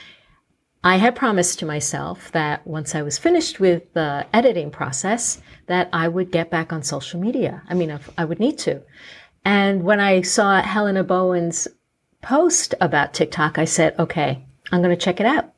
I 0.84 0.98
had 0.98 1.16
promised 1.16 1.60
to 1.60 1.66
myself 1.66 2.32
that 2.32 2.66
once 2.66 2.96
I 2.96 3.02
was 3.02 3.18
finished 3.18 3.60
with 3.60 3.92
the 3.94 4.26
editing 4.34 4.72
process, 4.72 5.42
that 5.66 5.90
I 5.92 6.08
would 6.08 6.32
get 6.32 6.50
back 6.50 6.72
on 6.72 6.84
social 6.84 7.20
media. 7.20 7.62
I 7.70 7.74
mean, 7.74 8.00
I 8.18 8.26
would 8.26 8.40
need 8.40 8.58
to. 8.60 8.82
And 9.44 9.84
when 9.84 10.00
I 10.00 10.22
saw 10.22 10.62
Helena 10.62 11.04
Bowen's 11.04 11.68
post 12.22 12.76
about 12.82 13.14
TikTok, 13.14 13.58
I 13.58 13.66
said, 13.66 13.96
okay, 14.00 14.46
I'm 14.72 14.82
going 14.82 14.96
to 14.96 15.02
check 15.02 15.20
it 15.20 15.26
out. 15.26 15.54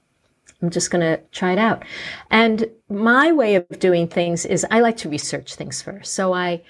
I'm 0.61 0.70
just 0.70 0.91
going 0.91 1.01
to 1.01 1.22
try 1.32 1.53
it 1.53 1.57
out. 1.57 1.84
And 2.30 2.70
my 2.89 3.32
way 3.32 3.55
of 3.55 3.67
doing 3.80 4.07
things 4.07 4.45
is 4.45 4.65
I 4.70 4.82
like 4.82 4.97
to 4.97 5.09
research 5.09 5.55
things 5.55 5.82
first. 5.82 6.13
So 6.13 6.34
I, 6.34 6.61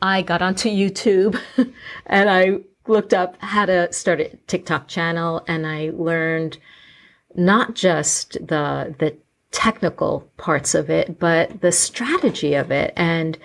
I 0.00 0.22
got 0.22 0.42
onto 0.42 0.68
YouTube 0.68 1.38
and 2.06 2.30
I 2.30 2.60
looked 2.86 3.14
up 3.14 3.36
how 3.40 3.66
to 3.66 3.92
start 3.92 4.20
a 4.20 4.36
TikTok 4.46 4.88
channel 4.88 5.44
and 5.46 5.66
I 5.66 5.90
learned 5.94 6.58
not 7.34 7.74
just 7.74 8.34
the, 8.34 8.94
the 8.98 9.16
technical 9.50 10.28
parts 10.36 10.74
of 10.74 10.90
it, 10.90 11.18
but 11.18 11.60
the 11.60 11.72
strategy 11.72 12.54
of 12.54 12.70
it. 12.70 12.92
And, 12.96 13.38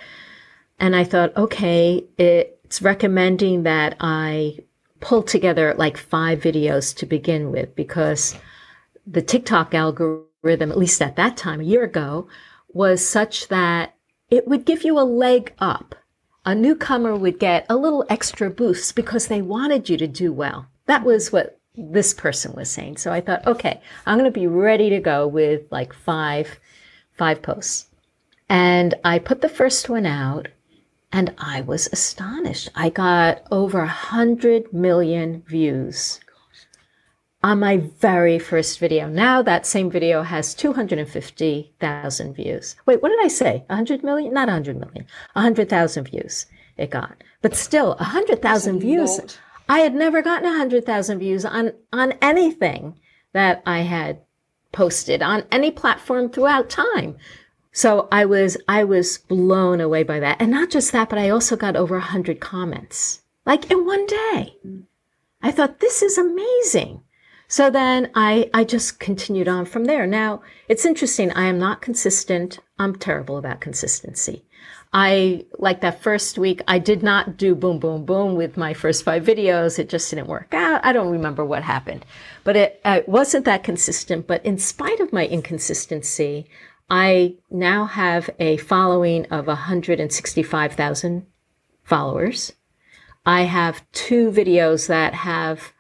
and 0.80 0.96
I 0.96 1.04
thought, 1.04 1.36
okay, 1.38 2.06
it's 2.18 2.82
recommending 2.82 3.64
that 3.64 3.96
I 4.00 4.60
pull 5.00 5.24
together 5.24 5.74
like 5.78 5.98
five 5.98 6.42
videos 6.42 6.96
to 6.98 7.06
begin 7.06 7.52
with 7.52 7.76
because 7.76 8.36
the 9.08 9.22
TikTok 9.22 9.74
algorithm, 9.74 10.72
at 10.72 10.78
least 10.78 11.02
at 11.02 11.16
that 11.16 11.38
time, 11.38 11.62
a 11.62 11.66
year 11.66 11.84
ago, 11.84 12.28
was 12.70 13.06
such 13.06 13.48
that 13.48 13.96
it 14.30 14.48
would 14.48 14.66
give 14.66 14.84
you 14.84 15.00
a 15.00 15.02
leg 15.02 15.54
up. 15.60 15.96
A 16.46 16.56
newcomer 16.56 17.16
would 17.16 17.40
get 17.40 17.66
a 17.70 17.76
little 17.76 18.06
extra 18.10 18.50
boost 18.50 18.96
because 18.96 19.28
they 19.28 19.42
wanted 19.42 19.90
you 19.90 19.98
to 19.98 20.08
do 20.08 20.32
well. 20.32 20.68
That 20.86 21.04
was 21.04 21.32
what 21.32 21.59
this 21.80 22.14
person 22.14 22.54
was 22.54 22.70
saying. 22.70 22.98
So 22.98 23.12
I 23.12 23.22
thought, 23.22 23.48
okay, 23.48 23.82
I'm 24.06 24.18
going 24.18 24.32
to 24.32 24.40
be 24.40 24.48
ready 24.48 24.90
to 24.90 25.00
go 25.00 25.28
with 25.28 25.64
like 25.72 25.94
five, 25.94 26.60
five 27.12 27.42
posts. 27.42 27.88
And 28.50 28.96
I 29.04 29.20
put 29.20 29.42
the 29.42 29.50
first 29.50 29.90
one 29.90 30.06
out 30.06 30.48
and 31.12 31.34
I 31.38 31.62
was 31.62 31.88
astonished. 31.92 32.70
I 32.76 32.90
got 32.90 33.44
over 33.52 33.82
a 33.82 33.88
hundred 33.88 34.74
million 34.74 35.44
views 35.48 36.20
on 37.42 37.60
my 37.60 37.78
very 37.78 38.38
first 38.38 38.80
video. 38.80 39.08
Now 39.08 39.42
that 39.42 39.66
same 39.66 39.90
video 39.90 40.24
has 40.24 40.54
250,000 40.54 42.34
views. 42.34 42.76
Wait, 42.86 43.02
what 43.02 43.10
did 43.10 43.24
I 43.24 43.30
say? 43.30 43.64
100 43.68 44.04
million? 44.04 44.34
Not 44.34 44.48
100 44.48 44.78
million. 44.78 45.08
100,000 45.34 46.04
views 46.04 46.46
it 46.78 46.90
got. 46.90 47.24
But 47.42 47.56
still, 47.56 47.96
100,000 47.96 48.80
views. 48.80 49.20
I 49.70 49.80
had 49.80 49.94
never 49.94 50.24
gotten 50.24 50.50
100,000 50.50 51.20
views 51.20 51.46
on, 51.46 51.74
on 51.94 52.14
anything 52.22 53.00
that 53.34 53.62
I 53.68 53.82
had 53.82 54.22
posted 54.72 55.22
on 55.22 55.44
any 55.52 55.70
platform 55.70 56.30
throughout 56.30 56.70
time. 56.70 57.18
So 57.72 58.08
I 58.12 58.26
was, 58.26 58.58
I 58.68 58.84
was 58.84 59.20
blown 59.20 59.80
away 59.80 60.02
by 60.02 60.20
that. 60.20 60.42
And 60.42 60.50
not 60.50 60.72
just 60.72 60.92
that, 60.92 61.08
but 61.08 61.20
I 61.20 61.30
also 61.30 61.56
got 61.56 61.76
over 61.76 61.96
100 61.96 62.40
comments, 62.40 63.22
like 63.46 63.70
in 63.70 63.86
one 63.86 64.08
day. 64.08 64.56
I 65.42 65.52
thought, 65.52 65.80
this 65.80 66.02
is 66.02 66.18
amazing. 66.18 67.04
So 67.48 67.70
then 67.70 68.12
I, 68.16 68.50
I 68.54 68.64
just 68.64 69.00
continued 69.00 69.48
on 69.48 69.66
from 69.66 69.86
there. 69.86 70.06
Now 70.06 70.42
it's 70.68 70.86
interesting. 70.86 71.32
I 71.32 71.46
am 71.46 71.58
not 71.58 71.82
consistent. 71.82 72.60
I'm 72.78 72.96
terrible 72.96 73.38
about 73.38 73.62
consistency. 73.62 74.46
I, 74.92 75.46
like 75.60 75.82
that 75.82 76.02
first 76.02 76.40
week, 76.40 76.62
I 76.68 76.80
did 76.80 77.04
not 77.04 77.38
do 77.38 77.54
boom, 77.54 77.78
boom, 77.78 78.06
boom 78.06 78.36
with 78.36 78.58
my 78.58 78.74
first 78.74 79.04
five 79.04 79.24
videos. 79.24 79.78
It 79.78 79.88
just 79.88 80.10
didn't 80.10 80.28
work 80.28 80.54
out. 80.54 80.84
I 80.84 80.94
don't 80.94 81.12
remember 81.12 81.46
what 81.46 81.62
happened, 81.62 82.06
but 82.44 82.56
it, 82.56 82.82
uh, 82.84 82.98
it 83.00 83.10
wasn't 83.10 83.46
that 83.46 83.64
consistent. 83.64 84.26
But 84.26 84.44
in 84.44 84.58
spite 84.58 85.00
of 85.00 85.14
my 85.14 85.28
inconsistency, 85.28 86.48
I 86.90 87.36
now 87.52 87.86
have 87.86 88.32
a 88.40 88.58
following 88.58 89.28
of 89.28 89.46
165,000 89.46 91.26
followers. 91.84 92.54
I 93.26 93.44
have 93.44 93.84
two 93.92 94.32
videos 94.32 94.88
that 94.88 95.14
have 95.14 95.74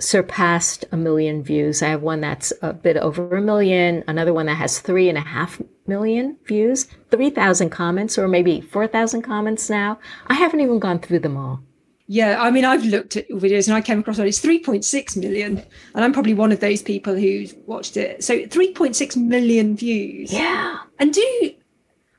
surpassed 0.00 0.84
a 0.92 0.96
million 0.96 1.42
views. 1.42 1.82
I 1.82 1.88
have 1.88 2.02
one 2.02 2.20
that's 2.20 2.52
a 2.62 2.72
bit 2.72 2.96
over 2.96 3.36
a 3.36 3.40
million, 3.40 4.04
another 4.06 4.32
one 4.32 4.46
that 4.46 4.54
has 4.54 4.78
three 4.78 5.08
and 5.08 5.18
a 5.18 5.22
half 5.22 5.60
million 5.86 6.36
views, 6.44 6.86
3,000 7.10 7.70
comments, 7.70 8.16
or 8.16 8.28
maybe 8.28 8.60
4,000 8.60 9.22
comments 9.22 9.68
now. 9.68 9.98
I 10.28 10.34
haven't 10.34 10.60
even 10.60 10.78
gone 10.78 11.00
through 11.00 11.20
them 11.20 11.36
all. 11.36 11.60
Yeah, 12.06 12.40
I 12.40 12.50
mean, 12.50 12.64
I've 12.64 12.84
looked 12.84 13.16
at 13.16 13.28
your 13.28 13.38
videos 13.38 13.66
and 13.66 13.76
I 13.76 13.82
came 13.82 13.98
across 13.98 14.16
one. 14.16 14.26
It's 14.26 14.40
3.6 14.40 15.16
million. 15.18 15.62
And 15.94 16.04
I'm 16.04 16.12
probably 16.12 16.32
one 16.32 16.52
of 16.52 16.60
those 16.60 16.80
people 16.80 17.14
who's 17.14 17.54
watched 17.66 17.98
it. 17.98 18.24
So 18.24 18.38
3.6 18.38 19.16
million 19.16 19.76
views. 19.76 20.32
Yeah. 20.32 20.78
And 20.98 21.12
do, 21.12 21.52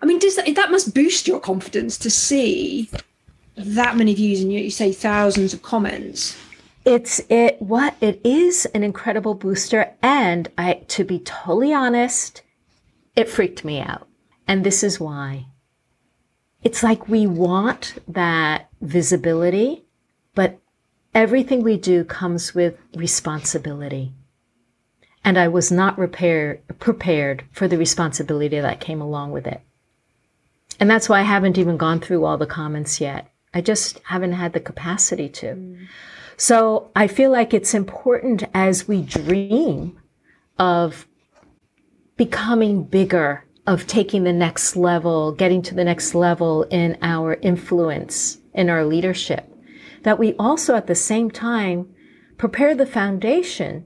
I 0.02 0.06
mean, 0.06 0.20
does 0.20 0.36
that, 0.36 0.54
that 0.54 0.70
must 0.70 0.94
boost 0.94 1.28
your 1.28 1.40
confidence 1.40 1.98
to 2.00 2.12
see 2.12 2.90
that 3.56 3.98
many 3.98 4.14
views 4.14 4.42
and 4.42 4.54
you, 4.54 4.60
you 4.60 4.70
say 4.70 4.92
thousands 4.92 5.54
of 5.56 5.64
comments 5.64 6.38
it's 6.86 7.22
it 7.30 7.62
what 7.62 7.96
it 8.02 8.22
is 8.24 8.66
an 8.68 8.84
incredible 8.84 9.34
booster 9.34 9.94
and 10.02 10.50
i 10.58 10.74
to 10.88 11.04
be 11.04 11.20
totally 11.20 11.74
honest 11.74 12.42
it 13.20 13.28
freaked 13.30 13.66
me 13.66 13.82
out. 13.82 14.08
And 14.48 14.64
this 14.64 14.82
is 14.82 14.98
why. 14.98 15.48
It's 16.64 16.84
like 16.84 17.10
we 17.10 17.28
want 17.28 17.96
that 18.08 18.70
visibility 18.80 19.84
but 20.36 20.58
everything 21.14 21.62
we 21.62 21.76
do 21.76 22.06
comes 22.06 22.56
with 22.56 22.78
responsibility. 22.96 24.14
And 25.24 25.38
i 25.38 25.50
was 25.50 25.70
not 25.70 25.98
prepared 25.98 26.62
prepared 26.80 27.44
for 27.52 27.68
the 27.68 27.78
responsibility 27.78 28.60
that 28.60 28.80
came 28.80 29.02
along 29.02 29.32
with 29.32 29.46
it. 29.46 29.62
And 30.80 30.90
that's 30.90 31.10
why 31.10 31.20
i 31.20 31.24
haven't 31.24 31.58
even 31.58 31.76
gone 31.76 32.00
through 32.00 32.24
all 32.24 32.38
the 32.38 32.46
comments 32.46 33.02
yet. 33.02 33.30
I 33.54 33.60
just 33.60 34.00
haven't 34.06 34.34
had 34.34 34.54
the 34.54 34.62
capacity 34.62 35.28
to. 35.28 35.48
Mm. 35.56 35.88
So 36.40 36.90
I 36.96 37.08
feel 37.08 37.32
like 37.32 37.54
it's 37.54 37.74
important 37.74 38.46
as 38.54 38.88
we 38.88 39.02
dream 39.02 40.00
of 40.58 41.06
becoming 42.16 42.86
bigger, 42.86 43.44
of 43.68 43.86
taking 43.88 44.24
the 44.24 44.32
next 44.32 44.78
level, 44.78 45.34
getting 45.34 45.62
to 45.64 45.76
the 45.76 45.84
next 45.84 46.16
level 46.16 46.64
in 46.64 46.98
our 47.02 47.34
influence, 47.42 48.38
in 48.54 48.70
our 48.70 48.86
leadership, 48.86 49.54
that 50.04 50.18
we 50.18 50.34
also 50.40 50.76
at 50.76 50.88
the 50.88 50.96
same 50.96 51.30
time 51.30 51.94
prepare 52.38 52.74
the 52.74 52.86
foundation 52.86 53.84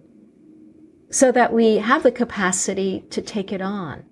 so 1.09 1.31
that 1.31 1.53
we 1.53 1.77
have 1.77 2.03
the 2.03 2.11
capacity 2.11 3.03
to 3.09 3.23
take 3.23 3.51
it 3.51 3.61
on. 3.61 4.03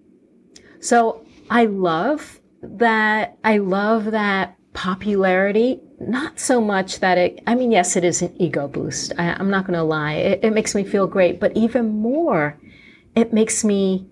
So 0.80 1.24
I 1.48 1.66
love 1.66 2.42
that. 2.64 3.38
I 3.44 3.60
love 3.60 4.06
that 4.06 4.58
popularity 4.74 5.80
not 6.10 6.40
so 6.40 6.62
much 6.62 7.00
that 7.00 7.18
it 7.18 7.44
i 7.48 7.56
mean 7.56 7.72
yes 7.72 7.96
it 7.96 8.04
is 8.04 8.22
an 8.22 8.34
ego 8.38 8.68
boost. 8.68 9.14
I, 9.18 9.40
am 9.40 9.50
not 9.50 9.66
going 9.66 9.78
to 9.78 9.84
lie. 9.84 10.14
It, 10.14 10.44
it 10.44 10.54
makes 10.54 10.76
me 10.76 10.84
feel 10.84 11.08
great 11.08 11.40
but 11.40 11.56
even 11.56 11.90
more 11.90 12.58
it 13.16 13.34
makes 13.34 13.64
me 13.64 14.08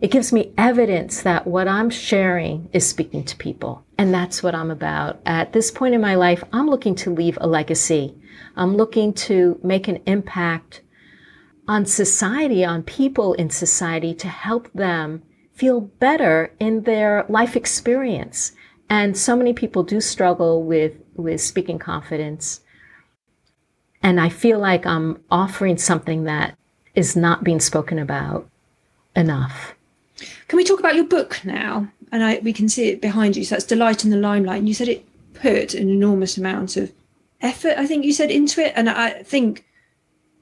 it 0.00 0.10
gives 0.10 0.32
me 0.32 0.52
evidence 0.58 1.22
that 1.22 1.46
what 1.46 1.68
i'm 1.68 1.90
sharing 1.90 2.68
is 2.72 2.86
speaking 2.88 3.24
to 3.24 3.36
people. 3.36 3.84
And 3.98 4.12
that's 4.12 4.42
what 4.42 4.54
i'm 4.54 4.70
about. 4.70 5.20
At 5.26 5.52
this 5.52 5.70
point 5.70 5.94
in 5.94 6.00
my 6.00 6.14
life 6.14 6.42
i'm 6.52 6.68
looking 6.68 6.94
to 6.96 7.14
leave 7.14 7.38
a 7.40 7.46
legacy. 7.46 8.14
I'm 8.56 8.76
looking 8.76 9.12
to 9.14 9.58
make 9.62 9.88
an 9.88 10.02
impact 10.06 10.82
on 11.68 11.86
society 11.86 12.64
on 12.64 12.82
people 12.82 13.34
in 13.34 13.50
society 13.50 14.14
to 14.14 14.28
help 14.28 14.70
them 14.72 15.22
feel 15.52 15.80
better 15.80 16.52
in 16.58 16.82
their 16.82 17.24
life 17.28 17.56
experience. 17.56 18.52
And 18.88 19.16
so 19.16 19.36
many 19.36 19.52
people 19.52 19.82
do 19.82 20.00
struggle 20.00 20.64
with, 20.64 20.96
with 21.14 21.40
speaking 21.40 21.78
confidence. 21.78 22.60
And 24.02 24.20
I 24.20 24.28
feel 24.28 24.58
like 24.58 24.84
I'm 24.86 25.22
offering 25.30 25.78
something 25.78 26.24
that 26.24 26.56
is 26.94 27.16
not 27.16 27.44
being 27.44 27.60
spoken 27.60 27.98
about 27.98 28.48
enough. 29.14 29.74
Can 30.48 30.56
we 30.56 30.64
talk 30.64 30.80
about 30.80 30.96
your 30.96 31.04
book 31.04 31.40
now? 31.44 31.88
And 32.10 32.22
I, 32.22 32.38
we 32.40 32.52
can 32.52 32.68
see 32.68 32.88
it 32.88 33.00
behind 33.00 33.36
you. 33.36 33.44
So 33.44 33.54
that's 33.54 33.64
Delight 33.64 34.04
in 34.04 34.10
the 34.10 34.16
Limelight. 34.16 34.58
And 34.58 34.68
you 34.68 34.74
said 34.74 34.88
it 34.88 35.06
put 35.34 35.74
an 35.74 35.88
enormous 35.88 36.36
amount 36.36 36.76
of 36.76 36.92
effort, 37.40 37.78
I 37.78 37.86
think 37.86 38.04
you 38.04 38.12
said, 38.12 38.30
into 38.30 38.60
it. 38.60 38.72
And 38.76 38.90
I 38.90 39.22
think 39.22 39.64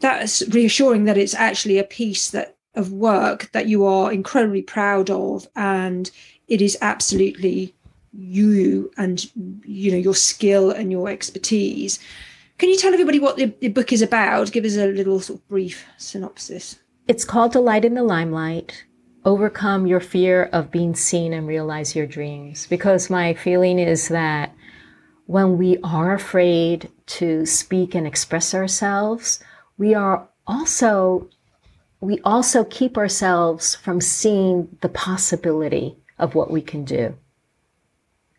that's 0.00 0.42
reassuring 0.48 1.04
that 1.04 1.18
it's 1.18 1.34
actually 1.34 1.78
a 1.78 1.84
piece 1.84 2.30
that 2.30 2.56
of 2.74 2.92
work 2.92 3.50
that 3.52 3.66
you 3.66 3.84
are 3.84 4.12
incredibly 4.12 4.62
proud 4.62 5.10
of 5.10 5.48
and 5.56 6.10
it 6.48 6.60
is 6.62 6.78
absolutely 6.80 7.74
you 8.12 8.90
and 8.96 9.30
you 9.64 9.92
know 9.92 9.98
your 9.98 10.14
skill 10.14 10.70
and 10.70 10.90
your 10.90 11.08
expertise. 11.08 11.98
Can 12.58 12.68
you 12.68 12.76
tell 12.76 12.92
everybody 12.92 13.18
what 13.18 13.36
the, 13.36 13.54
the 13.60 13.68
book 13.68 13.92
is 13.92 14.02
about? 14.02 14.52
Give 14.52 14.64
us 14.64 14.76
a 14.76 14.86
little 14.86 15.20
sort 15.20 15.38
of 15.38 15.48
brief 15.48 15.86
synopsis. 15.96 16.78
It's 17.08 17.24
called 17.24 17.52
delight 17.52 17.84
in 17.84 17.94
the 17.94 18.02
limelight 18.02 18.84
overcome 19.26 19.86
your 19.86 20.00
fear 20.00 20.44
of 20.44 20.70
being 20.70 20.94
seen 20.94 21.34
and 21.34 21.46
realize 21.46 21.94
your 21.94 22.06
dreams. 22.06 22.66
Because 22.68 23.10
my 23.10 23.34
feeling 23.34 23.78
is 23.78 24.08
that 24.08 24.54
when 25.30 25.56
we 25.58 25.78
are 25.84 26.12
afraid 26.12 26.90
to 27.06 27.46
speak 27.46 27.94
and 27.94 28.04
express 28.04 28.52
ourselves 28.52 29.38
we 29.78 29.94
are 29.94 30.28
also 30.46 31.28
we 32.00 32.18
also 32.24 32.64
keep 32.64 32.98
ourselves 32.98 33.76
from 33.76 34.00
seeing 34.00 34.76
the 34.80 34.88
possibility 34.88 35.96
of 36.18 36.34
what 36.34 36.50
we 36.50 36.60
can 36.60 36.84
do 36.84 37.16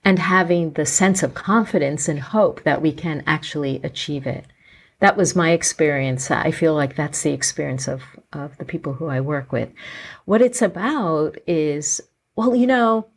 and 0.04 0.20
having 0.20 0.72
the 0.74 0.86
sense 0.86 1.24
of 1.24 1.34
confidence 1.34 2.08
and 2.08 2.20
hope 2.20 2.64
that 2.64 2.82
we 2.82 2.92
can 2.92 3.24
actually 3.28 3.80
achieve 3.84 4.26
it. 4.26 4.46
That 5.00 5.18
was 5.18 5.36
my 5.36 5.52
experience. 5.52 6.30
I 6.30 6.52
feel 6.52 6.76
like 6.76 6.96
that's 6.96 7.24
the 7.24 7.34
experience 7.34 7.88
of, 7.88 8.04
of 8.34 8.58
the 8.58 8.66
people 8.66 8.94
who 8.94 9.08
I 9.08 9.20
work 9.20 9.52
with. 9.52 9.70
What 10.26 10.42
it's 10.42 10.62
about 10.62 11.38
is, 11.48 12.02
well, 12.36 12.56
you 12.56 12.68
know, 12.68 13.08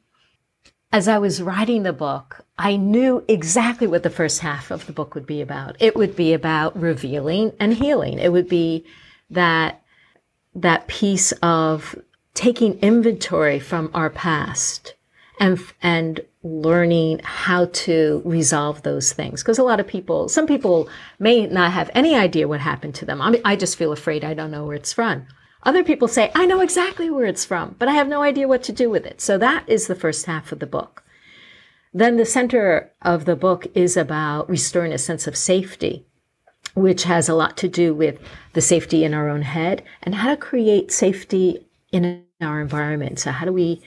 as 0.92 1.08
I 1.08 1.18
was 1.18 1.42
writing 1.42 1.82
the 1.82 1.92
book, 1.92 2.44
I 2.56 2.76
knew 2.76 3.24
exactly 3.28 3.86
what 3.86 4.02
the 4.02 4.10
first 4.10 4.40
half 4.40 4.70
of 4.70 4.86
the 4.86 4.92
book 4.92 5.14
would 5.14 5.26
be 5.26 5.40
about. 5.40 5.76
It 5.80 5.96
would 5.96 6.14
be 6.14 6.32
about 6.32 6.78
revealing 6.80 7.52
and 7.58 7.74
healing. 7.74 8.18
It 8.18 8.32
would 8.32 8.48
be 8.48 8.84
that 9.30 9.82
that 10.54 10.86
piece 10.86 11.32
of 11.42 11.96
taking 12.34 12.78
inventory 12.78 13.58
from 13.58 13.90
our 13.92 14.08
past 14.08 14.94
and 15.40 15.58
and 15.82 16.20
learning 16.44 17.20
how 17.24 17.64
to 17.72 18.20
resolve 18.24 18.82
those 18.82 19.12
things. 19.12 19.42
Because 19.42 19.58
a 19.58 19.64
lot 19.64 19.80
of 19.80 19.86
people 19.86 20.28
some 20.28 20.46
people 20.46 20.88
may 21.18 21.46
not 21.46 21.72
have 21.72 21.90
any 21.94 22.14
idea 22.14 22.46
what 22.46 22.60
happened 22.60 22.94
to 22.96 23.06
them. 23.06 23.20
I, 23.20 23.30
mean, 23.30 23.40
I 23.44 23.56
just 23.56 23.76
feel 23.76 23.92
afraid 23.92 24.24
i 24.24 24.34
don't 24.34 24.50
know 24.50 24.64
where 24.66 24.76
it's 24.76 24.92
from. 24.92 25.26
Other 25.62 25.82
people 25.82 26.06
say 26.06 26.30
i 26.34 26.44
know 26.44 26.60
exactly 26.60 27.08
where 27.10 27.26
it's 27.26 27.44
from 27.44 27.74
but 27.78 27.88
i 27.88 27.92
have 27.92 28.08
no 28.08 28.22
idea 28.22 28.46
what 28.46 28.62
to 28.64 28.72
do 28.72 28.90
with 28.90 29.06
it. 29.06 29.20
So 29.20 29.38
that 29.38 29.64
is 29.66 29.86
the 29.86 29.94
first 29.94 30.26
half 30.26 30.52
of 30.52 30.58
the 30.58 30.66
book. 30.66 31.02
Then 31.94 32.16
the 32.16 32.26
center 32.26 32.92
of 33.02 33.24
the 33.24 33.36
book 33.36 33.66
is 33.74 33.96
about 33.96 34.48
restoring 34.50 34.92
a 34.92 34.98
sense 34.98 35.26
of 35.26 35.36
safety 35.36 36.06
which 36.74 37.04
has 37.04 37.28
a 37.28 37.34
lot 37.34 37.56
to 37.56 37.68
do 37.68 37.94
with 37.94 38.18
the 38.52 38.60
safety 38.60 39.04
in 39.04 39.14
our 39.14 39.28
own 39.28 39.42
head 39.42 39.82
and 40.02 40.16
how 40.16 40.28
to 40.30 40.36
create 40.36 40.90
safety 40.90 41.64
in 41.92 42.24
our 42.40 42.60
environment. 42.60 43.18
So 43.20 43.30
how 43.30 43.46
do 43.46 43.52
we 43.52 43.80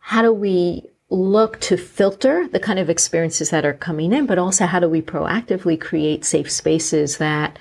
how 0.00 0.22
do 0.22 0.32
we 0.32 0.84
look 1.10 1.58
to 1.60 1.76
filter 1.76 2.46
the 2.48 2.60
kind 2.60 2.78
of 2.78 2.90
experiences 2.90 3.50
that 3.50 3.64
are 3.64 3.72
coming 3.72 4.12
in, 4.12 4.26
but 4.26 4.38
also 4.38 4.66
how 4.66 4.78
do 4.78 4.88
we 4.88 5.00
proactively 5.00 5.80
create 5.80 6.24
safe 6.24 6.50
spaces 6.50 7.18
that 7.18 7.58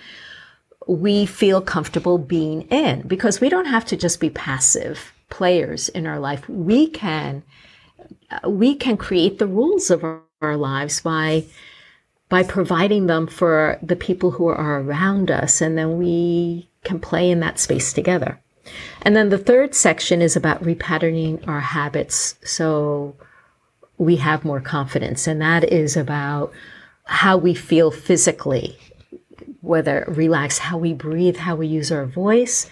we 0.87 1.25
feel 1.25 1.61
comfortable 1.61 2.17
being 2.17 2.63
in? 2.63 3.07
Because 3.07 3.39
we 3.39 3.49
don't 3.49 3.65
have 3.65 3.85
to 3.85 3.97
just 3.97 4.19
be 4.19 4.29
passive 4.29 5.13
players 5.29 5.89
in 5.89 6.05
our 6.05 6.19
life. 6.19 6.47
We 6.49 6.87
can 6.87 7.43
uh, 8.29 8.49
we 8.49 8.75
can 8.75 8.97
create 8.97 9.39
the 9.39 9.47
rules 9.47 9.89
of 9.89 10.03
our, 10.03 10.21
our 10.41 10.57
lives 10.57 11.01
by 11.01 11.45
by 12.29 12.43
providing 12.43 13.07
them 13.07 13.27
for 13.27 13.79
the 13.81 13.95
people 13.95 14.31
who 14.31 14.47
are 14.47 14.81
around 14.81 15.31
us. 15.31 15.61
And 15.61 15.77
then 15.77 15.97
we 15.97 16.69
can 16.83 16.99
play 16.99 17.31
in 17.31 17.39
that 17.39 17.59
space 17.59 17.93
together. 17.93 18.39
And 19.01 19.15
then 19.15 19.29
the 19.29 19.37
third 19.37 19.73
section 19.73 20.21
is 20.21 20.35
about 20.35 20.63
repatterning 20.63 21.47
our 21.47 21.61
habits 21.61 22.35
so 22.43 23.15
we 23.97 24.17
have 24.17 24.45
more 24.45 24.61
confidence. 24.61 25.27
And 25.27 25.41
that 25.41 25.63
is 25.71 25.97
about 25.97 26.51
how 27.05 27.37
we 27.37 27.53
feel 27.53 27.91
physically, 27.91 28.77
whether 29.61 30.05
relax, 30.07 30.57
how 30.57 30.77
we 30.77 30.93
breathe, 30.93 31.37
how 31.37 31.55
we 31.55 31.67
use 31.67 31.91
our 31.91 32.05
voice, 32.05 32.69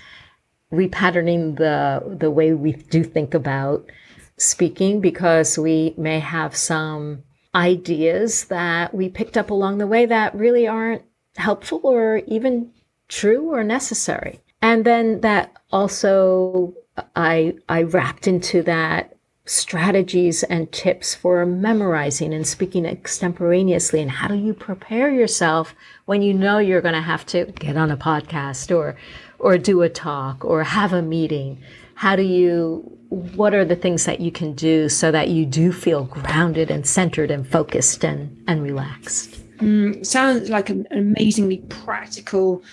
repatterning 0.71 1.57
the, 1.57 2.17
the 2.17 2.31
way 2.31 2.53
we 2.53 2.73
do 2.73 3.03
think 3.03 3.33
about 3.33 3.89
speaking 4.37 4.99
because 4.99 5.57
we 5.57 5.93
may 5.97 6.19
have 6.19 6.55
some 6.55 7.23
ideas 7.53 8.45
that 8.45 8.93
we 8.93 9.07
picked 9.07 9.37
up 9.37 9.49
along 9.49 9.77
the 9.77 9.87
way 9.87 10.05
that 10.05 10.35
really 10.35 10.67
aren't 10.67 11.03
helpful 11.37 11.79
or 11.83 12.17
even 12.27 12.71
true 13.07 13.53
or 13.53 13.63
necessary. 13.63 14.41
And 14.61 14.85
then 14.85 15.21
that 15.21 15.53
also 15.71 16.73
I 17.15 17.55
I 17.69 17.83
wrapped 17.83 18.27
into 18.27 18.61
that 18.63 19.14
strategies 19.45 20.43
and 20.43 20.71
tips 20.71 21.13
for 21.13 21.45
memorizing 21.45 22.33
and 22.33 22.47
speaking 22.47 22.85
extemporaneously 22.85 24.01
and 24.01 24.09
how 24.09 24.27
do 24.27 24.35
you 24.35 24.53
prepare 24.53 25.09
yourself 25.11 25.75
when 26.05 26.21
you 26.21 26.33
know 26.33 26.57
you're 26.57 26.81
going 26.81 26.95
to 26.95 27.01
have 27.01 27.25
to 27.25 27.45
get 27.59 27.77
on 27.77 27.91
a 27.91 27.97
podcast 27.97 28.75
or 28.75 28.95
or 29.37 29.57
do 29.57 29.83
a 29.83 29.89
talk 29.89 30.43
or 30.43 30.63
have 30.63 30.93
a 30.93 31.01
meeting 31.01 31.61
how 31.93 32.15
do 32.15 32.23
you 32.23 32.95
what 33.09 33.53
are 33.53 33.65
the 33.65 33.75
things 33.75 34.05
that 34.05 34.19
you 34.19 34.31
can 34.31 34.53
do 34.53 34.89
so 34.89 35.11
that 35.11 35.29
you 35.29 35.45
do 35.45 35.71
feel 35.71 36.05
grounded 36.05 36.71
and 36.71 36.85
centered 36.85 37.31
and 37.31 37.47
focused 37.47 38.03
and, 38.03 38.43
and 38.47 38.63
relaxed? 38.63 39.41
Mm, 39.57 40.05
sounds 40.05 40.49
like 40.49 40.69
an 40.69 40.87
amazingly 40.91 41.57
practical. 41.69 42.63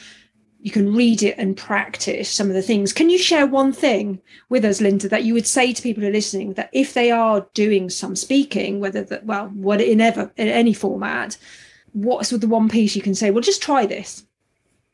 You 0.63 0.71
can 0.71 0.95
read 0.95 1.23
it 1.23 1.35
and 1.39 1.57
practice 1.57 2.31
some 2.31 2.49
of 2.49 2.55
the 2.55 2.63
things. 2.63 2.93
Can 2.93 3.11
you 3.11 3.19
share 3.19 3.47
one 3.47 3.73
thing 3.73 4.23
with 4.49 4.65
us, 4.65 4.81
Linda, 4.81 5.09
that 5.09 5.25
you 5.25 5.35
would 5.35 5.47
say 5.47 5.73
to 5.73 5.83
people 5.83 6.03
who 6.03 6.09
are 6.09 6.13
listening 6.13 6.55
that 6.55 6.71
if 6.73 6.95
they 6.95 7.11
are 7.11 7.47
doing 7.53 7.91
some 7.91 8.17
speaking, 8.17 8.81
whether 8.81 9.03
that 9.03 9.27
well, 9.27 9.49
what 9.49 9.81
in 9.81 10.01
ever 10.01 10.33
in 10.37 10.49
any 10.49 10.73
format, 10.73 11.37
what's 11.93 12.31
the 12.31 12.47
one 12.47 12.69
piece 12.69 12.97
you 12.97 13.03
can 13.03 13.15
say? 13.15 13.31
Well, 13.31 13.43
just 13.43 13.63
try 13.63 13.87
this 13.87 14.25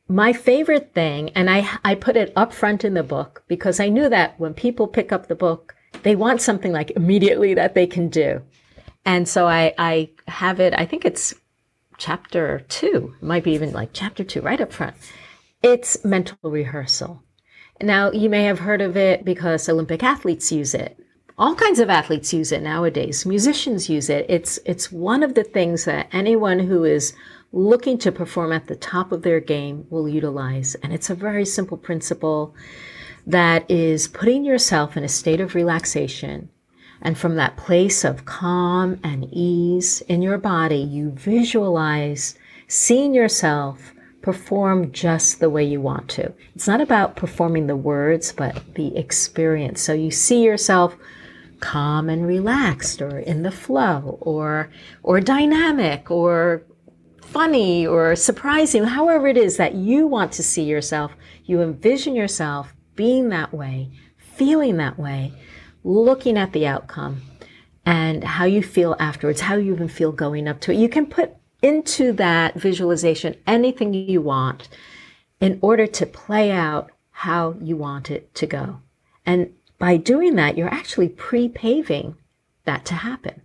my 0.09 0.33
favorite 0.33 0.91
thing, 0.95 1.29
and 1.35 1.49
I, 1.49 1.69
I 1.85 1.93
put 1.93 2.17
it 2.17 2.33
up 2.35 2.51
front 2.51 2.83
in 2.83 2.95
the 2.95 3.03
book 3.03 3.43
because 3.47 3.79
I 3.79 3.89
knew 3.89 4.09
that 4.09 4.39
when 4.39 4.55
people 4.55 4.87
pick 4.87 5.11
up 5.11 5.27
the 5.27 5.35
book, 5.35 5.75
they 6.01 6.15
want 6.15 6.41
something 6.41 6.71
like 6.71 6.91
immediately 6.91 7.53
that 7.53 7.75
they 7.75 7.85
can 7.85 8.09
do. 8.09 8.41
And 9.05 9.29
so 9.29 9.47
I, 9.47 9.73
I 9.77 10.09
have 10.27 10.59
it, 10.59 10.73
I 10.75 10.85
think 10.87 11.05
it's 11.05 11.35
chapter 11.97 12.65
two, 12.69 13.13
it 13.21 13.25
might 13.25 13.43
be 13.43 13.51
even 13.51 13.71
like 13.71 13.91
chapter 13.93 14.23
two, 14.23 14.41
right 14.41 14.59
up 14.59 14.73
front. 14.73 14.95
It's 15.61 16.05
mental 16.05 16.37
rehearsal. 16.41 17.21
Now, 17.81 18.11
you 18.11 18.29
may 18.29 18.43
have 18.43 18.59
heard 18.59 18.79
of 18.79 18.95
it 18.95 19.25
because 19.25 19.67
Olympic 19.67 20.01
athletes 20.03 20.53
use 20.53 20.73
it. 20.73 20.97
All 21.37 21.53
kinds 21.53 21.79
of 21.79 21.89
athletes 21.89 22.33
use 22.33 22.53
it 22.53 22.61
nowadays. 22.61 23.25
Musicians 23.25 23.89
use 23.89 24.09
it. 24.09 24.25
It's, 24.29 24.57
it's 24.65 24.89
one 24.89 25.21
of 25.21 25.33
the 25.33 25.43
things 25.43 25.83
that 25.83 26.07
anyone 26.13 26.59
who 26.59 26.85
is 26.85 27.13
looking 27.51 27.97
to 27.97 28.11
perform 28.11 28.53
at 28.53 28.67
the 28.67 28.75
top 28.77 29.11
of 29.11 29.23
their 29.23 29.41
game 29.41 29.85
will 29.89 30.07
utilize. 30.07 30.75
And 30.75 30.93
it's 30.93 31.09
a 31.09 31.15
very 31.15 31.45
simple 31.45 31.77
principle 31.77 32.55
that 33.27 33.69
is 33.69 34.07
putting 34.07 34.45
yourself 34.45 34.95
in 34.95 35.03
a 35.03 35.09
state 35.09 35.41
of 35.41 35.55
relaxation. 35.55 36.49
And 37.01 37.17
from 37.17 37.35
that 37.35 37.57
place 37.57 38.05
of 38.05 38.23
calm 38.23 38.97
and 39.03 39.27
ease 39.29 39.99
in 40.07 40.21
your 40.21 40.37
body, 40.37 40.77
you 40.77 41.11
visualize 41.11 42.35
seeing 42.69 43.13
yourself 43.13 43.93
perform 44.29 44.91
just 44.91 45.39
the 45.39 45.49
way 45.49 45.63
you 45.63 45.81
want 45.81 46.07
to. 46.07 46.31
It's 46.53 46.67
not 46.67 46.81
about 46.81 47.15
performing 47.15 47.65
the 47.65 47.75
words, 47.75 48.31
but 48.31 48.61
the 48.75 48.95
experience. 48.95 49.81
So 49.81 49.93
you 49.93 50.11
see 50.11 50.43
yourself 50.43 50.95
calm 51.61 52.09
and 52.09 52.27
relaxed 52.27 53.01
or 53.01 53.17
in 53.17 53.41
the 53.41 53.49
flow 53.49 54.19
or 54.21 54.69
or 55.01 55.19
dynamic 55.19 56.11
or 56.11 56.61
funny 57.23 57.87
or 57.87 58.15
surprising, 58.15 58.83
however 58.83 59.27
it 59.27 59.35
is 59.35 59.57
that 59.57 59.73
you 59.73 60.05
want 60.05 60.31
to 60.33 60.43
see 60.43 60.63
yourself, 60.63 61.11
you 61.45 61.63
envision 61.63 62.13
yourself 62.13 62.75
being 62.95 63.29
that 63.29 63.51
way, 63.51 63.89
feeling 64.15 64.77
that 64.77 64.99
way, 64.99 65.33
looking 65.83 66.37
at 66.37 66.53
the 66.53 66.67
outcome 66.67 67.23
and 67.83 68.23
how 68.23 68.45
you 68.45 68.61
feel 68.61 68.95
afterwards, 68.99 69.41
how 69.41 69.55
you 69.55 69.73
even 69.73 69.87
feel 69.87 70.11
going 70.11 70.47
up 70.47 70.61
to 70.61 70.71
it. 70.71 70.77
You 70.77 70.87
can 70.87 71.07
put 71.07 71.35
into 71.61 72.13
that 72.13 72.55
visualization 72.55 73.35
anything 73.45 73.93
you 73.93 74.21
want 74.21 74.69
in 75.39 75.59
order 75.61 75.87
to 75.87 76.05
play 76.05 76.51
out 76.51 76.91
how 77.11 77.55
you 77.61 77.75
want 77.75 78.09
it 78.09 78.33
to 78.35 78.47
go. 78.47 78.81
And 79.25 79.53
by 79.77 79.97
doing 79.97 80.35
that, 80.35 80.57
you're 80.57 80.73
actually 80.73 81.09
pre 81.09 81.49
paving 81.49 82.15
that 82.65 82.85
to 82.85 82.93
happen. 82.95 83.41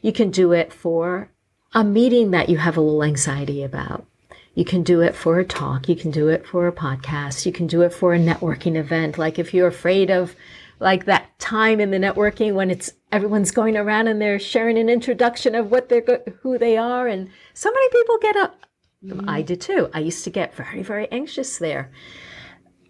You 0.00 0.12
can 0.12 0.30
do 0.30 0.52
it 0.52 0.72
for 0.72 1.30
a 1.72 1.84
meeting 1.84 2.30
that 2.32 2.48
you 2.48 2.58
have 2.58 2.76
a 2.76 2.80
little 2.80 3.04
anxiety 3.04 3.62
about. 3.62 4.06
You 4.54 4.64
can 4.64 4.82
do 4.82 5.00
it 5.00 5.14
for 5.14 5.38
a 5.38 5.44
talk. 5.44 5.88
You 5.88 5.96
can 5.96 6.10
do 6.10 6.28
it 6.28 6.46
for 6.46 6.66
a 6.66 6.72
podcast. 6.72 7.46
You 7.46 7.52
can 7.52 7.66
do 7.66 7.82
it 7.82 7.92
for 7.92 8.12
a 8.12 8.18
networking 8.18 8.76
event. 8.76 9.16
Like 9.16 9.38
if 9.38 9.54
you're 9.54 9.68
afraid 9.68 10.10
of 10.10 10.36
like 10.80 11.04
that 11.04 11.38
time 11.38 11.80
in 11.80 11.90
the 11.90 11.98
networking 11.98 12.54
when 12.54 12.70
it's 12.70 12.92
everyone's 13.10 13.50
going 13.50 13.76
around 13.76 14.08
and 14.08 14.20
they're 14.20 14.38
sharing 14.38 14.78
an 14.78 14.88
introduction 14.88 15.54
of 15.54 15.70
what 15.70 15.88
they're 15.88 16.22
who 16.40 16.58
they 16.58 16.76
are 16.76 17.06
and 17.06 17.28
so 17.54 17.70
many 17.70 17.88
people 17.90 18.18
get 18.20 18.36
up 18.36 18.62
Mm. 19.04 19.28
I 19.28 19.42
did 19.42 19.60
too. 19.60 19.88
I 19.92 20.00
used 20.00 20.24
to 20.24 20.30
get 20.30 20.54
very, 20.54 20.82
very 20.82 21.10
anxious 21.10 21.58
there. 21.58 21.90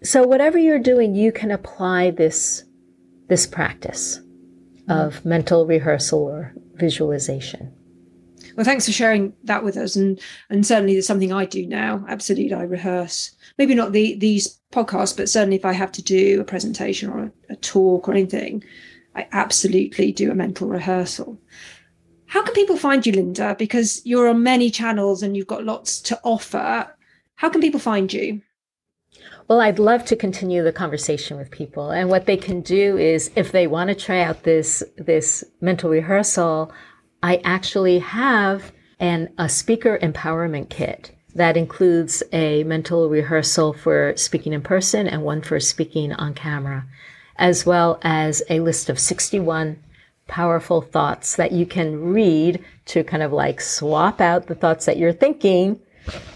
So 0.03 0.23
whatever 0.23 0.57
you're 0.57 0.79
doing, 0.79 1.15
you 1.15 1.31
can 1.31 1.51
apply 1.51 2.11
this 2.11 2.63
this 3.29 3.47
practice 3.47 4.19
of 4.89 5.23
mental 5.23 5.65
rehearsal 5.65 6.19
or 6.19 6.53
visualization. 6.75 7.73
Well, 8.57 8.65
thanks 8.65 8.85
for 8.85 8.91
sharing 8.91 9.33
that 9.45 9.63
with 9.63 9.77
us, 9.77 9.95
and 9.95 10.19
and 10.49 10.65
certainly 10.65 10.93
there's 10.93 11.07
something 11.07 11.31
I 11.31 11.45
do 11.45 11.65
now. 11.65 12.05
Absolutely, 12.07 12.53
I 12.53 12.63
rehearse. 12.63 13.32
Maybe 13.57 13.75
not 13.75 13.91
the 13.91 14.15
these 14.15 14.59
podcasts, 14.71 15.15
but 15.15 15.29
certainly 15.29 15.55
if 15.55 15.65
I 15.65 15.73
have 15.73 15.91
to 15.93 16.01
do 16.01 16.41
a 16.41 16.43
presentation 16.43 17.09
or 17.09 17.19
a, 17.19 17.31
a 17.53 17.55
talk 17.57 18.07
or 18.07 18.11
anything, 18.11 18.63
I 19.15 19.27
absolutely 19.31 20.11
do 20.11 20.31
a 20.31 20.35
mental 20.35 20.67
rehearsal. 20.67 21.39
How 22.27 22.41
can 22.41 22.55
people 22.55 22.77
find 22.77 23.05
you, 23.05 23.13
Linda? 23.13 23.55
Because 23.59 24.01
you're 24.05 24.27
on 24.27 24.41
many 24.41 24.71
channels 24.71 25.21
and 25.21 25.37
you've 25.37 25.45
got 25.45 25.63
lots 25.63 26.01
to 26.01 26.19
offer. 26.23 26.91
How 27.35 27.49
can 27.49 27.61
people 27.61 27.79
find 27.79 28.11
you? 28.11 28.41
Well, 29.47 29.61
I'd 29.61 29.77
love 29.77 30.05
to 30.05 30.15
continue 30.15 30.63
the 30.63 30.71
conversation 30.71 31.37
with 31.37 31.51
people. 31.51 31.91
And 31.91 32.09
what 32.09 32.25
they 32.25 32.37
can 32.37 32.61
do 32.61 32.97
is 32.97 33.29
if 33.35 33.51
they 33.51 33.67
want 33.67 33.89
to 33.89 33.95
try 33.95 34.21
out 34.21 34.43
this 34.43 34.83
this 34.97 35.43
mental 35.61 35.89
rehearsal, 35.89 36.71
I 37.21 37.41
actually 37.43 37.99
have 37.99 38.71
an 38.99 39.33
a 39.37 39.47
speaker 39.49 39.99
empowerment 40.01 40.69
kit 40.69 41.11
that 41.35 41.57
includes 41.57 42.23
a 42.31 42.63
mental 42.63 43.09
rehearsal 43.09 43.73
for 43.73 44.13
speaking 44.15 44.53
in 44.53 44.61
person 44.61 45.07
and 45.07 45.23
one 45.23 45.41
for 45.41 45.59
speaking 45.59 46.13
on 46.13 46.33
camera, 46.33 46.85
as 47.37 47.65
well 47.65 47.99
as 48.03 48.43
a 48.49 48.59
list 48.59 48.89
of 48.89 48.99
61 48.99 49.81
powerful 50.27 50.81
thoughts 50.81 51.35
that 51.35 51.51
you 51.51 51.65
can 51.65 52.13
read 52.13 52.63
to 52.85 53.03
kind 53.03 53.23
of 53.23 53.33
like 53.33 53.59
swap 53.59 54.21
out 54.21 54.47
the 54.47 54.55
thoughts 54.55 54.85
that 54.85 54.97
you're 54.97 55.13
thinking 55.13 55.79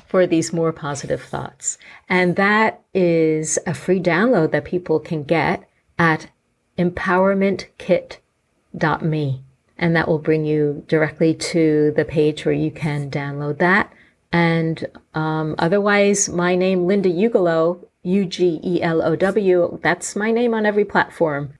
for 0.07 0.25
these 0.25 0.53
more 0.53 0.71
positive 0.71 1.21
thoughts. 1.21 1.77
And 2.09 2.35
that 2.37 2.81
is 2.93 3.59
a 3.67 3.73
free 3.73 3.99
download 3.99 4.51
that 4.51 4.63
people 4.65 4.99
can 4.99 5.23
get 5.23 5.69
at 5.99 6.29
empowermentkit.me. 6.77 9.43
And 9.79 9.95
that 9.95 10.07
will 10.07 10.17
bring 10.17 10.43
you 10.45 10.83
directly 10.87 11.35
to 11.35 11.93
the 11.95 12.05
page 12.05 12.45
where 12.45 12.55
you 12.55 12.71
can 12.71 13.11
download 13.11 13.59
that. 13.59 13.93
And 14.31 14.85
um, 15.13 15.55
otherwise, 15.57 16.29
my 16.29 16.55
name, 16.55 16.85
Linda 16.85 17.09
Ugelow, 17.09 17.79
U 18.03 18.25
G 18.25 18.59
E 18.63 18.81
L 18.81 19.01
O 19.01 19.15
W, 19.15 19.79
that's 19.81 20.15
my 20.15 20.31
name 20.31 20.53
on 20.53 20.65
every 20.65 20.85
platform. 20.85 21.53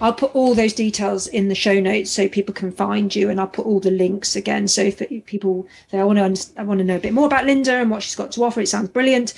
I'll 0.00 0.12
put 0.12 0.34
all 0.34 0.54
those 0.54 0.72
details 0.72 1.26
in 1.28 1.48
the 1.48 1.54
show 1.54 1.78
notes 1.78 2.10
so 2.10 2.28
people 2.28 2.52
can 2.52 2.72
find 2.72 3.14
you, 3.14 3.30
and 3.30 3.40
I'll 3.40 3.46
put 3.46 3.66
all 3.66 3.80
the 3.80 3.90
links 3.90 4.34
again. 4.34 4.66
So 4.68 4.82
if 4.82 5.26
people 5.26 5.66
"I 5.92 6.02
want 6.04 6.18
to, 6.18 6.64
want 6.64 6.78
to 6.78 6.84
know 6.84 6.96
a 6.96 7.00
bit 7.00 7.12
more 7.12 7.26
about 7.26 7.46
Linda 7.46 7.74
and 7.74 7.90
what 7.90 8.02
she's 8.02 8.16
got 8.16 8.32
to 8.32 8.44
offer," 8.44 8.60
it 8.60 8.68
sounds 8.68 8.88
brilliant. 8.88 9.34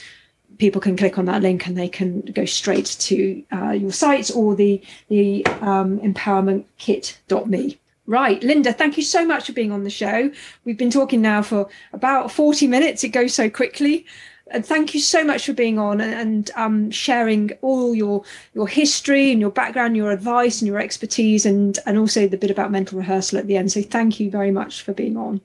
People 0.59 0.81
can 0.81 0.97
click 0.97 1.19
on 1.19 1.25
that 1.27 1.43
link 1.43 1.67
and 1.67 1.77
they 1.77 1.89
can 1.89 2.21
go 2.21 2.45
straight 2.45 2.87
to 3.01 3.43
uh, 3.53 3.71
your 3.73 3.93
site 3.93 4.31
or 4.35 4.55
the 4.55 4.81
the 5.09 5.45
um, 5.61 5.99
empowermentkit.me. 6.01 7.79
Right, 8.07 8.43
Linda, 8.43 8.73
thank 8.73 8.97
you 8.97 9.03
so 9.03 9.25
much 9.25 9.47
for 9.47 9.53
being 9.53 9.71
on 9.71 9.85
the 9.85 9.91
show. 9.91 10.31
We've 10.65 10.79
been 10.79 10.91
talking 10.91 11.23
now 11.23 11.43
for 11.43 11.69
about 11.93 12.33
40 12.33 12.67
minutes. 12.67 13.05
It 13.05 13.11
goes 13.11 13.33
so 13.33 13.49
quickly 13.49 14.07
and 14.53 14.65
thank 14.65 14.95
you 14.95 15.01
so 15.01 15.25
much 15.25 15.47
for 15.47 15.53
being 15.53 15.79
on 15.79 16.01
and, 16.01 16.13
and 16.13 16.51
um, 16.57 16.91
sharing 16.91 17.51
all 17.63 17.95
your 17.95 18.23
your 18.55 18.69
history 18.69 19.33
and 19.33 19.41
your 19.41 19.51
background, 19.51 19.97
your 19.97 20.13
advice 20.13 20.61
and 20.61 20.69
your 20.69 20.79
expertise, 20.79 21.47
and 21.47 21.79
and 21.87 21.99
also 21.99 22.29
the 22.29 22.37
bit 22.37 22.51
about 22.51 22.71
mental 22.71 22.99
rehearsal 22.99 23.39
at 23.39 23.47
the 23.47 23.57
end. 23.57 23.73
So 23.73 23.83
thank 23.83 24.21
you 24.21 24.31
very 24.31 24.51
much 24.51 24.83
for 24.83 24.93
being 24.93 25.17
on. 25.17 25.41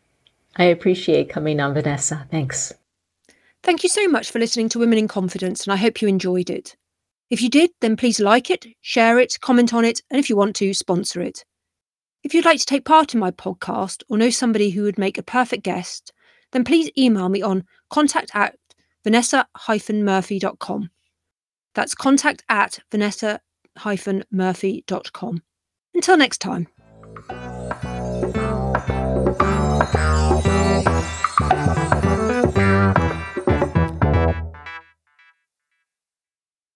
I 0.57 0.65
appreciate 0.65 1.29
coming 1.29 1.59
on, 1.59 1.73
Vanessa. 1.73 2.27
Thanks. 2.29 2.73
Thank 3.63 3.83
you 3.83 3.89
so 3.89 4.07
much 4.07 4.31
for 4.31 4.39
listening 4.39 4.69
to 4.69 4.79
Women 4.79 4.97
in 4.97 5.07
Confidence, 5.07 5.65
and 5.65 5.73
I 5.73 5.77
hope 5.77 6.01
you 6.01 6.07
enjoyed 6.07 6.49
it. 6.49 6.75
If 7.29 7.41
you 7.41 7.49
did, 7.49 7.71
then 7.81 7.97
please 7.97 8.19
like 8.19 8.49
it, 8.49 8.65
share 8.81 9.19
it, 9.19 9.37
comment 9.41 9.73
on 9.73 9.83
it, 9.83 10.01
and 10.09 10.19
if 10.19 10.29
you 10.29 10.37
want 10.37 10.55
to, 10.57 10.73
sponsor 10.73 11.21
it. 11.21 11.43
If 12.27 12.33
you'd 12.33 12.43
like 12.43 12.59
to 12.59 12.65
take 12.65 12.83
part 12.83 13.13
in 13.13 13.21
my 13.21 13.31
podcast 13.31 14.03
or 14.09 14.17
know 14.17 14.29
somebody 14.29 14.69
who 14.69 14.83
would 14.83 14.97
make 14.97 15.17
a 15.17 15.23
perfect 15.23 15.63
guest, 15.63 16.11
then 16.51 16.65
please 16.65 16.91
email 16.97 17.29
me 17.29 17.41
on 17.41 17.63
contact 17.89 18.31
at 18.33 18.57
vanessa-murphy.com. 19.05 20.89
That's 21.73 21.95
contact 21.95 22.43
at 22.49 22.79
vanessa-murphy.com. 22.91 25.41
Until 25.93 26.17
next 26.17 26.39
time. 26.39 26.67
Thank 31.57 31.77
you. 31.77 31.86